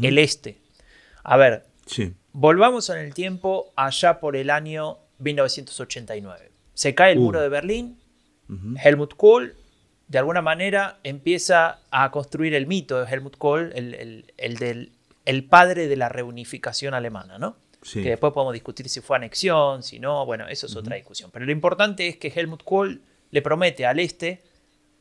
El 0.00 0.18
este. 0.18 0.58
A 1.24 1.36
ver, 1.36 1.66
sí. 1.84 2.14
volvamos 2.32 2.88
en 2.90 2.98
el 2.98 3.12
tiempo 3.12 3.72
allá 3.76 4.20
por 4.20 4.36
el 4.36 4.48
año 4.48 4.98
1989. 5.18 6.50
Se 6.74 6.94
cae 6.94 7.12
el 7.12 7.18
uh. 7.18 7.22
muro 7.22 7.40
de 7.40 7.48
Berlín. 7.48 7.98
Helmut 8.82 9.14
Kohl, 9.16 9.54
de 10.08 10.18
alguna 10.18 10.42
manera, 10.42 10.98
empieza 11.04 11.80
a 11.90 12.10
construir 12.10 12.54
el 12.54 12.66
mito 12.66 13.02
de 13.02 13.10
Helmut 13.10 13.36
Kohl, 13.38 13.72
el, 13.74 14.26
el 14.36 14.56
del 14.56 14.92
el 15.24 15.44
padre 15.44 15.88
de 15.88 15.96
la 15.96 16.08
reunificación 16.08 16.94
alemana, 16.94 17.38
¿no? 17.38 17.56
Que 17.92 18.10
después 18.10 18.32
podemos 18.32 18.52
discutir 18.52 18.88
si 18.88 19.00
fue 19.00 19.16
anexión, 19.16 19.82
si 19.82 19.98
no, 19.98 20.24
bueno, 20.24 20.46
eso 20.48 20.66
es 20.66 20.76
otra 20.76 20.96
discusión. 20.96 21.30
Pero 21.32 21.44
lo 21.44 21.52
importante 21.52 22.06
es 22.08 22.16
que 22.16 22.28
Helmut 22.28 22.62
Kohl 22.62 23.02
le 23.30 23.42
promete 23.42 23.86
al 23.86 23.98
este, 23.98 24.42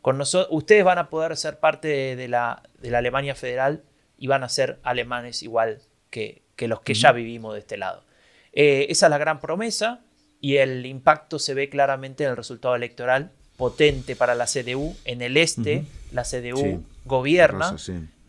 con 0.02 0.20
ustedes 0.22 0.84
van 0.84 0.98
a 0.98 1.10
poder 1.10 1.38
ser 1.38 1.60
parte 1.60 2.16
de, 2.16 2.28
la, 2.28 2.64
de 2.80 2.90
la 2.90 2.98
Alemania 2.98 3.36
federal 3.36 3.84
y 4.18 4.28
van 4.28 4.44
a 4.44 4.50
ser 4.50 4.80
alemanes 4.84 5.44
igual 5.44 5.82
que, 6.10 6.44
los 6.58 6.82
que 6.82 6.94
ya 6.94 7.12
vivimos 7.12 7.54
de 7.54 7.60
este 7.60 7.78
lado. 7.78 8.04
Eh, 8.54 8.88
esa 8.90 9.08
es 9.08 9.10
la 9.10 9.18
gran 9.18 9.40
promesa 9.40 10.02
y 10.40 10.58
el 10.58 10.86
impacto 10.86 11.40
se 11.40 11.54
ve 11.54 11.70
claramente 11.70 12.24
en 12.24 12.32
el 12.32 12.38
resultado 12.38 12.76
electoral 12.76 13.32
potente 13.58 14.16
para 14.16 14.34
la 14.34 14.46
CDU. 14.46 14.96
En 15.06 15.22
el 15.22 15.38
este, 15.38 15.86
la 16.12 16.24
CDU 16.24 16.84
gobierna 17.06 17.76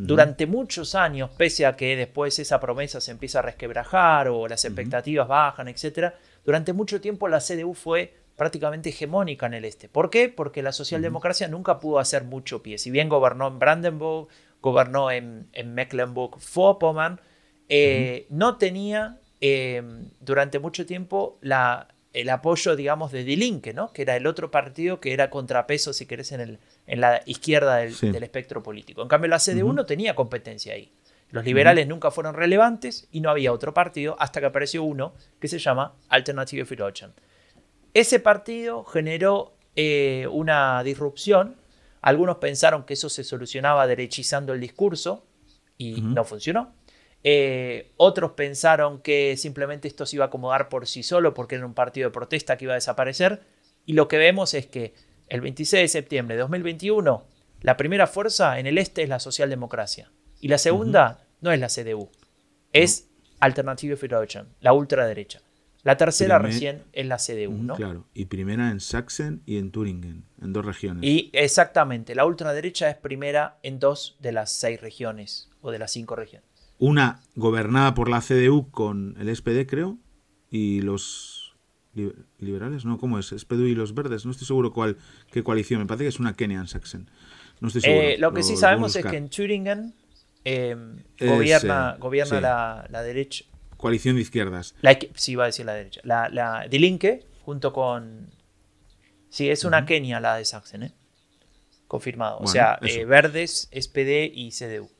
durante 0.06 0.46
muchos 0.46 0.94
años, 0.94 1.30
pese 1.36 1.66
a 1.66 1.76
que 1.76 1.96
después 1.96 2.38
esa 2.38 2.60
promesa 2.60 3.00
se 3.00 3.10
empieza 3.10 3.38
a 3.38 3.42
resquebrajar 3.42 4.28
o 4.28 4.48
las 4.48 4.64
expectativas 4.64 5.28
bajan, 5.28 5.68
etc. 5.68 6.12
Durante 6.44 6.72
mucho 6.72 7.00
tiempo 7.00 7.28
la 7.28 7.38
CDU 7.38 7.74
fue 7.74 8.14
prácticamente 8.36 8.88
hegemónica 8.88 9.46
en 9.46 9.54
el 9.54 9.64
este. 9.64 9.88
¿Por 9.88 10.10
qué? 10.10 10.28
Porque 10.28 10.62
la 10.62 10.72
socialdemocracia 10.72 11.48
nunca 11.48 11.78
pudo 11.78 11.98
hacer 11.98 12.24
mucho 12.24 12.62
pie. 12.62 12.78
Si 12.78 12.90
bien 12.90 13.08
gobernó 13.08 13.48
en 13.48 13.58
Brandenburg, 13.58 14.28
gobernó 14.60 15.10
en, 15.10 15.48
Mecklenburg-Vorpommern, 15.52 17.20
eh, 17.68 18.26
no 18.30 18.58
tenía 18.58 19.20
eh, 19.40 19.82
durante 20.20 20.58
mucho 20.58 20.86
tiempo 20.86 21.38
la, 21.40 21.91
el 22.12 22.28
apoyo, 22.30 22.76
digamos, 22.76 23.12
de 23.12 23.24
Die 23.24 23.36
Linke, 23.36 23.72
¿no? 23.72 23.92
que 23.92 24.02
era 24.02 24.16
el 24.16 24.26
otro 24.26 24.50
partido 24.50 25.00
que 25.00 25.12
era 25.12 25.30
contrapeso, 25.30 25.92
si 25.92 26.06
querés, 26.06 26.32
en, 26.32 26.40
el, 26.40 26.58
en 26.86 27.00
la 27.00 27.22
izquierda 27.26 27.76
del, 27.76 28.22
espectro 28.22 28.62
político. 28.62 29.02
En 29.02 29.08
cambio, 29.08 29.28
la 29.28 29.38
CDU 29.38 29.72
no 29.72 29.86
tenía 29.86 30.14
competencia 30.14 30.74
ahí. 30.74 30.92
Los 31.30 31.46
liberales 31.46 31.88
nunca 31.88 32.10
fueron 32.10 32.34
relevantes 32.34 33.08
y 33.10 33.20
no 33.20 33.30
había 33.30 33.54
otro 33.54 33.72
partido 33.72 34.16
hasta 34.18 34.40
que 34.40 34.46
apareció 34.46 34.82
uno 34.82 35.14
que 35.40 35.48
se 35.48 35.58
llama 35.58 35.94
Alternative 36.10 36.66
für 36.66 36.76
Deutschland. 36.76 37.14
Ese 37.94 38.20
partido 38.20 38.84
generó 38.84 39.54
eh, 39.74 40.26
una 40.30 40.82
disrupción. 40.82 41.56
Algunos 42.02 42.36
pensaron 42.36 42.84
que 42.84 42.94
eso 42.94 43.08
se 43.08 43.24
solucionaba 43.24 43.86
derechizando 43.86 44.52
el 44.52 44.60
discurso 44.60 45.24
y 45.78 46.02
no 46.02 46.24
funcionó. 46.24 46.74
Eh, 47.24 47.92
otros 47.96 48.32
pensaron 48.32 49.00
que 49.00 49.36
simplemente 49.36 49.88
esto 49.88 50.06
se 50.06 50.16
iba 50.16 50.24
a 50.24 50.28
acomodar 50.28 50.68
por 50.68 50.86
sí 50.86 51.02
solo 51.02 51.34
porque 51.34 51.54
era 51.54 51.66
un 51.66 51.74
partido 51.74 52.08
de 52.08 52.12
protesta 52.12 52.56
que 52.56 52.64
iba 52.64 52.74
a 52.74 52.76
desaparecer. 52.76 53.42
Y 53.86 53.92
lo 53.92 54.08
que 54.08 54.18
vemos 54.18 54.54
es 54.54 54.66
que 54.66 54.94
el 55.28 55.40
26 55.40 55.82
de 55.82 55.88
septiembre 55.88 56.36
de 56.36 56.42
2021, 56.42 57.24
la 57.60 57.76
primera 57.76 58.06
fuerza 58.06 58.58
en 58.58 58.66
el 58.66 58.78
este 58.78 59.02
es 59.02 59.08
la 59.08 59.20
socialdemocracia. 59.20 60.10
Y 60.40 60.48
la 60.48 60.58
segunda 60.58 61.24
no 61.40 61.52
es 61.52 61.60
la 61.60 61.68
CDU, 61.68 62.10
es 62.72 63.08
Alternative 63.40 63.96
für 63.96 64.08
Deutschland, 64.08 64.48
la 64.60 64.72
ultraderecha. 64.72 65.40
La 65.84 65.96
tercera 65.96 66.38
recién 66.38 66.84
es 66.92 67.06
la 67.06 67.16
CDU, 67.16 67.54
¿no? 67.54 67.74
Claro, 67.74 68.06
y 68.14 68.26
primera 68.26 68.70
en 68.70 68.78
Sachsen 68.78 69.42
y 69.46 69.58
en 69.58 69.72
Turingen, 69.72 70.24
en 70.40 70.52
dos 70.52 70.64
regiones. 70.64 71.02
Y 71.02 71.30
exactamente, 71.32 72.14
la 72.14 72.24
ultraderecha 72.24 72.88
es 72.88 72.96
primera 72.96 73.58
en 73.64 73.80
dos 73.80 74.16
de 74.20 74.30
las 74.30 74.52
seis 74.52 74.80
regiones 74.80 75.50
o 75.60 75.72
de 75.72 75.80
las 75.80 75.90
cinco 75.90 76.14
regiones. 76.14 76.51
Una 76.82 77.20
gobernada 77.36 77.94
por 77.94 78.08
la 78.08 78.20
CDU 78.20 78.68
con 78.72 79.14
el 79.20 79.36
SPD, 79.36 79.68
creo, 79.68 79.98
y 80.50 80.80
los 80.80 81.54
liberales, 82.40 82.84
¿no? 82.84 82.98
¿Cómo 82.98 83.20
es? 83.20 83.26
SPD 83.28 83.68
y 83.68 83.76
los 83.76 83.94
verdes, 83.94 84.24
no 84.24 84.32
estoy 84.32 84.48
seguro 84.48 84.72
cuál, 84.72 84.96
qué 85.30 85.44
coalición, 85.44 85.78
me 85.78 85.86
parece 85.86 86.02
que 86.02 86.08
es 86.08 86.18
una 86.18 86.34
Kenia 86.34 86.58
en 86.58 86.66
Sachsen. 86.66 87.08
No 87.60 87.68
estoy 87.68 87.82
seguro. 87.82 88.02
Eh, 88.02 88.18
lo 88.18 88.34
que 88.34 88.42
sí 88.42 88.56
sabemos 88.56 88.96
es 88.96 89.06
que 89.06 89.16
en 89.16 89.28
Thüringen 89.28 89.94
em, 90.42 91.04
gobierna, 91.20 91.98
gobierna 92.00 92.40
la, 92.90 93.02
derecha. 93.04 93.44
Coalición 93.76 94.16
de 94.16 94.22
izquierdas. 94.22 94.74
sí, 95.14 95.32
iba 95.32 95.44
a 95.44 95.46
decir 95.46 95.64
la 95.64 95.74
derecha. 95.74 96.00
La, 96.02 96.30
la 96.30 96.66
de 96.68 96.78
Linke, 96.80 97.28
junto 97.42 97.72
con... 97.72 98.34
Sí, 99.28 99.48
es 99.48 99.62
una 99.62 99.86
Kenia 99.86 100.18
la 100.18 100.34
de 100.34 100.44
Sachsen, 100.44 100.82
¿eh? 100.82 100.92
Confirmado. 101.86 102.38
o 102.40 102.48
sea, 102.48 102.80
eh, 102.82 103.04
verdes, 103.04 103.70
SPD 103.70 104.32
y 104.34 104.50
CDU. 104.50 104.90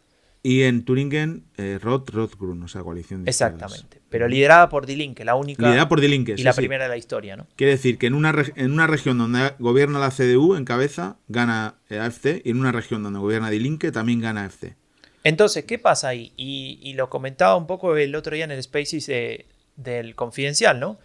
Y 0.45 0.65
en 0.65 0.85
Turingen, 0.85 1.45
eh, 1.57 1.79
Roth 1.81 2.11
Rothgrun, 2.11 2.65
o 2.65 2.69
sea, 2.69 2.83
coalición 2.83 3.25
de 3.25 3.31
Exactamente. 3.31 4.01
Pero 4.09 4.27
liderada 4.27 4.69
por 4.69 4.87
Die 4.87 4.97
Linke, 4.97 5.25
la 5.25 5.37
única. 5.37 5.63
Liderada 5.63 5.89
por 5.89 6.01
Die 6.01 6.09
Linke, 6.09 6.35
Y 6.37 6.43
la 6.43 6.53
primera 6.53 6.85
de 6.85 6.91
la 6.91 6.97
historia, 6.97 7.37
¿no? 7.37 7.47
Quiere 7.55 7.73
decir 7.73 7.97
que 7.97 8.09
en 8.09 8.15
una, 8.15 8.35
en 8.57 8.73
una 8.73 8.89
región 8.89 9.19
donde 9.19 9.53
gobierna 9.61 10.01
la 10.01 10.11
CDU 10.11 10.57
en 10.57 10.65
cabeza, 10.65 11.17
gana 11.29 11.77
AFC, 11.89 12.43
y 12.45 12.51
en 12.51 12.59
una 12.59 12.73
región 12.73 13.05
donde 13.05 13.21
gobierna 13.21 13.51
Die 13.51 13.61
Linke 13.61 13.93
también 13.93 14.21
gana 14.21 14.45
AFC. 14.45 14.75
Entonces, 15.23 15.65
¿qué 15.65 15.79
pasa 15.79 16.09
ahí? 16.09 16.33
Y, 16.37 16.93
lo 16.95 17.09
comentaba 17.09 17.57
un 17.57 17.69
poco 17.69 17.97
el 17.97 18.15
otro 18.17 18.35
día 18.35 18.45
en 18.45 18.51
el 18.51 18.61
Spaces 18.61 19.09
del 19.77 20.15
Confidencial, 20.17 20.81
¿no? 20.81 20.99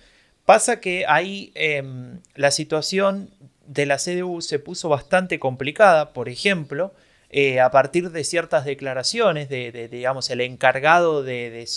Pasa 0.46 0.80
que 0.80 1.06
ahí 1.08 1.52
em, 1.54 2.22
la 2.34 2.50
situación 2.50 3.30
de 3.68 3.86
la 3.86 3.98
CDU 3.98 4.42
se 4.42 4.58
puso 4.58 4.90
bastante 4.90 5.38
complicada, 5.38 6.14
por 6.14 6.28
ejemplo 6.28 6.94
eh, 7.30 7.60
a 7.60 7.72
partir 7.72 8.12
de 8.12 8.24
ciertas 8.24 8.66
declaraciones 8.66 9.50
de, 9.50 9.90
digamos, 9.90 10.30
el 10.30 10.42
encargado 10.42 11.24
de, 11.24 11.68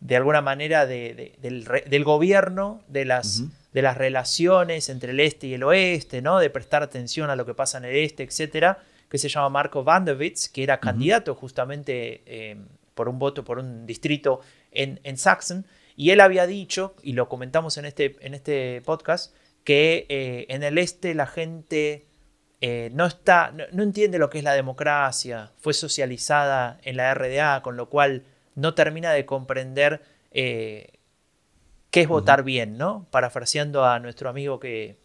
de 0.00 0.16
alguna 0.16 0.40
manera 0.40 0.86
del, 0.86 2.04
gobierno, 2.04 2.82
de 2.88 3.04
las, 3.04 3.44
de 3.72 3.82
las 3.82 3.96
relaciones 3.96 4.88
entre 4.88 5.12
el 5.12 5.20
este 5.20 5.46
y 5.48 5.54
el 5.54 5.62
oeste, 5.62 6.22
¿no? 6.22 6.38
de 6.38 6.50
prestar 6.50 6.82
atención 6.82 7.30
a 7.30 7.36
lo 7.36 7.44
que 7.46 7.54
pasa 7.54 7.78
en 7.78 7.86
el 7.86 7.96
este, 7.96 8.22
etcétera, 8.22 8.78
que 9.08 9.18
se 9.18 9.28
llama 9.28 9.48
Marco 9.50 9.84
Van 9.84 10.06
que 10.06 10.62
era 10.62 10.80
candidato 10.80 11.34
justamente 11.34 12.22
eh, 12.26 12.56
por 12.94 13.08
un 13.08 13.18
voto, 13.18 13.44
por 13.44 13.58
un 13.58 13.86
distrito 13.86 14.40
en, 14.72 15.00
en 15.04 15.16
Sachsen, 15.16 15.66
y 15.96 16.10
él 16.10 16.20
había 16.20 16.46
dicho, 16.46 16.96
y 17.02 17.12
lo 17.12 17.28
comentamos 17.28 17.78
en 17.78 17.84
este, 17.84 18.16
en 18.20 18.34
este 18.34 18.82
podcast, 18.84 19.34
que 19.62 20.06
eh, 20.08 20.46
en 20.48 20.62
el 20.62 20.78
este 20.78 21.14
la 21.14 21.26
gente 21.26 22.06
eh, 22.66 22.88
no, 22.94 23.04
está, 23.04 23.52
no, 23.72 23.82
entiende 23.82 24.18
lo 24.18 24.30
que 24.30 24.38
es 24.38 24.44
la 24.44 24.54
democracia, 24.54 25.50
fue 25.58 25.74
socializada 25.74 26.78
en 26.82 26.96
la 26.96 27.12
RDA, 27.12 27.60
con 27.60 27.76
lo 27.76 27.90
cual 27.90 28.22
no 28.54 28.72
termina 28.72 29.12
de 29.12 29.26
comprender 29.26 30.00
eh, 30.30 30.94
qué 31.90 32.00
es 32.00 32.08
votar 32.08 32.42
bien, 32.42 32.78
¿no? 32.78 33.06
Parafraseando 33.10 33.84
a 33.84 33.98
nuestro 34.00 34.30
amigo 34.30 34.60
que, 34.60 34.96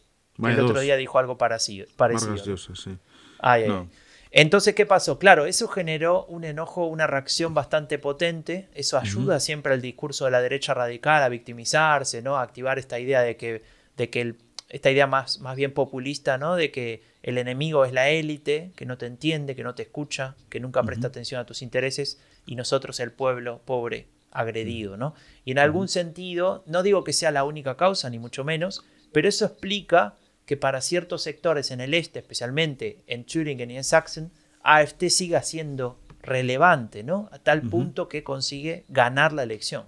el 0.42 0.58
otro 0.58 0.80
día 0.80 0.96
dijo 0.96 1.20
algo 1.20 1.38
parecido. 1.38 1.86
Entonces, 4.32 4.74
¿qué 4.74 4.86
pasó? 4.86 5.20
Claro, 5.20 5.46
eso 5.46 5.68
generó 5.68 6.24
un 6.28 6.46
enojo, 6.46 6.86
una 6.86 7.08
reacción 7.08 7.54
bastante 7.54 8.00
potente. 8.00 8.70
Eso 8.74 8.98
ayuda 8.98 9.42
siempre 9.42 9.74
al 9.74 9.82
discurso 9.82 10.24
de 10.24 10.32
la 10.32 10.42
derecha 10.42 10.74
radical 10.74 11.22
a 11.24 11.28
victimizarse, 11.28 12.22
¿no? 12.22 12.38
A 12.38 12.42
activar 12.42 12.80
esta 12.80 13.00
idea 13.00 13.20
de 13.20 13.36
que, 13.36 13.64
de 13.98 14.10
que 14.10 14.22
el, 14.22 14.38
esta 14.70 14.92
idea 14.92 15.08
más, 15.08 15.40
más 15.40 15.56
bien 15.56 15.74
populista, 15.74 16.38
¿no? 16.38 16.56
De 16.56 16.72
que 16.72 17.04
el 17.24 17.38
enemigo 17.38 17.86
es 17.86 17.94
la 17.94 18.10
élite, 18.10 18.72
que 18.76 18.86
no 18.86 18.98
te 18.98 19.08
entiende, 19.08 19.56
que 19.56 19.64
no 19.64 19.76
te 19.76 19.84
escucha, 19.84 20.36
que 20.50 20.60
nunca 20.60 20.84
presta 20.84 21.08
atención 21.08 21.42
a 21.42 21.46
tus 21.46 21.62
intereses, 21.62 22.22
y 22.46 22.56
nosotros 22.56 23.00
el 23.00 23.12
pueblo 23.12 23.62
pobre, 23.66 24.08
agredido, 24.32 24.96
¿no? 24.96 25.16
Y 25.44 25.52
en 25.52 25.60
algún 25.60 25.88
sentido, 25.88 26.64
no 26.68 26.84
digo 26.84 27.04
que 27.04 27.14
sea 27.14 27.32
la 27.32 27.44
única 27.44 27.78
causa, 27.78 28.10
ni 28.10 28.20
mucho 28.20 28.44
menos, 28.44 28.86
pero 29.12 29.28
eso 29.28 29.46
explica 29.46 30.16
que 30.46 30.58
para 30.58 30.82
ciertos 30.82 31.24
sectores 31.24 31.72
en 31.72 31.82
el 31.82 31.94
este, 31.94 32.20
especialmente 32.20 33.04
en 33.08 33.26
Thüringen 33.26 33.72
y 33.72 33.78
en 33.78 33.84
Sachsen, 33.84 34.32
AFT 34.64 35.10
siga 35.10 35.42
siendo 35.42 36.00
relevante, 36.22 37.04
¿no? 37.04 37.30
A 37.32 37.40
tal 37.40 37.62
punto 37.62 38.08
que 38.08 38.24
consigue 38.24 38.86
ganar 38.90 39.34
la 39.34 39.44
elección 39.44 39.86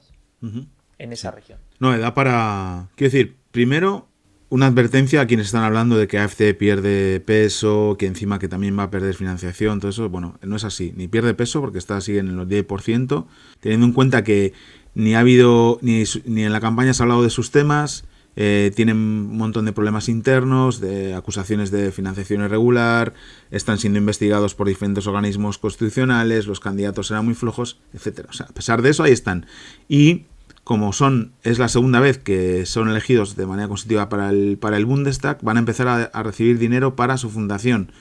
en 0.97 1.13
esa 1.13 1.31
región. 1.31 1.59
No, 1.79 1.97
da 1.97 2.13
para. 2.13 2.89
Quiero 2.95 3.11
decir, 3.11 3.37
primero, 3.51 4.07
una 4.51 4.67
advertencia 4.67 5.21
a 5.21 5.27
quienes 5.27 5.45
están 5.47 5.63
hablando 5.63 5.97
de 5.97 6.09
que 6.09 6.19
AFC 6.19 6.53
pierde 6.57 7.21
peso, 7.21 7.95
que 7.97 8.05
encima 8.05 8.37
que 8.37 8.49
también 8.49 8.77
va 8.77 8.83
a 8.83 8.91
perder 8.91 9.15
financiación, 9.15 9.79
todo 9.79 9.89
eso, 9.89 10.09
bueno, 10.09 10.37
no 10.41 10.57
es 10.57 10.65
así, 10.65 10.93
ni 10.97 11.07
pierde 11.07 11.33
peso 11.33 11.61
porque 11.61 11.77
está 11.77 12.01
sigue 12.01 12.19
en 12.19 12.35
los 12.35 12.49
10%, 12.49 13.25
teniendo 13.61 13.85
en 13.85 13.93
cuenta 13.93 14.25
que 14.25 14.51
ni 14.93 15.15
ha 15.15 15.21
habido, 15.21 15.79
ni, 15.81 16.03
en 16.25 16.51
la 16.51 16.59
campaña 16.59 16.93
se 16.93 17.01
ha 17.01 17.05
hablado 17.05 17.23
de 17.23 17.29
sus 17.29 17.51
temas, 17.51 18.03
eh, 18.35 18.73
tienen 18.75 18.97
un 18.97 19.37
montón 19.37 19.63
de 19.63 19.71
problemas 19.71 20.09
internos, 20.09 20.81
de 20.81 21.13
acusaciones 21.13 21.71
de 21.71 21.93
financiación 21.93 22.43
irregular, 22.43 23.13
están 23.51 23.77
siendo 23.77 23.99
investigados 23.99 24.53
por 24.53 24.67
diferentes 24.67 25.07
organismos 25.07 25.59
constitucionales, 25.59 26.45
los 26.45 26.59
candidatos 26.59 27.09
eran 27.09 27.23
muy 27.23 27.35
flojos, 27.35 27.79
etcétera. 27.93 28.27
O 28.29 28.33
sea, 28.33 28.47
a 28.47 28.53
pesar 28.53 28.81
de 28.81 28.89
eso, 28.89 29.03
ahí 29.03 29.13
están. 29.13 29.45
Y 29.87 30.25
como 30.63 30.93
son 30.93 31.33
es 31.43 31.59
la 31.59 31.67
segunda 31.67 31.99
vez 31.99 32.17
que 32.17 32.65
son 32.65 32.89
elegidos 32.89 33.35
de 33.35 33.45
manera 33.45 33.67
constitutiva 33.67 34.09
para 34.09 34.29
el, 34.29 34.57
para 34.59 34.77
el 34.77 34.85
Bundestag, 34.85 35.41
van 35.41 35.57
a 35.57 35.59
empezar 35.59 35.87
a, 35.87 36.23
recibir 36.23 36.59
dinero 36.59 36.95
para 36.95 37.17
su 37.17 37.29
fundación, 37.29 37.91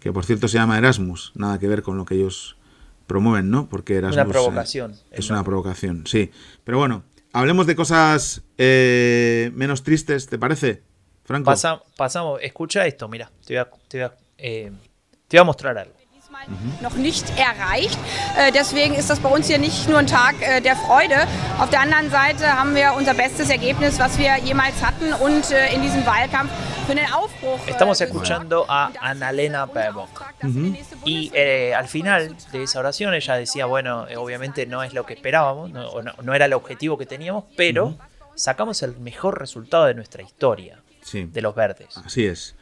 que 0.00 0.12
por 0.12 0.24
cierto 0.24 0.48
se 0.48 0.58
llama 0.58 0.78
Erasmus, 0.78 1.32
nada 1.34 1.58
que 1.58 1.68
ver 1.68 1.82
con 1.82 1.96
lo 1.96 2.04
que 2.04 2.14
ellos 2.14 2.56
promueven, 3.06 3.50
¿no? 3.50 3.68
Porque 3.68 3.96
Erasmus 3.96 4.16
una 4.16 4.24
eh, 4.24 4.32
provocación. 4.32 4.94
es 5.10 5.30
una 5.30 5.44
provocación, 5.44 6.06
sí. 6.06 6.30
Pero 6.64 6.78
bueno, 6.78 7.04
hablemos 7.32 7.66
de 7.66 7.76
cosas 7.76 8.42
eh, 8.56 9.50
menos 9.54 9.82
tristes, 9.82 10.26
¿te 10.26 10.38
parece, 10.38 10.82
Franco? 11.24 11.52
pasamos, 11.96 12.40
escucha 12.42 12.86
esto, 12.86 13.08
mira, 13.08 13.30
te 13.44 13.54
voy 13.54 13.58
a, 13.58 13.70
te 13.88 13.98
voy 13.98 14.06
a, 14.06 14.14
eh, 14.38 14.72
te 15.28 15.36
voy 15.36 15.42
a 15.42 15.44
mostrar 15.44 15.78
algo. 15.78 15.95
Noch 16.80 16.94
nicht 16.94 17.24
erreicht. 17.38 17.98
Äh, 18.38 18.52
deswegen 18.52 18.94
ist 18.94 19.10
das 19.10 19.20
bei 19.20 19.28
uns 19.28 19.46
hier 19.46 19.58
nicht 19.58 19.88
nur 19.88 19.98
ein 19.98 20.06
Tag 20.06 20.34
äh, 20.40 20.60
der 20.60 20.76
Freude. 20.76 21.26
Auf 21.58 21.70
der 21.70 21.80
anderen 21.80 22.10
Seite 22.10 22.46
haben 22.56 22.74
wir 22.74 22.94
unser 22.96 23.14
bestes 23.14 23.50
Ergebnis, 23.50 23.98
was 23.98 24.18
wir 24.18 24.36
jemals 24.38 24.82
hatten 24.84 25.12
und 25.14 25.50
äh, 25.50 25.74
in 25.74 25.82
diesem 25.82 26.04
Wahlkampf 26.06 26.50
für 26.86 26.94
den 26.94 27.06
Aufbruch. 27.12 27.58
Estamos 27.66 28.00
escuchando 28.00 28.64
a 28.68 28.90
Annalena 29.00 29.66
Baerbock. 29.66 30.24
Y 31.04 31.30
eh, 31.34 31.74
al 31.74 31.88
final 31.88 32.36
de 32.52 32.62
esa 32.62 32.78
oración 32.80 33.14
ella 33.14 33.34
decía, 33.34 33.66
bueno, 33.66 34.06
eh, 34.08 34.16
obviamente 34.16 34.66
no 34.66 34.82
es 34.82 34.92
lo 34.92 35.04
que 35.04 35.14
esperábamos, 35.14 35.70
no, 35.70 36.02
no, 36.02 36.12
no 36.22 36.34
era 36.34 36.44
el 36.44 36.52
objetivo 36.52 36.96
que 36.96 37.06
teníamos, 37.06 37.44
pero 37.56 37.96
sacamos 38.34 38.82
el 38.82 38.96
mejor 38.98 39.38
resultado 39.40 39.86
de 39.86 39.94
nuestra 39.94 40.22
historia, 40.22 40.80
Sí. 41.02 41.24
de 41.32 41.40
los 41.42 41.54
verdes. 41.54 41.96
Así 42.04 42.26
es. 42.26 42.54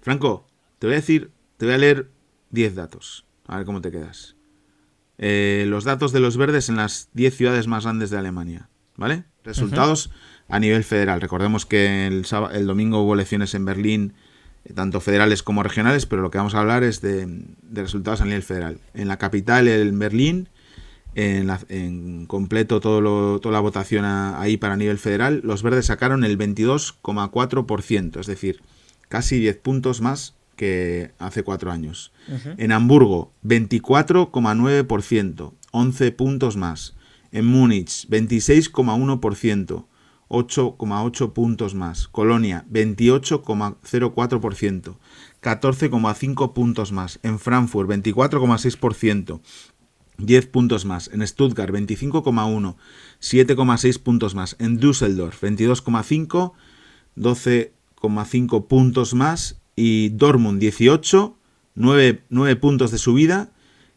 Franco, 0.00 0.44
te 0.78 0.86
voy 0.86 0.94
a 0.94 0.98
decir, 1.00 1.30
te 1.58 1.66
voy 1.66 1.74
a 1.74 1.78
leer 1.78 2.06
10 2.50 2.74
datos. 2.74 3.24
A 3.46 3.56
ver 3.56 3.66
cómo 3.66 3.80
te 3.80 3.90
quedas. 3.90 4.36
Eh, 5.18 5.64
los 5.68 5.84
datos 5.84 6.12
de 6.12 6.20
los 6.20 6.36
verdes 6.36 6.68
en 6.68 6.76
las 6.76 7.08
10 7.14 7.36
ciudades 7.36 7.66
más 7.66 7.84
grandes 7.84 8.10
de 8.10 8.18
Alemania. 8.18 8.68
¿Vale? 8.96 9.24
Resultados 9.44 10.10
a 10.48 10.58
nivel 10.60 10.84
federal. 10.84 11.20
Recordemos 11.20 11.64
que 11.64 12.06
el, 12.06 12.24
sába- 12.26 12.52
el 12.54 12.66
domingo 12.66 13.02
hubo 13.02 13.14
elecciones 13.14 13.54
en 13.54 13.64
Berlín, 13.64 14.12
eh, 14.64 14.72
tanto 14.74 15.00
federales 15.00 15.42
como 15.42 15.62
regionales, 15.62 16.04
pero 16.06 16.20
lo 16.22 16.30
que 16.30 16.38
vamos 16.38 16.54
a 16.54 16.60
hablar 16.60 16.84
es 16.84 17.00
de, 17.00 17.24
de 17.62 17.82
resultados 17.82 18.20
a 18.20 18.24
nivel 18.26 18.42
federal. 18.42 18.78
En 18.92 19.08
la 19.08 19.16
capital, 19.16 19.68
en 19.68 19.98
Berlín, 19.98 20.48
en, 21.14 21.46
la- 21.46 21.60
en 21.70 22.26
completo 22.26 22.80
todo 22.80 23.00
lo- 23.00 23.40
toda 23.40 23.54
la 23.54 23.60
votación 23.60 24.04
a- 24.04 24.38
ahí 24.40 24.56
para 24.58 24.76
nivel 24.76 24.98
federal, 24.98 25.40
los 25.44 25.62
verdes 25.62 25.86
sacaron 25.86 26.22
el 26.24 26.36
22,4%, 27.02 28.20
es 28.20 28.26
decir, 28.26 28.60
casi 29.08 29.38
10 29.38 29.56
puntos 29.58 30.00
más 30.00 30.34
que 30.60 31.12
hace 31.18 31.42
cuatro 31.42 31.72
años. 31.72 32.12
En 32.58 32.72
Hamburgo, 32.72 33.32
24,9%, 33.44 35.54
11 35.70 36.12
puntos 36.12 36.58
más. 36.58 36.94
En 37.32 37.46
Múnich, 37.46 38.06
26,1%, 38.10 39.86
8,8 40.28 41.32
puntos 41.32 41.74
más. 41.74 42.08
Colonia, 42.08 42.66
28,04%, 42.70 44.98
14,5 45.40 46.52
puntos 46.52 46.92
más. 46.92 47.20
En 47.22 47.38
Frankfurt, 47.38 47.88
24,6%. 47.88 49.40
10 50.18 50.46
puntos 50.48 50.84
más. 50.84 51.08
En 51.10 51.26
Stuttgart 51.26 51.72
25,1, 51.72 52.76
7,6 53.22 53.98
puntos 53.98 54.34
más. 54.34 54.56
En 54.58 54.76
Düsseldorf 54.76 55.42
22,5, 55.42 56.52
12,5 57.16 58.66
puntos 58.66 59.14
más. 59.14 59.56
Y 59.80 60.10
Dortmund 60.10 60.60
18, 60.60 61.38
9, 61.74 62.22
9 62.28 62.56
puntos 62.56 62.90
de 62.90 62.98
subida. 62.98 63.50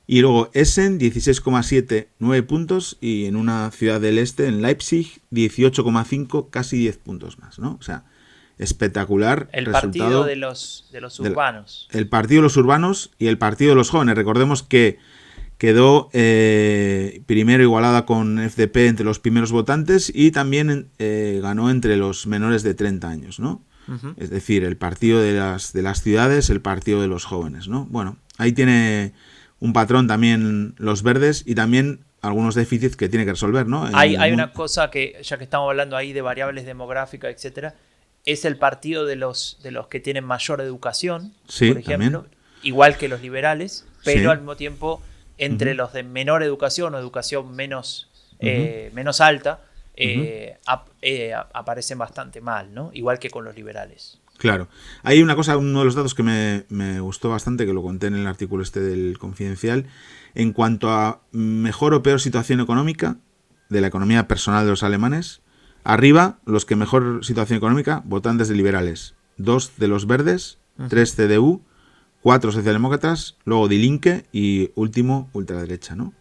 Y 0.07 0.21
luego 0.21 0.49
Essen 0.53 0.97
16,7, 0.97 2.07
9 2.19 2.43
puntos. 2.43 2.97
Y 3.01 3.25
en 3.25 3.35
una 3.35 3.69
ciudad 3.71 3.99
del 3.99 4.17
este, 4.17 4.47
en 4.47 4.61
Leipzig, 4.61 5.21
18,5, 5.31 6.49
casi 6.49 6.77
10 6.77 6.97
puntos 6.99 7.37
más. 7.39 7.59
¿no? 7.59 7.77
O 7.77 7.81
sea, 7.81 8.05
espectacular 8.57 9.49
El 9.51 9.65
resultado 9.65 10.21
partido 10.21 10.23
de 10.23 10.35
los, 10.37 10.87
de 10.93 11.01
los 11.01 11.19
urbanos. 11.19 11.89
el 11.91 12.07
partido 12.07 12.39
de 12.39 12.43
los 12.43 12.55
urbanos 12.55 13.11
y 13.19 13.27
el 13.27 13.37
partido 13.37 13.71
de 13.71 13.75
los 13.75 13.89
jóvenes. 13.89 14.15
Recordemos 14.15 14.63
que 14.63 14.99
quedó 15.57 16.09
eh, 16.13 17.23
primero 17.25 17.61
igualada 17.61 18.05
con 18.05 18.37
FDP 18.37 18.87
entre 18.87 19.05
los 19.05 19.19
primeros 19.19 19.51
votantes 19.51 20.09
y 20.13 20.31
también 20.31 20.89
eh, 20.97 21.39
ganó 21.41 21.69
entre 21.69 21.97
los 21.97 22.25
menores 22.25 22.63
de 22.63 22.73
30 22.73 23.09
años, 23.09 23.39
¿no? 23.41 23.61
Es 24.17 24.29
decir, 24.29 24.63
el 24.63 24.77
partido 24.77 25.19
de 25.21 25.33
las, 25.33 25.73
de 25.73 25.81
las 25.81 26.01
ciudades, 26.01 26.49
el 26.49 26.61
partido 26.61 27.01
de 27.01 27.07
los 27.07 27.25
jóvenes, 27.25 27.67
¿no? 27.67 27.85
Bueno, 27.85 28.17
ahí 28.37 28.51
tiene 28.53 29.13
un 29.59 29.73
patrón 29.73 30.07
también 30.07 30.75
los 30.77 31.03
verdes 31.03 31.43
y 31.45 31.55
también 31.55 31.99
algunos 32.21 32.55
déficits 32.55 32.95
que 32.95 33.09
tiene 33.09 33.25
que 33.25 33.31
resolver, 33.31 33.67
¿no? 33.67 33.87
En 33.87 33.95
Hay, 33.95 34.15
hay 34.15 34.31
una 34.31 34.53
cosa 34.53 34.89
que, 34.89 35.19
ya 35.23 35.37
que 35.37 35.43
estamos 35.43 35.69
hablando 35.69 35.97
ahí 35.97 36.13
de 36.13 36.21
variables 36.21 36.65
demográficas, 36.65 37.33
etcétera, 37.33 37.75
es 38.25 38.45
el 38.45 38.55
partido 38.57 39.05
de 39.05 39.17
los, 39.17 39.59
de 39.63 39.71
los 39.71 39.87
que 39.87 39.99
tienen 39.99 40.23
mayor 40.23 40.61
educación, 40.61 41.33
Sí, 41.49 41.67
por 41.69 41.79
ejemplo, 41.79 42.21
también. 42.21 42.37
igual 42.63 42.97
que 42.97 43.09
los 43.09 43.21
liberales, 43.21 43.85
pero 44.05 44.21
Sí. 44.21 44.25
al 44.27 44.37
mismo 44.37 44.55
tiempo 44.55 45.01
entre 45.37 45.73
los 45.73 45.91
de 45.91 46.03
menor 46.03 46.43
educación 46.43 46.95
o 46.95 46.97
educación 46.99 47.53
menos, 47.53 48.09
eh, 48.39 48.91
menos 48.93 49.19
alta, 49.19 49.61
eh, 49.95 50.57
ap- 50.65 50.89
eh, 51.01 51.33
aparecen 51.53 51.97
bastante 51.97 52.41
mal, 52.41 52.73
¿no? 52.73 52.91
Igual 52.93 53.19
que 53.19 53.29
con 53.29 53.45
los 53.45 53.55
liberales. 53.55 54.19
Claro. 54.37 54.67
Hay 55.03 55.21
una 55.21 55.35
cosa, 55.35 55.57
uno 55.57 55.79
de 55.79 55.85
los 55.85 55.95
datos 55.95 56.15
que 56.15 56.23
me, 56.23 56.65
me 56.69 56.99
gustó 56.99 57.29
bastante, 57.29 57.65
que 57.65 57.73
lo 57.73 57.83
conté 57.83 58.07
en 58.07 58.15
el 58.15 58.25
artículo 58.27 58.63
este 58.63 58.79
del 58.79 59.17
Confidencial, 59.19 59.85
en 60.35 60.51
cuanto 60.53 60.89
a 60.89 61.21
mejor 61.31 61.93
o 61.93 62.01
peor 62.03 62.19
situación 62.19 62.59
económica 62.59 63.17
de 63.69 63.81
la 63.81 63.87
economía 63.87 64.27
personal 64.27 64.65
de 64.65 64.71
los 64.71 64.83
alemanes. 64.83 65.41
Arriba, 65.83 66.39
los 66.45 66.65
que 66.65 66.75
mejor 66.75 67.23
situación 67.23 67.57
económica, 67.57 68.01
votantes 68.05 68.47
de 68.47 68.55
liberales. 68.55 69.15
Dos 69.37 69.73
de 69.77 69.87
los 69.87 70.07
verdes, 70.07 70.57
tres 70.89 71.15
CDU, 71.15 71.61
cuatro 72.21 72.51
socialdemócratas, 72.51 73.37
luego 73.45 73.67
Die 73.67 73.79
Linke 73.79 74.25
y 74.31 74.71
último 74.75 75.29
ultraderecha, 75.33 75.95
¿no? 75.95 76.13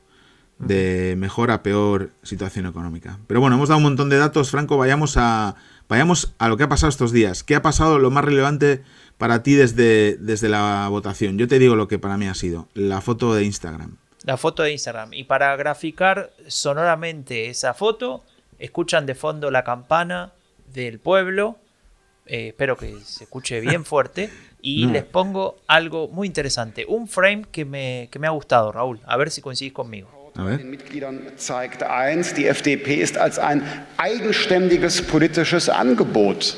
De 0.59 1.15
mejor 1.19 1.51
a 1.51 1.63
peor 1.63 2.11
situación 2.23 2.67
económica. 2.67 3.19
Pero 3.27 3.41
bueno, 3.41 3.57
hemos 3.57 3.69
dado 3.69 3.79
un 3.79 3.83
montón 3.85 4.09
de 4.11 4.19
datos, 4.19 4.51
Franco, 4.51 4.77
vayamos 4.77 5.17
a, 5.17 5.57
vayamos 5.89 6.35
a 6.39 6.49
lo 6.49 6.57
que 6.57 6.63
ha 6.65 6.69
pasado 6.69 6.89
estos 6.89 7.11
días. 7.11 7.43
¿Qué 7.43 7.57
ha 7.57 7.63
pasado 7.63 7.99
lo 7.99 8.11
más 8.13 8.25
relevante 8.25 8.83
para 9.19 9.43
ti 9.43 9.55
desde, 9.55 10.17
desde 10.19 10.49
la 10.49 10.87
votación? 10.89 11.37
Yo 11.39 11.49
te 11.49 11.59
digo 11.59 11.75
lo 11.75 11.89
que 11.89 11.99
para 11.99 12.17
mí 12.17 12.27
ha 12.29 12.35
sido, 12.35 12.69
la 12.75 13.01
foto 13.01 13.35
de 13.35 13.43
Instagram. 13.45 13.97
La 14.25 14.37
foto 14.37 14.63
de 14.63 14.71
Instagram. 14.71 15.13
Y 15.15 15.25
para 15.25 15.57
graficar 15.57 16.31
sonoramente 16.47 17.49
esa 17.51 17.75
foto, 17.75 18.23
escuchan 18.61 19.05
de 19.05 19.17
fondo 19.17 19.51
la 19.51 19.65
campana 19.65 20.33
del 20.73 21.01
pueblo. 21.01 21.57
Eh, 22.27 22.49
espero 22.49 22.77
que 22.77 23.01
se 23.05 23.25
escuche 23.25 23.61
bien 23.61 23.85
fuerte. 23.85 24.31
Y 24.65 24.87
No. 24.87 24.93
les 24.93 25.03
pongo 25.03 25.57
algo 25.67 26.07
muy 26.07 26.29
interesante. 26.29 26.85
Un 26.87 27.09
frame 27.09 27.47
que 27.51 27.65
me, 27.65 28.09
que 28.13 28.21
me 28.21 28.29
ha 28.29 28.31
gustado, 28.31 28.71
Raúl. 28.71 29.01
A 29.07 29.17
ver 29.17 29.33
si 29.33 29.43
coincidís 29.43 29.73
conmigo. 29.73 30.09
Den 30.35 30.71
Mitgliedern 30.71 31.21
zeigt 31.37 31.83
eins, 31.83 32.33
die 32.33 32.47
FDP 32.47 32.95
ist 32.95 33.19
als 33.19 33.39
ein 33.39 33.63
eigenständiges 33.99 35.03
politisches 35.03 35.69
Angebot 35.69 36.57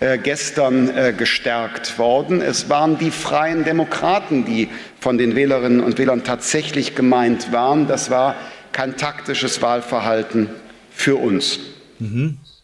äh, 0.00 0.18
gestern 0.18 0.96
äh, 0.96 1.12
gestärkt 1.12 1.98
worden. 1.98 2.40
Es 2.40 2.68
waren 2.68 2.98
die 2.98 3.10
freien 3.10 3.64
Demokraten, 3.64 4.44
die 4.44 4.68
von 5.00 5.18
den 5.18 5.34
Wählerinnen 5.34 5.80
und 5.80 5.98
Wählern 5.98 6.22
tatsächlich 6.22 6.94
gemeint 6.94 7.52
waren. 7.52 7.88
Das 7.88 8.08
war 8.08 8.36
kein 8.70 8.96
taktisches 8.96 9.60
Wahlverhalten 9.62 10.48
für 10.92 11.16
uns. 11.16 11.58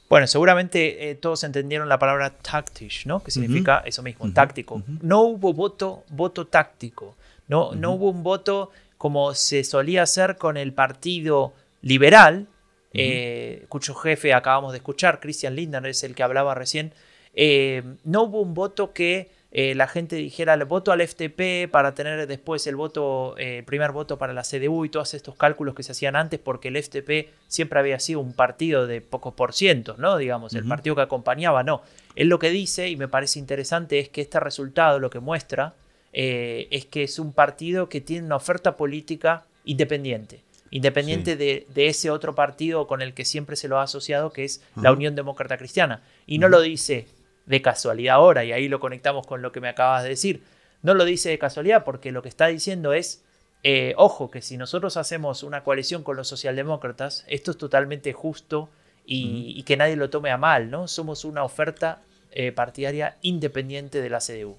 Bueno, 0.08 0.28
seguramente 0.28 0.78
eh, 0.78 1.16
todos 1.16 1.42
entendieron 1.42 1.88
la 1.88 1.98
palabra 1.98 2.30
tactisch, 2.30 3.04
¿no? 3.04 3.20
Que 3.24 3.32
significa 3.32 3.82
eso 3.84 4.00
mismo, 4.02 4.30
táctico. 4.32 4.82
No 5.02 5.22
hubo 5.22 5.52
voto, 5.52 6.04
voto 6.10 6.46
táctico. 6.46 7.16
No, 7.48 7.72
no 7.74 7.94
hubo 7.94 8.10
un 8.10 8.22
voto 8.22 8.70
como 9.04 9.34
se 9.34 9.64
solía 9.64 10.04
hacer 10.04 10.38
con 10.38 10.56
el 10.56 10.72
partido 10.72 11.52
liberal, 11.82 12.46
eh, 12.94 13.66
cuyo 13.68 13.94
jefe 13.94 14.32
acabamos 14.32 14.72
de 14.72 14.78
escuchar, 14.78 15.20
Christian 15.20 15.54
Lindner 15.54 15.84
es 15.84 16.04
el 16.04 16.14
que 16.14 16.22
hablaba 16.22 16.54
recién. 16.54 16.94
Eh, 17.34 17.82
no 18.04 18.22
hubo 18.22 18.40
un 18.40 18.54
voto 18.54 18.94
que 18.94 19.28
eh, 19.52 19.74
la 19.74 19.88
gente 19.88 20.16
dijera 20.16 20.54
el 20.54 20.64
voto 20.64 20.90
al 20.90 21.06
FTP 21.06 21.70
para 21.70 21.92
tener 21.94 22.26
después 22.26 22.66
el 22.66 22.76
voto, 22.76 23.36
eh, 23.36 23.58
el 23.58 23.64
primer 23.64 23.92
voto 23.92 24.16
para 24.16 24.32
la 24.32 24.40
CDU 24.40 24.86
y 24.86 24.88
todos 24.88 25.12
estos 25.12 25.36
cálculos 25.36 25.74
que 25.74 25.82
se 25.82 25.92
hacían 25.92 26.16
antes, 26.16 26.40
porque 26.40 26.68
el 26.68 26.82
FTP 26.82 27.28
siempre 27.46 27.80
había 27.80 27.98
sido 27.98 28.20
un 28.20 28.32
partido 28.32 28.86
de 28.86 29.02
pocos 29.02 29.34
por 29.34 29.52
cientos, 29.52 29.98
¿no? 29.98 30.16
Digamos, 30.16 30.54
el 30.54 30.66
partido 30.66 30.96
que 30.96 31.02
acompañaba, 31.02 31.62
no. 31.62 31.82
Él 32.16 32.28
lo 32.28 32.38
que 32.38 32.48
dice, 32.48 32.88
y 32.88 32.96
me 32.96 33.06
parece 33.06 33.38
interesante, 33.38 33.98
es 33.98 34.08
que 34.08 34.22
este 34.22 34.40
resultado 34.40 34.98
lo 34.98 35.10
que 35.10 35.20
muestra 35.20 35.74
eh, 36.14 36.68
es 36.70 36.86
que 36.86 37.02
es 37.02 37.18
un 37.18 37.32
partido 37.32 37.88
que 37.88 38.00
tiene 38.00 38.24
una 38.24 38.36
oferta 38.36 38.76
política 38.76 39.44
independiente. 39.64 40.40
Independiente 40.70 41.36
de, 41.36 41.66
de 41.74 41.86
ese 41.88 42.10
otro 42.10 42.34
partido 42.34 42.86
con 42.86 43.02
el 43.02 43.14
que 43.14 43.24
siempre 43.24 43.56
se 43.56 43.68
lo 43.68 43.78
ha 43.78 43.82
asociado, 43.82 44.32
que 44.32 44.44
es 44.44 44.62
la 44.74 44.92
Unión 44.92 45.14
Demócrata 45.14 45.58
Cristiana. 45.58 46.02
Y 46.26 46.38
no 46.38 46.48
lo 46.48 46.60
dice 46.60 47.06
de 47.46 47.62
casualidad 47.62 48.16
ahora, 48.16 48.44
y 48.44 48.52
ahí 48.52 48.68
lo 48.68 48.80
conectamos 48.80 49.26
con 49.26 49.42
lo 49.42 49.52
que 49.52 49.60
me 49.60 49.68
acabas 49.68 50.02
de 50.02 50.08
decir. 50.08 50.42
No 50.82 50.94
lo 50.94 51.04
dice 51.04 51.28
de 51.28 51.38
casualidad 51.38 51.84
porque 51.84 52.12
lo 52.12 52.22
que 52.22 52.28
está 52.28 52.46
diciendo 52.46 52.92
es, 52.92 53.22
eh, 53.62 53.94
ojo, 53.96 54.30
que 54.30 54.42
si 54.42 54.56
nosotros 54.56 54.96
hacemos 54.96 55.42
una 55.42 55.62
coalición 55.62 56.02
con 56.02 56.16
los 56.16 56.28
socialdemócratas, 56.28 57.24
esto 57.28 57.52
es 57.52 57.58
totalmente 57.58 58.12
justo 58.12 58.68
y, 59.06 59.54
y 59.56 59.62
que 59.62 59.76
nadie 59.76 59.96
lo 59.96 60.10
tome 60.10 60.30
a 60.30 60.38
mal, 60.38 60.70
¿no? 60.70 60.88
Somos 60.88 61.24
una 61.24 61.44
oferta 61.44 62.02
eh, 62.32 62.50
partidaria 62.50 63.16
independiente 63.22 64.00
de 64.00 64.10
la 64.10 64.18
CDU. 64.18 64.56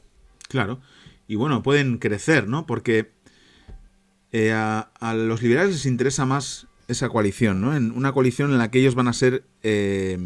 Claro. 0.47 0.79
Y 1.27 1.35
bueno, 1.35 1.63
pueden 1.63 1.97
crecer, 1.97 2.47
¿no? 2.47 2.65
Porque 2.65 3.11
eh, 4.31 4.51
a, 4.51 4.91
a 4.99 5.13
los 5.13 5.41
liberales 5.41 5.73
les 5.73 5.85
interesa 5.85 6.25
más 6.25 6.67
esa 6.87 7.09
coalición, 7.09 7.61
¿no? 7.61 7.75
En 7.75 7.91
una 7.91 8.11
coalición 8.11 8.51
en 8.51 8.59
la 8.59 8.69
que 8.69 8.79
ellos 8.79 8.93
van 8.93 9.07
a 9.07 9.13
ser 9.13 9.43
eh, 9.63 10.17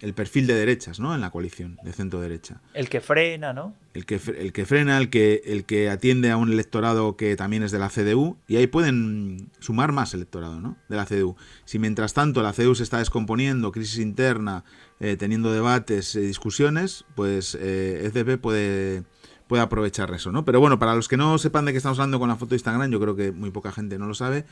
el 0.00 0.14
perfil 0.14 0.46
de 0.46 0.54
derechas, 0.54 1.00
¿no? 1.00 1.14
En 1.14 1.22
la 1.22 1.30
coalición 1.30 1.78
de 1.82 1.92
centro 1.92 2.20
derecha. 2.20 2.60
El 2.74 2.88
que 2.88 3.00
frena, 3.00 3.52
¿no? 3.52 3.74
El 3.94 4.04
que, 4.04 4.20
el 4.38 4.52
que 4.52 4.66
frena, 4.66 4.98
el 4.98 5.08
que, 5.08 5.42
el 5.46 5.64
que 5.64 5.88
atiende 5.88 6.30
a 6.30 6.36
un 6.36 6.52
electorado 6.52 7.16
que 7.16 7.34
también 7.36 7.62
es 7.62 7.72
de 7.72 7.78
la 7.78 7.88
CDU, 7.88 8.36
y 8.46 8.56
ahí 8.56 8.66
pueden 8.66 9.50
sumar 9.60 9.92
más 9.92 10.12
electorado, 10.12 10.60
¿no? 10.60 10.76
De 10.88 10.96
la 10.96 11.06
CDU. 11.06 11.36
Si 11.64 11.78
mientras 11.78 12.12
tanto 12.12 12.42
la 12.42 12.52
CDU 12.52 12.74
se 12.74 12.82
está 12.82 12.98
descomponiendo, 12.98 13.72
crisis 13.72 13.98
interna, 13.98 14.64
eh, 15.00 15.16
teniendo 15.16 15.50
debates, 15.52 16.12
discusiones, 16.14 17.04
pues 17.14 17.52
FDP 17.52 18.38
puede 18.38 19.04
puede 19.46 19.62
aprovechar 19.62 20.12
eso, 20.12 20.32
¿no? 20.32 20.44
Pero 20.44 20.60
bueno, 20.60 20.78
para 20.78 20.94
los 20.94 21.08
que 21.08 21.16
no 21.16 21.38
sepan 21.38 21.64
de 21.64 21.72
qué 21.72 21.78
estamos 21.78 21.98
hablando 21.98 22.18
con 22.18 22.28
la 22.28 22.36
foto 22.36 22.50
de 22.50 22.56
Instagram, 22.56 22.90
yo 22.90 23.00
creo 23.00 23.16
que 23.16 23.32
muy 23.32 23.50
poca 23.50 23.72
gente 23.72 23.98
no 23.98 24.06
lo 24.06 24.14
sabe. 24.14 24.44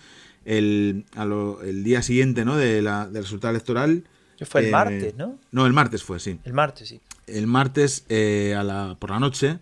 El, 0.44 1.04
el 1.62 1.84
día 1.84 2.02
siguiente, 2.02 2.44
¿no? 2.44 2.56
De 2.56 2.82
la, 2.82 3.08
del 3.08 3.22
resultado 3.22 3.50
electoral. 3.50 4.04
Fue 4.46 4.62
el 4.62 4.68
eh, 4.68 4.70
martes, 4.70 5.16
¿no? 5.16 5.38
No, 5.52 5.66
el 5.66 5.72
martes 5.72 6.02
fue, 6.02 6.18
sí. 6.18 6.40
El 6.44 6.54
martes, 6.54 6.88
sí. 6.88 7.00
El 7.26 7.46
martes 7.46 8.04
eh, 8.08 8.54
a 8.58 8.64
la, 8.64 8.96
por 8.98 9.10
la 9.10 9.20
noche, 9.20 9.58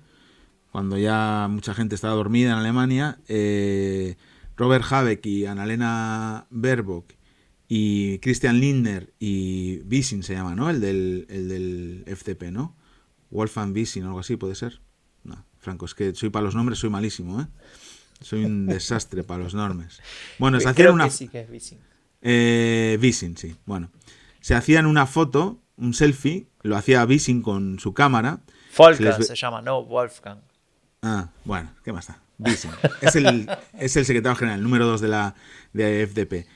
cuando 0.70 0.96
ya 0.96 1.48
mucha 1.50 1.74
gente 1.74 1.94
estaba 1.94 2.14
dormida 2.14 2.52
en 2.52 2.58
Alemania, 2.58 3.18
eh, 3.28 4.16
Robert 4.56 4.84
Habeck 4.88 5.24
y 5.26 5.46
Annalena 5.46 6.46
Baerbock 6.50 7.12
y 7.68 8.18
Christian 8.20 8.60
Lindner 8.60 9.12
y 9.18 9.82
Wissing 9.90 10.22
se 10.22 10.34
llama, 10.34 10.54
¿no? 10.54 10.70
El 10.70 10.80
del, 10.80 11.26
el 11.28 11.48
del 11.48 12.04
FDP, 12.06 12.50
¿no? 12.50 12.74
Wolfgang 13.30 13.74
Wissing 13.74 14.04
o 14.04 14.06
algo 14.08 14.20
así, 14.20 14.36
puede 14.36 14.54
ser. 14.54 14.80
Franco, 15.58 15.86
es 15.86 15.94
que 15.94 16.14
soy 16.14 16.30
para 16.30 16.44
los 16.44 16.54
nombres, 16.54 16.78
soy 16.78 16.90
malísimo, 16.90 17.40
¿eh? 17.40 17.46
Soy 18.20 18.44
un 18.44 18.66
desastre 18.66 19.22
para 19.22 19.44
los 19.44 19.54
nombres. 19.54 20.00
Bueno, 20.38 20.58
se 20.60 20.68
hacían 20.68 20.92
una. 20.92 21.08
sí 21.10 21.28
que 21.28 21.40
es 21.40 21.76
eh, 22.20 23.12
sí. 23.12 23.56
Bueno, 23.64 23.90
se 24.40 24.54
hacían 24.54 24.86
una 24.86 25.06
foto, 25.06 25.60
un 25.76 25.94
selfie, 25.94 26.48
lo 26.62 26.76
hacía 26.76 27.04
Vissing 27.04 27.42
con 27.42 27.78
su 27.78 27.94
cámara. 27.94 28.40
Wolfgang 28.76 29.22
se, 29.22 29.36
llama, 29.36 29.62
no 29.62 29.84
Wolfgang. 29.84 30.40
Ah, 31.02 31.30
bueno, 31.44 31.70
¿qué 31.84 31.92
más 31.92 32.08
da? 32.08 32.20
Vissing. 32.38 32.72
es, 33.00 33.14
el, 33.14 33.48
es 33.78 33.96
el 33.96 34.04
secretario 34.04 34.36
general, 34.36 34.58
el 34.58 34.64
número 34.64 34.86
2 34.86 35.00
de 35.00 35.08
la 35.08 35.34
de 35.72 36.06
FDP 36.06 36.48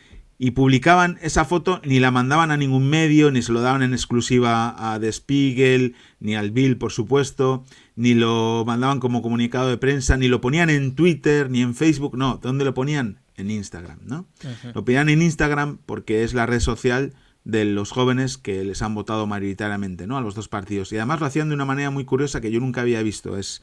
y 0.44 0.50
publicaban 0.50 1.20
esa 1.22 1.44
foto, 1.44 1.80
ni 1.84 2.00
la 2.00 2.10
mandaban 2.10 2.50
a 2.50 2.56
ningún 2.56 2.90
medio, 2.90 3.30
ni 3.30 3.42
se 3.42 3.52
lo 3.52 3.60
daban 3.60 3.80
en 3.84 3.92
exclusiva 3.92 4.74
a 4.76 4.98
The 4.98 5.12
Spiegel, 5.12 5.94
ni 6.18 6.34
al 6.34 6.50
Bill, 6.50 6.78
por 6.78 6.90
supuesto, 6.90 7.64
ni 7.96 8.14
lo 8.14 8.64
mandaban 8.66 9.00
como 9.00 9.22
comunicado 9.22 9.68
de 9.68 9.76
prensa, 9.76 10.16
ni 10.16 10.28
lo 10.28 10.40
ponían 10.40 10.70
en 10.70 10.94
Twitter, 10.94 11.50
ni 11.50 11.62
en 11.62 11.74
Facebook, 11.74 12.16
no, 12.16 12.38
¿dónde 12.42 12.64
lo 12.64 12.74
ponían? 12.74 13.20
En 13.34 13.50
Instagram, 13.50 14.00
¿no? 14.04 14.26
Lo 14.74 14.84
ponían 14.84 15.08
en 15.08 15.22
Instagram 15.22 15.78
porque 15.86 16.22
es 16.22 16.34
la 16.34 16.44
red 16.44 16.60
social 16.60 17.14
de 17.44 17.64
los 17.64 17.90
jóvenes 17.90 18.36
que 18.36 18.62
les 18.62 18.82
han 18.82 18.94
votado 18.94 19.26
mayoritariamente, 19.26 20.06
¿no? 20.06 20.18
A 20.18 20.20
los 20.20 20.34
dos 20.34 20.48
partidos. 20.48 20.92
Y 20.92 20.96
además 20.96 21.20
lo 21.20 21.26
hacían 21.26 21.48
de 21.48 21.54
una 21.54 21.64
manera 21.64 21.90
muy 21.90 22.04
curiosa 22.04 22.40
que 22.42 22.50
yo 22.50 22.60
nunca 22.60 22.82
había 22.82 23.02
visto. 23.02 23.38
Es 23.38 23.62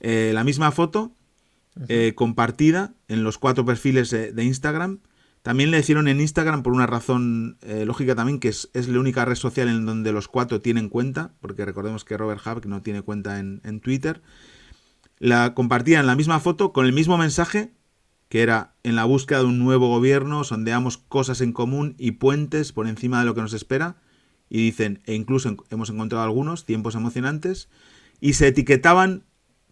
eh, 0.00 0.30
la 0.32 0.44
misma 0.44 0.70
foto 0.70 1.12
eh, 1.88 2.12
compartida 2.14 2.94
en 3.08 3.24
los 3.24 3.38
cuatro 3.38 3.64
perfiles 3.64 4.10
de 4.10 4.44
Instagram 4.44 5.00
también 5.42 5.70
le 5.70 5.78
hicieron 5.78 6.08
en 6.08 6.20
Instagram 6.20 6.62
por 6.62 6.72
una 6.72 6.86
razón 6.86 7.58
eh, 7.62 7.84
lógica 7.86 8.14
también, 8.14 8.40
que 8.40 8.48
es, 8.48 8.68
la 8.74 8.98
única 8.98 9.24
red 9.24 9.36
social 9.36 9.68
en 9.68 9.86
donde 9.86 10.12
los 10.12 10.28
cuatro 10.28 10.60
tienen 10.60 10.88
cuenta, 10.88 11.34
porque 11.40 11.64
recordemos 11.64 12.04
que 12.04 12.16
Robert 12.16 12.40
Habeck 12.44 12.66
no 12.66 12.82
tiene 12.82 13.02
cuenta 13.02 13.38
en, 13.38 13.80
Twitter. 13.80 14.22
La 15.18 15.54
compartían 15.54 16.06
la 16.06 16.16
misma 16.16 16.40
foto 16.40 16.72
con 16.72 16.86
el 16.86 16.92
mismo 16.92 17.18
mensaje, 17.18 17.72
que 18.28 18.42
era 18.42 18.74
en 18.82 18.96
la 18.96 19.04
búsqueda 19.04 19.40
de 19.40 19.46
un 19.46 19.58
nuevo 19.58 19.88
gobierno, 19.88 20.44
sondeamos 20.44 20.98
cosas 20.98 21.40
en 21.40 21.52
común 21.52 21.94
y 21.98 22.12
puentes 22.12 22.72
por 22.72 22.86
encima 22.86 23.20
de 23.20 23.26
lo 23.26 23.34
que 23.34 23.40
nos 23.40 23.52
espera. 23.52 23.96
Y 24.50 24.58
dicen, 24.58 25.02
e 25.04 25.14
incluso 25.14 25.56
hemos 25.70 25.90
encontrado 25.90 26.24
algunos, 26.24 26.64
tiempos 26.64 26.94
emocionantes, 26.94 27.68
y 28.20 28.32
se 28.32 28.48
etiquetaban 28.48 29.24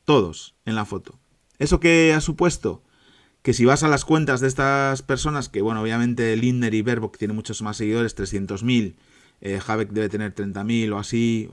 todos 0.05 0.55
en 0.65 0.75
la 0.75 0.85
foto. 0.85 1.19
¿Eso 1.59 1.81
qué 1.81 2.13
ha 2.15 2.21
supuesto? 2.21 2.83
Que 3.47 3.53
si 3.53 3.65
vas 3.65 3.85
a 3.85 3.89
las 3.89 4.05
cuentas 4.05 4.41
de 4.41 4.49
estas 4.49 5.03
personas, 5.03 5.49
que 5.49 5.63
bueno, 5.63 5.81
obviamente 5.81 6.35
Lindner 6.35 6.75
y 6.75 6.83
Baerbock 6.83 7.17
tienen 7.17 7.37
muchos 7.37 7.63
más 7.63 7.77
seguidores, 7.77 8.17
300.000, 8.17 8.97
eh, 9.41 9.61
Habeck 9.65 9.91
debe 9.91 10.09
tener 10.09 10.35
30.000 10.35 10.93
o 10.93 10.99
así, 10.99 11.49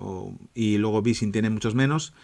y 0.55 0.79
luego 0.79 1.03
Bissing 1.03 1.31
tiene 1.31 1.51
muchos 1.51 1.75
menos, 1.75 2.15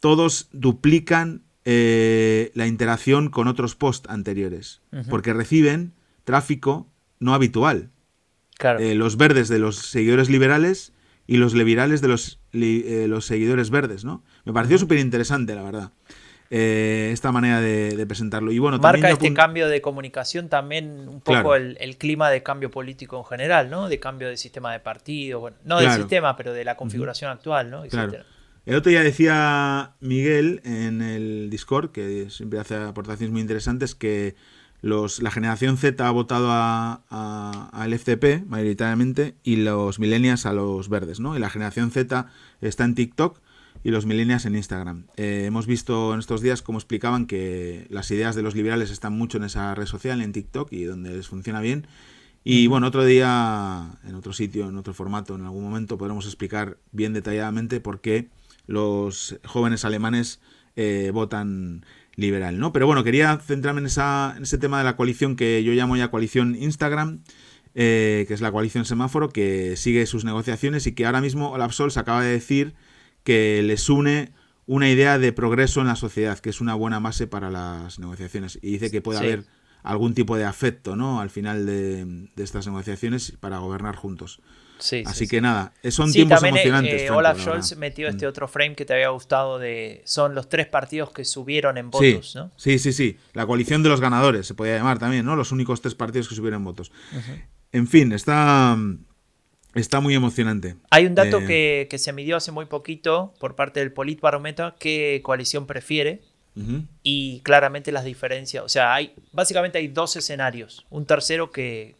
todos 0.00 0.48
duplican 0.52 1.42
eh, 1.66 2.52
la 2.54 2.66
interacción 2.66 3.28
con 3.28 3.48
otros 3.48 3.74
posts 3.74 4.08
anteriores, 4.08 4.80
porque 5.10 5.34
reciben 5.34 5.92
tráfico 6.24 6.88
no 7.20 7.34
habitual. 7.34 7.90
Eh, 8.78 8.94
los 8.94 9.18
verdes 9.18 9.48
de 9.48 9.58
los 9.58 9.76
seguidores 9.76 10.30
liberales 10.30 10.94
y 11.26 11.36
los 11.36 11.52
liberales 11.52 12.00
de 12.00 12.08
los, 12.08 12.40
los 12.52 13.26
seguidores 13.26 13.68
verdes, 13.68 14.06
¿no? 14.06 14.24
Me 14.46 14.54
pareció 14.54 14.78
súper 14.78 15.00
interesante, 15.00 15.54
la 15.54 15.64
verdad. 15.64 15.92
Eh, 16.54 17.08
esta 17.14 17.32
manera 17.32 17.62
de, 17.62 18.04
presentarlo. 18.06 18.52
Y 18.52 18.58
bueno, 18.58 18.76
Marca 18.76 19.08
este 19.08 19.32
cambio 19.32 19.68
de 19.68 19.80
comunicación 19.80 20.50
también 20.50 21.08
un 21.08 21.22
poco 21.22 21.54
el, 21.54 21.96
clima 21.96 22.28
de 22.28 22.42
cambio 22.42 22.70
político 22.70 23.16
en 23.16 23.24
general, 23.24 23.70
¿no? 23.70 23.88
De 23.88 23.98
cambio 23.98 24.28
de 24.28 24.36
sistema 24.36 24.70
de 24.70 24.78
partido, 24.78 25.40
bueno, 25.40 25.56
no 25.64 25.80
del 25.80 25.90
sistema, 25.92 26.36
pero 26.36 26.52
de 26.52 26.64
la 26.64 26.76
configuración 26.76 27.30
actual, 27.30 27.70
¿no? 27.70 27.84
El 27.84 28.74
otro 28.74 28.90
día 28.90 29.02
decía 29.02 29.92
Miguel 30.00 30.60
en 30.64 31.00
el 31.00 31.48
Discord, 31.48 31.90
que 31.90 32.28
siempre 32.28 32.58
hace 32.58 32.76
aportaciones 32.76 33.32
muy 33.32 33.40
interesantes, 33.40 33.94
que 33.94 34.34
los, 34.82 35.22
la 35.22 35.30
generación 35.30 35.78
Z 35.78 36.06
ha 36.06 36.10
votado 36.10 36.50
al 36.50 37.92
FCP 37.94 38.46
mayoritariamente 38.46 39.36
y 39.42 39.56
los 39.56 39.98
millennials 39.98 40.44
a 40.44 40.52
los 40.52 40.90
verdes, 40.90 41.18
¿no? 41.18 41.34
Y 41.34 41.38
la 41.40 41.48
generación 41.48 41.90
Z 41.90 42.26
está 42.60 42.84
en 42.84 42.94
TikTok 42.94 43.40
y 43.84 43.90
los 43.90 44.06
millennials 44.06 44.46
en 44.46 44.56
Instagram. 44.56 45.06
Eh, 45.16 45.44
hemos 45.46 45.66
visto 45.66 46.14
en 46.14 46.20
estos 46.20 46.40
días 46.40 46.62
cómo 46.62 46.78
explicaban 46.78 47.26
que 47.26 47.86
las 47.90 48.10
ideas 48.10 48.34
de 48.34 48.42
los 48.42 48.54
liberales 48.54 48.90
están 48.90 49.12
mucho 49.12 49.38
en 49.38 49.44
esa 49.44 49.74
red 49.74 49.86
social, 49.86 50.20
en 50.20 50.32
TikTok, 50.32 50.72
y 50.72 50.84
donde 50.84 51.10
les 51.16 51.28
funciona 51.28 51.60
bien. 51.60 51.86
Y 52.44 52.66
bueno, 52.66 52.88
otro 52.88 53.04
día, 53.04 53.98
en 54.04 54.14
otro 54.14 54.32
sitio, 54.32 54.68
en 54.68 54.76
otro 54.76 54.94
formato, 54.94 55.34
en 55.34 55.42
algún 55.42 55.62
momento 55.62 55.98
podremos 55.98 56.26
explicar 56.26 56.78
bien 56.90 57.12
detalladamente 57.12 57.80
por 57.80 58.00
qué 58.00 58.28
los 58.66 59.38
jóvenes 59.44 59.84
alemanes 59.84 60.40
eh, 60.76 61.10
votan 61.12 61.84
liberal, 62.16 62.58
¿no? 62.58 62.72
Pero 62.72 62.86
bueno, 62.86 63.04
quería 63.04 63.36
centrarme 63.38 63.80
en, 63.80 63.86
esa, 63.86 64.34
en 64.36 64.42
ese 64.42 64.58
tema 64.58 64.78
de 64.78 64.84
la 64.84 64.96
coalición 64.96 65.36
que 65.36 65.62
yo 65.64 65.72
llamo 65.72 65.96
ya 65.96 66.10
coalición 66.10 66.56
Instagram, 66.56 67.22
eh, 67.74 68.24
que 68.28 68.34
es 68.34 68.40
la 68.40 68.52
coalición 68.52 68.84
semáforo, 68.84 69.30
que 69.30 69.76
sigue 69.76 70.04
sus 70.06 70.24
negociaciones 70.24 70.86
y 70.86 70.92
que 70.92 71.06
ahora 71.06 71.20
mismo 71.20 71.50
Olaf 71.50 71.72
Scholz 71.72 71.96
acaba 71.96 72.22
de 72.22 72.32
decir 72.32 72.74
que 73.24 73.62
les 73.62 73.88
une 73.88 74.32
una 74.66 74.88
idea 74.88 75.18
de 75.18 75.32
progreso 75.32 75.80
en 75.80 75.86
la 75.86 75.96
sociedad, 75.96 76.38
que 76.38 76.50
es 76.50 76.60
una 76.60 76.74
buena 76.74 77.00
base 77.00 77.26
para 77.26 77.50
las 77.50 77.98
negociaciones. 77.98 78.58
Y 78.62 78.72
dice 78.72 78.90
que 78.90 79.02
puede 79.02 79.18
haber 79.18 79.44
algún 79.82 80.14
tipo 80.14 80.36
de 80.36 80.44
afecto 80.44 80.96
¿no? 80.96 81.20
al 81.20 81.30
final 81.30 81.66
de, 81.66 82.28
estas 82.36 82.66
negociaciones 82.66 83.32
para 83.40 83.58
gobernar 83.58 83.96
juntos. 83.96 84.40
Sí, 84.78 85.04
Así 85.06 85.28
que 85.28 85.40
nada, 85.40 85.72
son 85.90 86.10
tiempos 86.10 86.42
eh, 86.42 86.48
emocionantes. 86.48 87.02
Eh, 87.02 87.10
Olaf 87.10 87.38
Scholz 87.38 87.76
metió 87.76 88.08
este 88.08 88.26
mm. 88.26 88.28
otro 88.28 88.48
frame 88.48 88.74
que 88.74 88.84
te 88.84 88.94
había 88.94 89.10
gustado 89.10 89.60
de 89.60 90.02
son 90.04 90.34
los 90.34 90.48
tres 90.48 90.66
partidos 90.66 91.12
que 91.12 91.24
subieron 91.24 91.78
en 91.78 91.90
votos, 91.90 92.34
¿no? 92.34 92.50
Sí, 92.56 92.80
sí, 92.80 92.92
sí. 92.92 93.16
La 93.32 93.46
coalición 93.46 93.84
de 93.84 93.90
los 93.90 94.00
ganadores 94.00 94.44
se 94.44 94.54
podía 94.54 94.76
llamar 94.76 94.98
también, 94.98 95.24
¿no? 95.24 95.36
Los 95.36 95.52
únicos 95.52 95.82
tres 95.82 95.94
partidos 95.94 96.28
que 96.28 96.34
subieron 96.34 96.64
votos. 96.64 96.90
En 97.70 97.86
fin, 97.86 98.10
está 98.12 98.76
Está 99.74 100.00
muy 100.00 100.14
emocionante. 100.14 100.76
Hay 100.90 101.06
un 101.06 101.14
dato 101.14 101.40
eh, 101.48 101.86
que, 101.88 101.98
se 101.98 102.12
midió 102.12 102.36
hace 102.36 102.52
muy 102.52 102.66
poquito 102.66 103.32
por 103.40 103.56
parte 103.56 103.80
del 103.80 103.92
Politbarometer, 103.92 104.74
qué 104.78 105.20
coalición 105.22 105.66
prefiere. 105.66 106.22
Y 107.02 107.40
claramente 107.40 107.92
las 107.92 108.04
diferencias, 108.04 108.62
o 108.62 108.68
sea, 108.68 108.92
hay 108.92 109.14
básicamente 109.32 109.78
hay 109.78 109.88
dos 109.88 110.16
escenarios. 110.16 110.84
Un 110.90 111.06
tercero 111.06 111.50
que, 111.50 111.96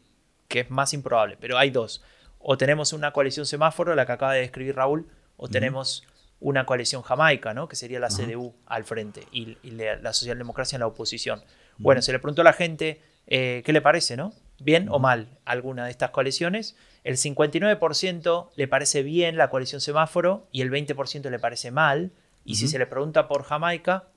es 0.51 0.70
más 0.70 0.93
improbable, 0.93 1.39
pero 1.41 1.57
hay 1.57 1.70
dos. 1.70 2.03
O 2.39 2.59
tenemos 2.59 2.93
una 2.93 3.12
coalición 3.12 3.47
semáforo, 3.47 3.95
la 3.95 4.05
que 4.05 4.12
acaba 4.12 4.35
de 4.35 4.41
describir 4.41 4.77
Raúl, 4.77 5.09
o 5.39 5.49
tenemos 5.49 6.07
una 6.39 6.66
coalición 6.66 7.01
jamaica, 7.01 7.55
¿no? 7.55 7.66
que 7.66 7.77
sería 7.77 7.99
la 7.99 8.09
CDU 8.09 8.55
al 8.66 8.85
frente 8.85 9.27
y, 9.33 9.57
la, 9.70 10.12
socialdemocracia 10.12 10.77
en 10.77 10.81
la 10.81 10.87
oposición. 10.89 11.43
Bueno, 11.79 12.03
se 12.03 12.12
le 12.12 12.18
preguntó 12.18 12.43
a 12.43 12.45
la 12.45 12.53
gente 12.53 13.01
eh, 13.29 13.62
qué 13.64 13.73
le 13.73 13.81
parece, 13.81 14.18
¿no? 14.18 14.35
¿Bien 14.61 14.89
o 14.91 14.99
mal 14.99 15.39
alguna 15.47 15.87
de 15.87 15.91
estas 15.91 16.11
coaliciones? 16.11 16.77
El 17.05 17.17
59% 17.17 18.51
le 18.55 18.69
parece 18.69 19.03
bien 19.03 19.37
la 19.37 19.51
coalición 19.51 19.81
semáforo 19.81 20.47
y 20.53 20.61
el 20.61 20.71
20% 20.71 21.31
le 21.31 21.39
parece 21.39 21.71
mal. 21.71 22.13
Y 22.45 22.57
si 22.57 22.69
se 22.69 22.79
le 22.79 22.87
pregunta 22.87 23.29
por 23.29 23.45
Jamaica, 23.45 24.09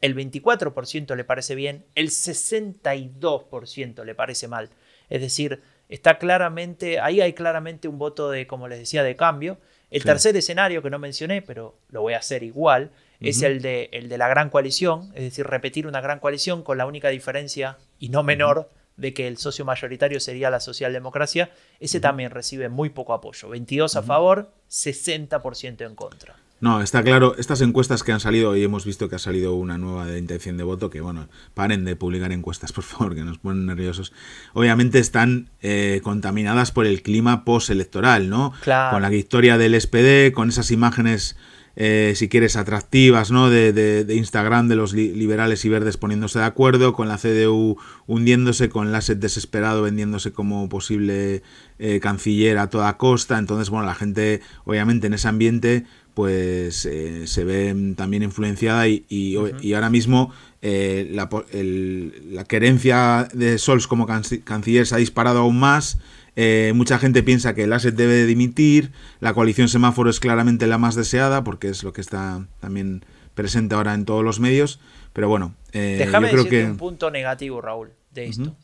el 0.00 0.14
24% 0.14 1.16
le 1.16 1.24
parece 1.24 1.54
bien, 1.54 1.84
el 1.94 2.10
62% 2.10 4.04
le 4.04 4.14
parece 4.14 4.48
mal. 4.48 4.70
Es 5.08 5.20
decir, 5.20 5.62
está 5.88 6.18
claramente, 6.18 7.00
ahí 7.00 7.20
hay 7.20 7.32
claramente 7.32 7.88
un 7.88 7.98
voto 7.98 8.30
de, 8.30 8.46
como 8.46 8.68
les 8.68 8.78
decía, 8.78 9.02
de 9.02 9.16
cambio. 9.16 9.58
El 9.90 10.04
tercer 10.04 10.36
escenario 10.36 10.82
que 10.82 10.90
no 10.90 10.98
mencioné, 10.98 11.40
pero 11.40 11.78
lo 11.88 12.02
voy 12.02 12.12
a 12.12 12.18
hacer 12.18 12.42
igual, 12.42 12.90
es 13.20 13.42
el 13.42 13.62
de, 13.62 13.88
el 13.92 14.08
de 14.08 14.18
la 14.18 14.28
gran 14.28 14.50
coalición, 14.50 15.10
es 15.14 15.22
decir, 15.22 15.46
repetir 15.46 15.86
una 15.86 16.00
gran 16.00 16.20
coalición 16.20 16.62
con 16.62 16.78
la 16.78 16.86
única 16.86 17.08
diferencia, 17.08 17.78
y 17.98 18.10
no 18.10 18.22
menor, 18.22 18.70
de 18.98 19.14
que 19.14 19.26
el 19.26 19.38
socio 19.38 19.64
mayoritario 19.64 20.20
sería 20.20 20.50
la 20.50 20.60
socialdemocracia, 20.60 21.50
ese 21.80 22.00
también 22.00 22.30
recibe 22.30 22.68
muy 22.68 22.90
poco 22.90 23.14
apoyo. 23.14 23.48
22 23.48 23.96
a 23.96 24.02
favor, 24.02 24.50
60% 24.68 25.86
en 25.86 25.94
contra. 25.94 26.36
No, 26.60 26.82
está 26.82 27.04
claro, 27.04 27.36
estas 27.38 27.60
encuestas 27.60 28.02
que 28.02 28.10
han 28.10 28.18
salido, 28.18 28.56
y 28.56 28.64
hemos 28.64 28.84
visto 28.84 29.08
que 29.08 29.14
ha 29.14 29.20
salido 29.20 29.54
una 29.54 29.78
nueva 29.78 30.06
de 30.06 30.18
intención 30.18 30.56
de 30.56 30.64
voto, 30.64 30.90
que 30.90 31.00
bueno, 31.00 31.28
paren 31.54 31.84
de 31.84 31.94
publicar 31.94 32.32
encuestas, 32.32 32.72
por 32.74 32.82
favor, 32.82 33.14
que 33.14 33.22
nos 33.22 33.38
ponen 33.38 33.66
nerviosos. 33.66 34.12
Obviamente 34.54 34.98
están 34.98 35.50
eh, 35.62 36.00
contaminadas 36.02 36.72
por 36.72 36.86
el 36.86 37.02
clima 37.02 37.44
postelectoral, 37.44 38.28
¿no? 38.28 38.52
Claro. 38.62 38.96
Con 38.96 39.02
la 39.02 39.08
victoria 39.08 39.56
del 39.56 39.80
SPD, 39.80 40.32
con 40.32 40.48
esas 40.48 40.72
imágenes, 40.72 41.36
eh, 41.80 42.14
si 42.16 42.28
quieres, 42.28 42.56
atractivas, 42.56 43.30
¿no? 43.30 43.50
De, 43.50 43.72
de- 43.72 44.04
de 44.04 44.14
Instagram 44.16 44.66
de 44.68 44.74
los 44.74 44.92
li- 44.92 45.12
liberales 45.14 45.64
y 45.64 45.68
verdes 45.68 45.96
poniéndose 45.96 46.40
de 46.40 46.44
acuerdo, 46.44 46.92
con 46.92 47.06
la 47.06 47.18
CDU 47.18 47.76
hundiéndose, 48.08 48.68
con 48.68 48.90
Lasset 48.90 49.20
desesperado 49.20 49.82
vendiéndose 49.82 50.32
como 50.32 50.68
posible 50.68 51.42
eh, 51.78 52.00
canciller 52.00 52.58
a 52.58 52.68
toda 52.68 52.96
costa. 52.96 53.38
Entonces, 53.38 53.70
bueno, 53.70 53.86
la 53.86 53.94
gente, 53.94 54.40
obviamente, 54.64 55.06
en 55.06 55.14
ese 55.14 55.28
ambiente 55.28 55.84
pues 56.14 56.84
eh, 56.84 57.28
se 57.28 57.44
ve 57.44 57.94
también 57.96 58.24
influenciada 58.24 58.88
y, 58.88 59.04
y, 59.08 59.36
y 59.60 59.74
ahora 59.74 59.88
mismo 59.88 60.32
eh, 60.62 61.08
la, 61.12 61.28
el- 61.52 62.12
la 62.32 62.42
querencia 62.44 63.28
de 63.32 63.56
Sols 63.58 63.86
como 63.86 64.08
canci- 64.08 64.42
canciller 64.42 64.84
se 64.84 64.96
ha 64.96 64.98
disparado 64.98 65.38
aún 65.38 65.60
más. 65.60 65.98
Eh, 66.40 66.72
mucha 66.72 67.00
gente 67.00 67.24
piensa 67.24 67.52
que 67.52 67.64
el 67.64 67.72
ASET 67.72 67.96
debe 67.96 68.12
de 68.12 68.24
dimitir. 68.24 68.92
La 69.18 69.34
coalición 69.34 69.68
semáforo 69.68 70.08
es 70.08 70.20
claramente 70.20 70.68
la 70.68 70.78
más 70.78 70.94
deseada 70.94 71.42
porque 71.42 71.68
es 71.68 71.82
lo 71.82 71.92
que 71.92 72.00
está 72.00 72.46
también 72.60 73.04
presente 73.34 73.74
ahora 73.74 73.92
en 73.92 74.04
todos 74.04 74.22
los 74.22 74.38
medios. 74.38 74.78
Pero 75.12 75.28
bueno, 75.28 75.56
eh, 75.72 75.96
Déjame 75.98 76.28
yo 76.28 76.30
creo 76.30 76.44
decirte 76.44 76.64
que... 76.66 76.70
un 76.70 76.76
punto 76.76 77.10
negativo, 77.10 77.60
Raúl, 77.60 77.90
de 78.12 78.26
esto. 78.26 78.56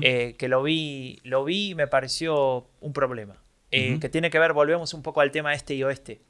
Eh, 0.00 0.36
que 0.38 0.46
lo 0.46 0.62
vi, 0.62 1.18
lo 1.24 1.44
vi 1.44 1.70
y 1.70 1.74
me 1.74 1.88
pareció 1.88 2.68
un 2.80 2.92
problema. 2.92 3.34
Eh. 3.72 3.98
Que 4.00 4.08
tiene 4.08 4.30
que 4.30 4.38
ver, 4.38 4.52
volvemos 4.52 4.94
un 4.94 5.02
poco 5.02 5.20
al 5.20 5.32
tema 5.32 5.54
este 5.54 5.74
y 5.74 5.82
oeste. 5.82 6.20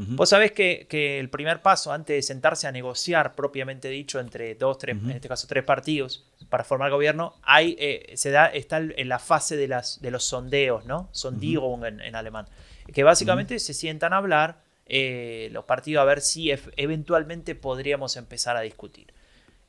Vos 0.00 0.28
sabés 0.28 0.52
que, 0.52 0.86
que 0.88 1.18
el 1.18 1.28
primer 1.28 1.60
paso 1.60 1.92
antes 1.92 2.14
de 2.14 2.22
sentarse 2.22 2.68
a 2.68 2.72
negociar, 2.72 3.34
propiamente 3.34 3.88
dicho, 3.88 4.20
entre 4.20 4.54
dos, 4.54 4.78
tres, 4.78 4.96
en 4.96 5.10
este 5.10 5.28
caso 5.28 5.48
tres 5.48 5.64
partidos, 5.64 6.24
para 6.48 6.62
formar 6.62 6.90
gobierno, 6.90 7.34
hay, 7.42 7.74
eh, 7.80 8.12
se 8.14 8.30
da, 8.30 8.46
está 8.46 8.78
en 8.78 9.08
la 9.08 9.18
fase 9.18 9.56
de, 9.56 9.66
las, 9.66 10.00
de 10.00 10.12
los 10.12 10.24
sondeos, 10.24 10.84
¿no? 10.84 11.08
Sondierung 11.10 11.84
en, 11.84 12.00
en 12.00 12.14
alemán. 12.14 12.46
Que 12.92 13.02
básicamente 13.02 13.58
se 13.58 13.74
sientan 13.74 14.12
a 14.12 14.18
hablar 14.18 14.62
eh, 14.90 15.50
los 15.52 15.64
partidos 15.66 16.00
a 16.00 16.04
ver 16.06 16.22
si 16.22 16.50
eventualmente 16.76 17.54
podríamos 17.54 18.16
empezar 18.16 18.56
a 18.56 18.62
discutir. 18.62 19.12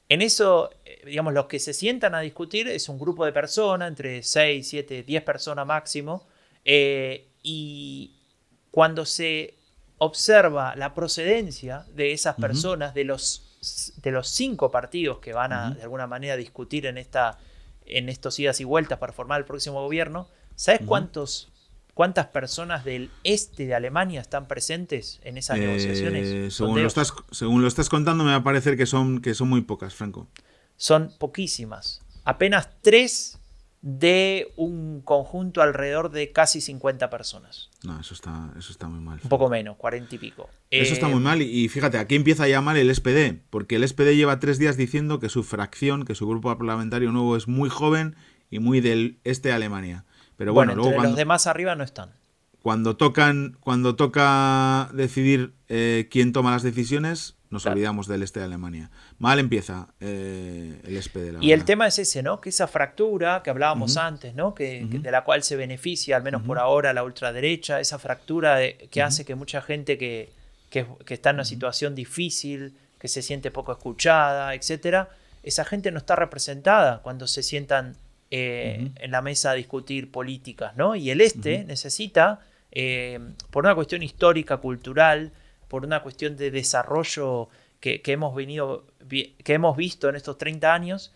En 0.08 0.22
eso, 0.22 0.72
eh, 0.86 1.02
digamos, 1.06 1.34
los 1.34 1.48
que 1.48 1.60
se 1.60 1.74
sientan 1.74 2.16
a 2.16 2.22
discutir 2.22 2.70
es 2.70 2.88
un 2.88 2.98
grupo 2.98 3.26
de 3.26 3.34
personas, 3.34 3.90
entre 3.90 4.24
6, 4.24 4.68
7, 4.68 5.04
10 5.04 5.24
personas 5.24 5.68
máximo, 5.68 6.26
eh, 6.64 7.28
y 7.44 8.16
cuando 8.72 9.06
se 9.06 9.56
observa 10.00 10.76
la 10.76 10.94
procedencia 10.94 11.86
de 11.94 12.12
esas 12.14 12.36
personas, 12.36 12.94
de 12.94 13.04
los, 13.04 13.96
de 14.02 14.12
los 14.12 14.28
cinco 14.30 14.72
partidos 14.72 15.20
que 15.20 15.34
van 15.34 15.54
a, 15.54 15.72
de 15.72 15.84
alguna 15.84 16.08
manera, 16.08 16.36
discutir 16.36 16.86
en, 16.86 16.98
esta, 16.98 17.38
en 17.86 18.10
estos 18.10 18.40
idas 18.40 18.60
y 18.60 18.64
vueltas 18.64 18.98
para 19.00 19.14
formar 19.14 19.40
el 19.40 19.46
próximo 19.46 19.82
gobierno, 19.82 20.28
¿sabes 20.56 20.82
cuántos, 20.86 21.52
cuántas 21.94 22.28
personas 22.28 22.86
del 22.86 23.12
este 23.24 23.66
de 23.66 23.76
Alemania 23.76 24.22
están 24.22 24.48
presentes 24.48 25.20
en 25.24 25.38
esas 25.38 25.58
Eh, 25.58 25.62
negociaciones? 25.62 26.54
según, 26.54 26.82
lo 26.82 26.88
estás, 26.88 27.14
según 27.32 27.62
lo 27.62 27.68
estás 27.68 27.90
contando, 27.90 28.24
me 28.24 28.32
va 28.32 28.38
a 28.38 28.44
parecer 28.44 28.78
que 28.78 28.86
son, 28.86 29.22
que 29.22 29.34
son 29.34 29.50
muy 29.50 29.62
pocas, 29.62 29.94
Franco. 29.94 30.28
son 30.78 31.12
poquísimas. 31.20 32.02
Apenas 32.24 32.70
tres 32.82 33.39
de 33.82 34.52
un 34.58 35.02
conjunto 35.02 35.62
alrededor 35.62 36.12
de 36.12 36.32
casi 36.34 36.60
50 36.60 37.10
personas. 37.10 37.70
No, 37.84 38.00
eso 38.00 38.14
está, 38.14 38.52
eso 38.58 38.72
está 38.74 38.90
muy 38.90 39.00
mal. 39.00 39.20
Un 39.24 39.30
poco 39.30 39.50
menos, 39.50 39.78
40 39.78 40.16
y 40.16 40.18
pico. 40.18 40.50
Eso 40.70 40.94
está 40.94 41.08
Eh, 41.08 41.12
muy 41.12 41.22
mal. 41.22 41.42
Y 41.42 41.46
y 41.64 41.70
fíjate, 41.70 41.98
aquí 41.98 42.16
empieza 42.16 42.48
ya 42.48 42.60
mal 42.62 42.76
el 42.78 42.94
SPD, 42.94 43.42
porque 43.50 43.78
el 43.78 43.88
SPD 43.88 44.16
lleva 44.16 44.40
tres 44.40 44.60
días 44.60 44.76
diciendo 44.76 45.20
que 45.20 45.30
su 45.30 45.44
fracción, 45.44 46.04
que 46.04 46.14
su 46.16 46.28
grupo 46.28 46.56
parlamentario 46.58 47.12
nuevo 47.12 47.38
es 47.38 47.48
muy 47.48 47.70
joven 47.70 48.16
y 48.50 48.60
muy 48.60 48.82
del 48.82 49.20
este 49.24 49.50
de 49.50 49.56
Alemania. 49.56 50.04
Pero 50.36 50.54
bueno, 50.54 50.72
Bueno, 50.72 50.76
luego 50.76 50.90
entre 50.90 50.96
cuando, 50.98 51.10
los 51.12 51.18
demás 51.18 51.48
arriba 51.48 51.76
no 51.76 51.84
están. 51.86 52.12
cuando 52.62 52.98
tocan, 52.98 53.58
cuando 53.62 53.96
toca 53.96 54.90
decidir 54.94 55.54
eh, 55.70 56.08
quién 56.12 56.34
toma 56.34 56.52
las 56.52 56.64
decisiones, 56.64 57.38
nos 57.50 57.64
Claro. 57.64 57.76
olvidamos 57.76 58.08
del 58.08 58.24
este 58.24 58.40
de 58.40 58.46
Alemania. 58.46 58.90
Mal 59.18 59.40
empieza 59.40 59.88
eh, 60.00 60.80
el 60.86 60.98
SPD. 61.02 61.32
la 61.34 61.40
Y 61.44 61.52
el 61.52 61.66
tema 61.66 61.88
es 61.88 61.98
ese, 62.00 62.22
¿no? 62.24 62.40
Que 62.42 62.50
esa 62.50 62.68
fractura 62.68 63.42
que 63.44 63.50
hablábamos 63.50 63.98
antes, 63.98 64.36
¿no? 64.36 64.54
Que, 64.54 64.86
de 64.86 65.12
la 65.12 65.24
cual 65.24 65.42
se 65.44 65.56
beneficia, 65.56 66.16
al 66.16 66.24
menos 66.24 66.44
por 66.44 66.60
ahora, 66.60 66.94
la 66.94 67.04
ultraderecha, 67.04 67.80
esa 67.80 67.98
fractura 68.00 68.56
de- 68.58 68.88
que 68.92 69.02
hace 69.02 69.26
que 69.26 69.36
mucha 69.36 69.62
gente 69.62 69.98
que, 69.98 70.32
que- 70.70 70.86
que 71.06 71.14
está 71.16 71.32
en 71.32 71.38
una 71.38 71.46
situación 71.46 71.96
difícil, 71.96 72.74
que 73.00 73.08
se 73.08 73.22
siente 73.22 73.50
poco 73.50 73.72
escuchada, 73.72 74.54
etcétera, 74.54 75.10
esa 75.42 75.64
gente 75.66 75.90
no 75.92 75.98
está 76.00 76.16
representada 76.16 77.00
cuando 77.02 77.26
se 77.28 77.42
sientan 77.44 77.96
eh, 78.32 78.92
en 78.98 79.10
la 79.10 79.24
mesa 79.24 79.52
a 79.52 79.54
discutir 79.56 80.12
políticas, 80.12 80.76
¿no? 80.78 80.96
Y 80.96 81.10
el 81.10 81.20
este 81.22 81.64
necesita, 81.64 82.42
eh, 82.72 83.20
por 83.50 83.64
una 83.66 83.74
cuestión 83.74 84.04
histórica, 84.04 84.58
cultural, 84.58 85.32
por 85.70 85.86
una 85.86 86.04
cuestión 86.04 86.36
de 86.36 86.52
desarrollo 86.52 87.48
que, 87.80 88.02
que 88.02 88.12
hemos 88.12 88.36
venido, 88.36 88.86
que 89.08 89.54
hemos 89.54 89.78
visto 89.78 90.10
en 90.10 90.18
estos 90.18 90.38
30 90.38 90.74
años, 90.74 91.14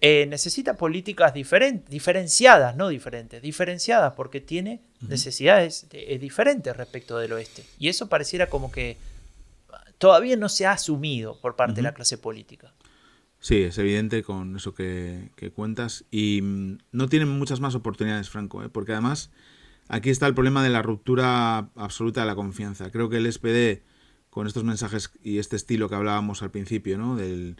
eh, 0.00 0.26
necesita 0.28 0.76
políticas 0.76 1.34
diferenciadas, 1.34 2.76
no 2.76 2.88
diferentes, 2.88 3.42
diferenciadas, 3.42 4.12
porque 4.14 4.40
tiene 4.40 4.80
necesidades 5.00 5.88
eh, 5.90 6.18
diferentes 6.18 6.76
respecto 6.76 7.18
del 7.18 7.32
oeste. 7.32 7.64
Y 7.80 7.88
eso 7.88 8.08
pareciera 8.08 8.48
como 8.48 8.70
que 8.70 8.96
todavía 9.98 10.36
no 10.36 10.48
se 10.48 10.66
ha 10.66 10.72
asumido 10.72 11.40
por 11.40 11.56
parte 11.56 11.76
de 11.76 11.82
la 11.82 11.94
clase 11.94 12.16
política. 12.16 12.72
Sí, 13.40 13.62
es 13.62 13.76
evidente 13.78 14.22
con 14.22 14.56
eso 14.56 14.72
que, 14.72 15.30
que 15.34 15.50
cuentas. 15.50 16.04
Y 16.10 16.42
mm, 16.42 16.78
no 16.92 17.08
tienen 17.08 17.28
muchas 17.28 17.58
más 17.60 17.74
oportunidades, 17.74 18.30
Franco, 18.30 18.62
¿eh? 18.62 18.68
porque 18.68 18.92
además 18.92 19.30
aquí 19.88 20.10
está 20.10 20.26
el 20.26 20.34
problema 20.34 20.62
de 20.62 20.70
la 20.70 20.82
ruptura 20.82 21.70
absoluta 21.74 22.20
de 22.20 22.26
la 22.26 22.34
confianza. 22.34 22.90
Creo 22.90 23.08
que 23.08 23.16
el 23.16 23.32
SPD, 23.32 23.82
con 24.30 24.46
estos 24.46 24.64
mensajes 24.64 25.10
y 25.22 25.38
este 25.38 25.56
estilo 25.56 25.88
que 25.88 25.94
hablábamos 25.94 26.42
al 26.42 26.50
principio, 26.50 26.98
¿no? 26.98 27.16
del 27.16 27.56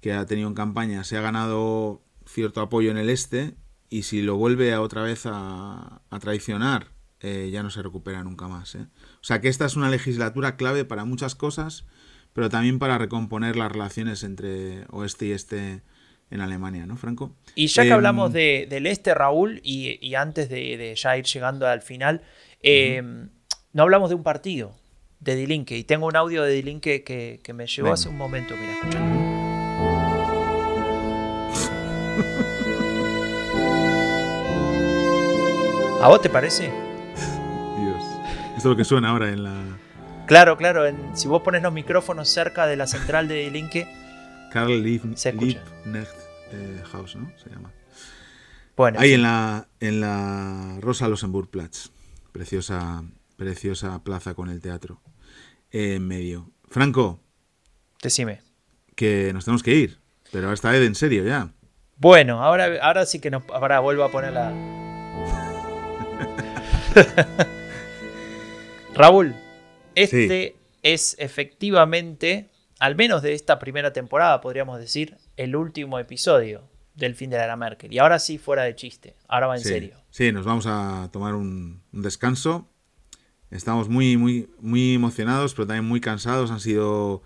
que 0.00 0.12
ha 0.12 0.26
tenido 0.26 0.48
en 0.48 0.54
campaña, 0.54 1.04
se 1.04 1.16
ha 1.16 1.20
ganado 1.20 2.02
cierto 2.26 2.60
apoyo 2.60 2.90
en 2.90 2.96
el 2.96 3.10
este 3.10 3.56
y 3.88 4.02
si 4.02 4.22
lo 4.22 4.36
vuelve 4.36 4.72
a 4.72 4.80
otra 4.80 5.02
vez 5.02 5.26
a, 5.26 6.02
a 6.08 6.18
traicionar, 6.20 6.92
eh, 7.20 7.50
ya 7.52 7.62
no 7.62 7.70
se 7.70 7.82
recupera 7.82 8.24
nunca 8.24 8.48
más. 8.48 8.74
¿eh? 8.74 8.86
O 9.16 9.24
sea 9.24 9.40
que 9.40 9.48
esta 9.48 9.66
es 9.66 9.76
una 9.76 9.90
legislatura 9.90 10.56
clave 10.56 10.84
para 10.84 11.04
muchas 11.04 11.34
cosas, 11.34 11.84
pero 12.32 12.48
también 12.48 12.78
para 12.78 12.98
recomponer 12.98 13.56
las 13.56 13.70
relaciones 13.70 14.22
entre 14.22 14.86
oeste 14.90 15.26
y 15.26 15.32
este 15.32 15.82
en 16.30 16.40
Alemania, 16.40 16.86
¿no, 16.86 16.96
Franco? 16.96 17.32
Y 17.54 17.66
ya 17.66 17.82
que 17.82 17.88
Em, 17.88 17.94
hablamos 17.94 18.32
de- 18.32 18.66
del 18.70 18.86
este, 18.86 19.14
Raúl, 19.14 19.60
y, 19.64 19.98
y 20.06 20.14
antes 20.14 20.48
de, 20.48 20.76
de 20.76 20.94
ya 20.94 21.16
ir 21.16 21.24
llegando 21.24 21.66
al 21.66 21.82
final, 21.82 22.22
eh, 22.62 23.02
no 23.72 23.82
hablamos 23.82 24.08
de 24.10 24.14
un 24.16 24.22
partido, 24.22 24.72
de 25.20 25.34
Dilinque. 25.36 25.76
Y 25.76 25.84
tengo 25.84 26.06
un 26.06 26.16
audio 26.16 26.42
de 26.44 26.52
Dilinque 26.52 27.02
que, 27.02 27.40
que 27.42 27.52
me 27.52 27.66
llegó 27.66 27.92
hace 27.92 28.08
un 28.08 28.16
momento. 28.16 28.54
Mira, 28.56 28.72
escucha. 28.72 29.00
¿A 36.02 36.08
vos 36.08 36.20
te 36.22 36.30
parece? 36.30 36.70
Dios. 37.78 38.02
Esto 38.56 38.58
es 38.58 38.64
lo 38.64 38.76
que 38.76 38.84
suena 38.84 39.10
ahora 39.10 39.28
en 39.28 39.44
la 39.44 39.52
Claro, 40.26 40.56
claro. 40.56 40.86
en- 40.86 41.16
si 41.16 41.28
vos 41.28 41.42
pones 41.42 41.62
los 41.62 41.72
micrófonos 41.72 42.28
cerca 42.28 42.66
de 42.66 42.76
la 42.76 42.86
central 42.86 43.28
de 43.28 43.34
Dilinque, 43.44 43.86
Karl 44.52 44.82
Lieb- 44.82 45.14
Se 45.16 45.30
escucha. 45.30 45.62
Liebknecht 45.84 46.10
House, 46.92 47.16
¿no? 47.16 47.30
Se 47.42 47.50
llama. 47.50 47.72
bueno, 48.76 48.98
Ahí 49.00 49.08
sí. 49.10 49.14
en 49.14 49.22
la, 49.22 49.68
en 49.80 50.00
la 50.00 50.76
Rosa 50.80 51.08
Luxemburg-Platz. 51.08 51.90
Preciosa, 52.32 53.02
preciosa 53.36 54.02
plaza 54.04 54.34
con 54.34 54.50
el 54.50 54.60
teatro 54.60 55.00
en 55.70 56.06
medio. 56.06 56.50
Franco, 56.68 57.20
decime. 58.02 58.40
que 58.96 59.32
nos 59.32 59.44
tenemos 59.44 59.62
que 59.62 59.74
ir. 59.74 59.98
Pero 60.32 60.52
esta 60.52 60.70
vez 60.70 60.86
en 60.86 60.94
serio 60.94 61.24
ya. 61.24 61.52
Bueno, 61.96 62.42
ahora, 62.42 62.68
ahora 62.82 63.04
sí 63.06 63.18
que 63.18 63.30
nos. 63.30 63.42
Ahora 63.52 63.80
vuelvo 63.80 64.04
a 64.04 64.10
poner 64.10 64.32
la. 64.32 64.52
Raúl, 68.94 69.34
este 69.94 70.56
es 70.82 71.16
efectivamente, 71.18 72.48
al 72.80 72.96
menos 72.96 73.22
de 73.22 73.34
esta 73.34 73.58
primera 73.58 73.92
temporada, 73.92 74.40
podríamos 74.40 74.80
decir, 74.80 75.16
el 75.36 75.54
último 75.54 75.98
episodio 75.98 76.62
del 76.94 77.14
fin 77.14 77.30
de 77.30 77.36
la 77.36 77.44
era 77.44 77.56
Merkel. 77.56 77.92
Y 77.92 77.98
ahora 77.98 78.18
sí, 78.18 78.38
fuera 78.38 78.64
de 78.64 78.74
chiste. 78.74 79.14
Ahora 79.28 79.46
va 79.46 79.56
en 79.56 79.62
sí, 79.62 79.68
serio. 79.68 79.96
Sí, 80.10 80.32
nos 80.32 80.44
vamos 80.44 80.66
a 80.66 81.08
tomar 81.12 81.34
un, 81.34 81.82
un 81.92 82.02
descanso. 82.02 82.68
Estamos 83.50 83.88
muy, 83.88 84.16
muy, 84.16 84.48
muy 84.60 84.94
emocionados, 84.94 85.54
pero 85.54 85.66
también 85.66 85.84
muy 85.84 86.00
cansados. 86.00 86.50
Han 86.50 86.60
sido 86.60 87.22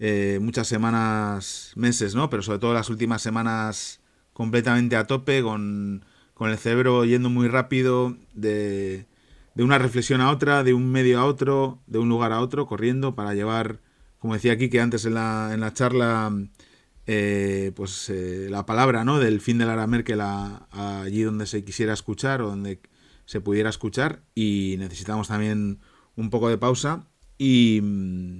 eh, 0.00 0.38
muchas 0.42 0.68
semanas, 0.68 1.72
meses, 1.76 2.14
¿no? 2.14 2.28
Pero 2.28 2.42
sobre 2.42 2.58
todo 2.58 2.74
las 2.74 2.90
últimas 2.90 3.22
semanas 3.22 4.00
completamente 4.34 4.96
a 4.96 5.06
tope, 5.06 5.42
con, 5.42 6.04
con 6.34 6.50
el 6.50 6.58
cerebro 6.58 7.06
yendo 7.06 7.30
muy 7.30 7.48
rápido, 7.48 8.16
de, 8.34 9.06
de 9.54 9.64
una 9.64 9.78
reflexión 9.78 10.20
a 10.20 10.30
otra, 10.30 10.62
de 10.62 10.74
un 10.74 10.92
medio 10.92 11.20
a 11.20 11.24
otro, 11.24 11.78
de 11.86 11.98
un 11.98 12.08
lugar 12.10 12.32
a 12.32 12.40
otro, 12.40 12.66
corriendo 12.66 13.14
para 13.14 13.32
llevar, 13.32 13.78
como 14.24 14.32
decía 14.32 14.54
aquí 14.54 14.70
que 14.70 14.80
antes 14.80 15.04
en 15.04 15.12
la, 15.12 15.50
en 15.52 15.60
la 15.60 15.74
charla, 15.74 16.32
eh, 17.06 17.72
pues 17.76 18.08
eh, 18.08 18.46
la 18.48 18.64
palabra 18.64 19.04
¿no? 19.04 19.18
del 19.18 19.42
fin 19.42 19.58
de 19.58 19.66
Lara 19.66 19.86
Merkel 19.86 20.22
a, 20.22 20.66
allí 20.72 21.20
donde 21.20 21.44
se 21.44 21.62
quisiera 21.62 21.92
escuchar 21.92 22.40
o 22.40 22.46
donde 22.46 22.80
se 23.26 23.42
pudiera 23.42 23.68
escuchar 23.68 24.22
y 24.34 24.76
necesitamos 24.78 25.28
también 25.28 25.78
un 26.16 26.30
poco 26.30 26.48
de 26.48 26.56
pausa 26.56 27.04
y, 27.36 27.82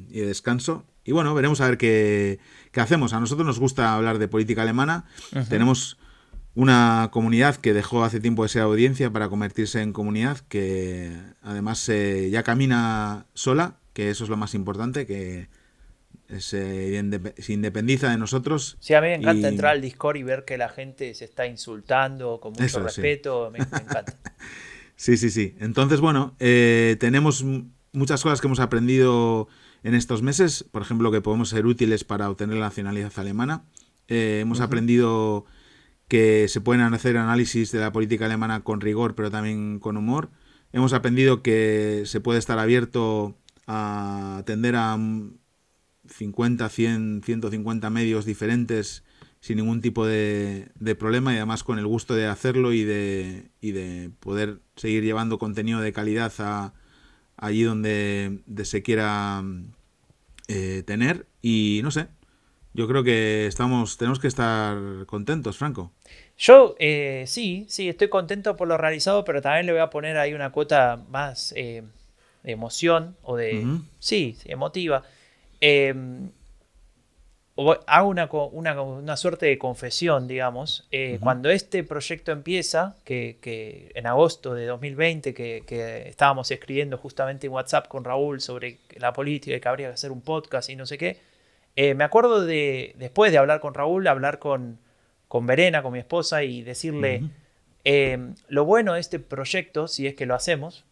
y 0.09 0.21
de 0.21 0.27
descanso. 0.27 0.87
Y 1.05 1.13
bueno, 1.13 1.35
veremos 1.35 1.61
a 1.61 1.69
ver 1.69 1.77
qué, 1.77 2.39
qué, 2.73 2.81
hacemos. 2.81 3.13
A 3.13 3.21
nosotros 3.21 3.47
nos 3.47 3.61
gusta 3.61 3.95
hablar 3.95 4.19
de 4.19 4.27
política 4.27 4.63
alemana. 4.63 5.05
Tenemos 5.51 5.99
una 6.55 7.11
comunidad 7.13 7.57
que 7.57 7.75
dejó 7.75 8.05
hace 8.05 8.21
tiempo 8.21 8.43
de 8.43 8.49
ser 8.49 8.63
audiencia 8.63 9.13
para 9.13 9.29
convertirse 9.29 9.83
en 9.83 9.93
comunidad, 9.93 10.39
que 10.49 11.15
además 11.43 11.87
eh, 11.91 12.31
ya 12.33 12.43
camina 12.43 13.27
sola, 13.35 13.81
que 13.93 14.09
eso 14.09 14.25
es 14.25 14.31
lo 14.31 14.39
más 14.39 14.55
importante, 14.55 15.05
que 15.05 15.51
se, 16.41 17.03
independiza 17.49 18.11
de 18.11 18.19
nosotros. 18.19 18.77
Sí, 18.81 18.95
a 18.95 19.01
mí 19.01 19.09
me 19.09 19.15
encanta 19.15 19.49
entrar 19.49 19.73
al 19.73 19.81
Discord 19.81 20.17
y 20.17 20.23
ver 20.23 20.45
que 20.45 20.59
la 20.59 20.69
gente 20.69 21.15
se 21.15 21.25
está 21.25 21.47
insultando 21.47 22.41
con 22.41 22.53
mucho 22.53 22.83
respeto, 22.83 23.51
me, 23.51 23.59
encanta. 23.59 24.05
sí, 24.97 25.17
sí, 25.17 25.31
sí. 25.31 25.55
Entonces, 25.61 26.01
bueno, 26.01 26.35
eh, 26.41 26.97
tenemos 27.01 27.45
muchas 27.93 28.23
cosas 28.23 28.41
que 28.41 28.47
hemos 28.47 28.61
aprendido 28.61 29.49
en 29.83 29.95
estos 29.95 30.23
meses, 30.23 30.65
por 30.71 30.83
ejemplo, 30.83 31.13
que 31.13 31.21
podemos 31.21 31.51
ser 31.51 31.67
útiles 31.67 32.05
para 32.05 32.31
obtener 32.31 32.57
la 32.57 32.67
nacionalidad 32.67 33.13
alemana. 33.17 33.65
Eh, 34.09 34.41
hemos 34.41 34.61
aprendido 34.61 35.47
que 36.09 36.49
se 36.49 36.61
pueden 36.61 36.83
hacer 36.83 37.17
análisis 37.17 37.73
de 37.73 37.81
la 37.81 37.93
política 37.93 38.27
alemana 38.27 38.61
con 38.61 38.81
rigor, 38.81 39.15
pero 39.15 39.31
también 39.31 39.79
con 39.79 39.97
humor. 39.97 40.31
Hemos 40.73 40.93
aprendido 40.93 41.43
que 41.43 42.03
se 42.07 42.21
puede 42.21 42.39
estar 42.39 42.59
abierto 42.59 43.37
a 43.67 44.39
atender 44.39 44.77
a 44.77 44.99
50, 46.09 46.69
100, 46.69 47.23
150 47.25 47.91
medios 47.91 48.25
diferentes 48.25 49.05
sin 49.41 49.59
ningún 49.59 49.83
tipo 49.83 50.07
de, 50.07 50.71
problema 50.99 51.33
y 51.35 51.37
además 51.37 51.65
con 51.65 51.79
el 51.79 51.87
gusto 51.87 52.15
de 52.15 52.27
hacerlo 52.27 52.73
y 52.73 52.85
de, 52.85 53.51
y 53.61 53.73
de 53.73 54.11
poder 54.21 54.61
seguir 54.77 55.05
llevando 55.05 55.39
contenido 55.39 55.81
de 55.81 55.93
calidad 55.93 56.33
a, 56.39 56.73
allí 57.37 57.63
donde 57.63 58.41
se 58.65 58.83
quiera 58.83 59.43
eh, 60.49 60.83
tener. 60.87 61.27
Y 61.43 61.81
no 61.83 61.91
sé, 61.91 62.07
yo 62.73 62.89
creo 62.89 63.05
que 63.05 63.47
estamos, 63.47 63.99
tenemos 63.99 64.19
que 64.19 64.29
estar 64.29 64.77
contentos, 65.07 65.57
Franco. 65.59 65.93
Yo 66.37 66.75
eh, 66.79 67.25
sí, 67.27 67.67
sí, 67.69 67.89
estoy 67.89 68.09
contento 68.09 68.57
por 68.57 68.67
lo 68.67 68.77
realizado, 68.77 69.25
pero 69.25 69.41
también 69.41 69.67
le 69.67 69.73
voy 69.73 69.81
a 69.81 69.91
poner 69.91 70.17
ahí 70.17 70.35
una 70.35 70.51
cuota 70.51 71.01
más 71.09 71.53
eh, 71.57 71.83
de 72.43 72.53
emoción 72.53 73.17
o 73.23 73.37
de, 73.37 73.65
sí, 74.01 74.37
emotiva. 74.45 75.05
Em, 75.61 76.31
hago 77.87 78.11
una, 78.53 78.81
una, 78.83 79.17
suerte 79.17 79.47
de 79.47 79.59
confesión, 79.59 80.27
digamos. 80.27 80.87
Eh, 80.91 81.19
cuando 81.21 81.51
este 81.51 81.85
proyecto 81.85 82.33
empieza, 82.33 82.97
que, 83.05 83.93
en 83.95 84.07
agosto 84.07 84.55
de 84.55 84.67
2020, 84.67 85.35
que, 85.35 85.63
que, 85.67 86.09
estábamos 86.09 86.51
escribiendo 86.51 86.99
justamente 86.99 87.47
en 87.47 87.53
WhatsApp 87.53 87.87
con 87.89 88.05
Raúl 88.05 88.41
sobre 88.41 88.79
la 88.97 89.13
política 89.13 89.57
y 89.57 89.61
que 89.61 89.69
habría 89.69 89.89
que 89.89 89.95
hacer 89.95 90.11
un 90.11 90.21
podcast 90.21 90.69
y 90.69 90.77
no 90.77 90.85
sé 90.87 90.99
qué, 90.99 91.19
eh, 91.77 91.95
me 91.95 92.05
acuerdo 92.05 92.45
de, 92.45 92.95
después 92.99 93.31
de 93.31 93.39
hablar 93.39 93.61
con 93.61 93.75
Raúl, 93.75 94.07
hablar 94.09 94.39
con, 94.39 94.79
con 95.29 95.47
Verena, 95.47 95.83
con 95.83 95.93
mi 95.93 96.01
esposa, 96.01 96.43
y 96.43 96.63
decirle, 96.63 97.23
em, 97.85 98.35
lo 98.49 98.65
bueno 98.65 98.95
de 98.95 99.01
este 99.01 99.21
proyecto, 99.21 99.87
si 99.87 100.07
es 100.07 100.15
que 100.15 100.27
lo 100.27 100.35
hacemos, 100.35 100.85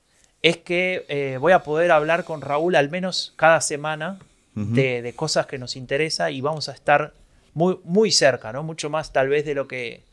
es 0.43 0.57
que 0.57 1.05
eh, 1.09 1.39
voy 1.41 1.53
a 1.53 1.61
poder 1.61 1.91
hablar 1.91 2.25
con 2.25 2.41
Raúl 2.41 2.75
al 2.75 2.91
menos 2.91 3.33
cada 3.37 3.61
semana 3.61 4.19
de, 4.55 5.13
cosas 5.17 5.47
que 5.47 5.59
nos 5.59 5.77
interesa 5.77 6.31
y 6.31 6.41
vamos 6.41 6.69
a 6.69 6.73
estar 6.73 7.15
muy, 7.55 7.79
muy 7.85 8.11
cerca, 8.11 8.53
¿no? 8.53 8.63
Mucho 8.63 8.91
más 8.91 9.13
tal 9.13 9.29
vez 9.29 9.45
de 9.45 9.55
lo 9.55 9.69
que 9.69 10.05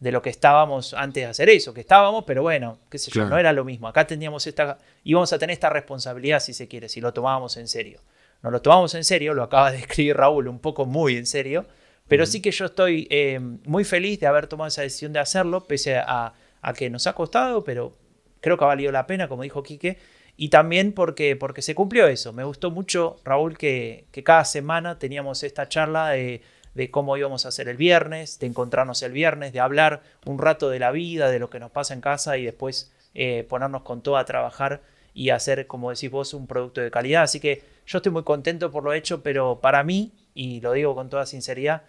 de 0.00 0.12
lo 0.12 0.20
que 0.20 0.28
estábamos 0.28 0.92
antes 0.92 1.22
de 1.22 1.30
hacer 1.30 1.48
eso, 1.48 1.72
que 1.72 1.80
estábamos, 1.80 2.24
pero 2.26 2.42
bueno, 2.42 2.78
qué 2.90 2.98
sé 2.98 3.10
yo, 3.10 3.24
no 3.26 3.38
era 3.38 3.54
lo 3.54 3.64
mismo. 3.64 3.88
Acá 3.88 4.06
teníamos 4.06 4.46
esta, 4.46 4.76
íbamos 5.02 5.32
a 5.32 5.38
tener 5.38 5.54
esta 5.54 5.70
responsabilidad, 5.70 6.40
si 6.40 6.52
se 6.52 6.68
quiere, 6.68 6.90
si 6.90 7.00
lo 7.00 7.14
tomábamos 7.14 7.56
en 7.56 7.68
serio 7.68 8.00
no 8.44 8.50
lo 8.50 8.60
tomamos 8.60 8.94
en 8.94 9.04
serio, 9.04 9.32
lo 9.32 9.42
acaba 9.42 9.72
de 9.72 9.78
escribir 9.78 10.18
Raúl 10.18 10.48
un 10.48 10.58
poco 10.58 10.84
muy 10.84 11.16
en 11.16 11.24
serio, 11.24 11.64
pero 12.06 12.26
sí 12.26 12.42
que 12.42 12.50
yo 12.50 12.66
estoy 12.66 13.08
eh, 13.10 13.40
muy 13.40 13.84
feliz 13.84 14.20
de 14.20 14.26
haber 14.26 14.46
tomado 14.46 14.68
esa 14.68 14.82
decisión 14.82 15.14
de 15.14 15.18
hacerlo, 15.18 15.64
pese 15.64 15.96
a, 15.96 16.34
que 16.76 16.90
nos 16.90 17.06
ha 17.06 17.14
costado, 17.14 17.64
pero 17.64 17.96
creo 18.40 18.58
que 18.58 18.64
ha 18.64 18.66
valido 18.66 18.92
la 18.92 19.06
pena, 19.06 19.28
como 19.28 19.42
dijo 19.42 19.62
Quique, 19.62 19.98
y 20.36 20.48
también 20.48 20.92
porque, 20.92 21.36
porque 21.36 21.62
se 21.62 21.74
cumplió 21.74 22.06
eso. 22.06 22.32
Me 22.32 22.44
gustó 22.44 22.70
mucho, 22.70 23.16
Raúl, 23.24 23.56
que, 23.56 24.06
cada 24.24 24.44
semana 24.44 24.98
teníamos 24.98 25.42
esta 25.42 25.68
charla 25.68 26.10
de, 26.10 26.42
cómo 26.90 27.16
íbamos 27.16 27.44
a 27.44 27.48
hacer 27.48 27.68
el 27.68 27.76
viernes, 27.76 28.38
de 28.40 28.46
encontrarnos 28.46 29.02
el 29.02 29.12
viernes, 29.12 29.52
de 29.52 29.60
hablar 29.60 30.02
un 30.26 30.38
rato 30.38 30.70
de 30.70 30.80
la 30.80 30.90
vida, 30.90 31.30
de 31.30 31.38
lo 31.38 31.50
que 31.50 31.60
nos 31.60 31.70
pasa 31.70 31.94
en 31.94 32.00
casa 32.00 32.36
y 32.36 32.44
después 32.44 32.92
eh, 33.14 33.46
ponernos 33.48 33.82
con 33.82 34.02
todo 34.02 34.16
a 34.16 34.24
trabajar 34.24 34.82
y 35.14 35.30
hacer, 35.30 35.68
como 35.68 35.90
decís 35.90 36.10
vos, 36.10 36.34
un 36.34 36.48
producto 36.48 36.80
de 36.80 36.90
calidad. 36.90 37.22
Así 37.22 37.38
que 37.38 37.62
yo 37.86 37.98
estoy 37.98 38.10
muy 38.10 38.24
contento 38.24 38.72
por 38.72 38.82
lo 38.82 38.92
hecho, 38.92 39.22
pero 39.22 39.60
para 39.60 39.84
mí, 39.84 40.12
y 40.34 40.60
lo 40.60 40.72
digo 40.72 40.96
con 40.96 41.08
toda 41.08 41.26
sinceridad, 41.26 41.82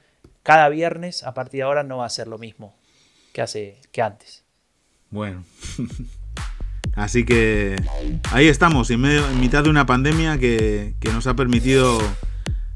cada 0.43 0.69
viernes 0.69 1.23
a 1.23 1.33
partir 1.33 1.59
de 1.59 1.63
ahora 1.63 1.81
no 1.81 1.97
va 1.97 2.05
a 2.05 2.09
ser 2.09 2.27
lo 2.27 2.37
mismo 2.37 2.75
que 3.33 3.41
hace 3.41 3.81
que 3.91 4.03
antes. 4.03 4.43
Bueno. 5.09 5.43
Así 6.95 7.25
que 7.25 7.75
ahí 8.31 8.47
estamos, 8.47 8.89
en, 8.89 9.01
medio, 9.01 9.29
en 9.29 9.39
mitad 9.41 9.63
de 9.63 9.69
una 9.69 9.85
pandemia 9.85 10.37
que, 10.37 10.93
nos 11.11 11.27
ha 11.27 11.35
permitido, 11.35 11.99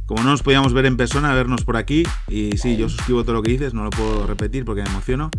como 0.06 0.24
no 0.24 0.32
nos 0.32 0.44
podíamos 0.44 0.74
ver 0.74 0.86
en 0.86 0.98
persona, 0.98 1.34
vernos 1.34 1.64
por 1.64 1.78
aquí. 1.78 2.04
Y 2.28 2.58
sí, 2.58 2.76
yo 2.76 2.90
suscribo 2.90 3.24
todo 3.24 3.34
lo 3.34 3.44
que 3.44 3.52
dices, 3.52 3.74
no 3.74 3.84
lo 3.84 3.90
puedo 3.92 4.28
repetir 4.28 4.66
porque 4.66 4.84
me 4.84 4.90
emociono. 4.90 5.32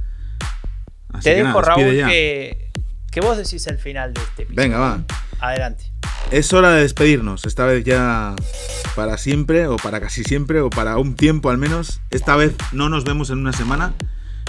Te 1.23 1.35
dejo, 1.35 1.61
Raúl, 1.61 1.83
que, 1.83 2.71
que, 3.11 3.21
vos 3.21 3.37
decís 3.37 3.67
el 3.67 3.79
final 3.79 4.15
de 4.15 4.23
este 4.23 4.43
episodio. 4.45 4.69
Venga, 4.69 4.79
va. 4.79 5.05
Adelante. 5.41 5.85
Es 6.31 6.53
hora 6.53 6.71
de 6.71 6.83
despedirnos, 6.83 7.45
esta 7.45 7.67
vez 7.67 7.85
ya 7.85 8.35
para 8.95 9.19
siempre, 9.19 9.67
o 9.67 9.77
para 9.77 10.01
casi 10.01 10.23
siempre, 10.25 10.61
o 10.61 10.71
para 10.71 10.97
un 10.97 11.17
tiempo 11.17 11.51
al 11.51 11.59
menos. 11.59 12.01
Esta 12.11 12.37
vez 12.37 12.55
no 12.73 12.89
nos 12.89 13.05
vemos 13.05 13.31
en 13.31 13.39
una 13.39 13.53
semana, 13.53 13.93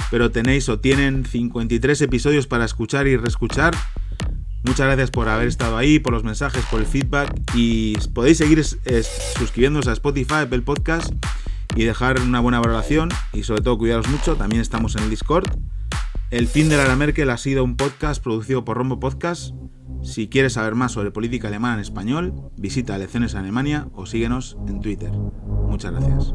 pero 0.10 0.32
tenéis 0.32 0.70
o 0.70 0.80
tienen 0.80 1.26
53 1.26 2.02
episodios 2.02 2.48
para 2.48 2.64
escuchar 2.64 3.08
y 3.08 3.18
reescuchar. 3.18 3.74
Muchas 4.64 4.86
gracias 4.86 5.12
por 5.12 5.28
haber 5.28 5.48
estado 5.48 5.78
ahí, 5.78 6.00
por 6.00 6.14
los 6.14 6.24
mensajes, 6.24 6.64
por 6.70 6.80
el 6.80 6.86
feedback 6.86 7.34
y 7.56 7.98
podéis 8.14 8.38
seguir 8.38 8.64
suscribiéndose 8.64 9.90
a 9.90 9.94
Spotify, 9.94 10.42
Apple 10.44 10.62
Podcast 10.62 11.14
y 11.76 11.84
dejar 11.84 12.20
una 12.22 12.40
buena 12.40 12.60
valoración 12.60 13.10
y 13.34 13.44
sobre 13.44 13.62
todo 13.62 13.78
cuidaros 13.78 14.08
mucho. 14.08 14.36
También 14.36 14.62
estamos 14.62 14.96
en 14.96 15.04
el 15.04 15.10
Discord. 15.10 15.50
El 16.30 16.48
fin 16.48 16.70
de 16.70 16.78
la 16.78 16.96
Merkel 16.96 17.30
ha 17.30 17.38
sido 17.38 17.64
un 17.64 17.76
podcast 17.76 18.24
producido 18.24 18.64
por 18.64 18.78
Rombo 18.78 19.00
Podcast. 19.00 19.54
Si 20.04 20.30
quieres 20.30 20.54
saber 20.54 20.76
más 20.76 20.94
sobre 20.94 21.12
política 21.12 21.48
alemana 21.48 21.76
en 21.76 21.82
español, 21.82 22.34
visita 22.58 22.98
Lecciones 22.98 23.36
Alemania 23.36 23.88
o 23.94 24.06
síguenos 24.06 24.58
en 24.68 24.80
Twitter. 24.80 25.12
Muchas 25.12 25.92
gracias. 25.92 26.34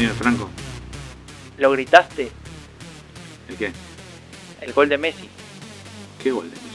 Dime, 0.00 0.14
Franco. 0.14 0.48
¿Lo 1.58 1.70
gritaste? 1.72 2.30
¿El 3.50 3.56
qué? 3.56 3.70
El 4.62 4.72
gol 4.72 4.88
de 4.88 4.96
Messi. 4.96 5.28
¿Qué 6.22 6.30
gol 6.30 6.50
de 6.50 6.56
Messi? 6.56 6.70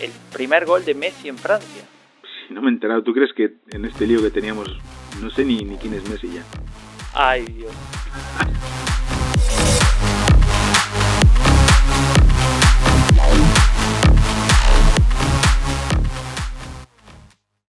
el 0.00 0.10
primer 0.32 0.64
gol 0.64 0.86
de 0.86 0.94
Messi 0.94 1.28
en 1.28 1.36
Francia. 1.36 1.82
Si 2.48 2.54
no 2.54 2.62
me 2.62 2.68
he 2.68 2.72
enterado, 2.72 3.02
¿tú 3.02 3.12
crees 3.12 3.34
que 3.34 3.56
en 3.72 3.84
este 3.84 4.06
lío 4.06 4.22
que 4.22 4.30
teníamos, 4.30 4.70
no 5.20 5.30
sé 5.30 5.44
ni, 5.44 5.64
ni 5.64 5.76
quién 5.76 5.92
es 5.92 6.08
Messi 6.08 6.32
ya? 6.32 6.42
Ay, 7.12 7.44
Dios. 7.44 7.72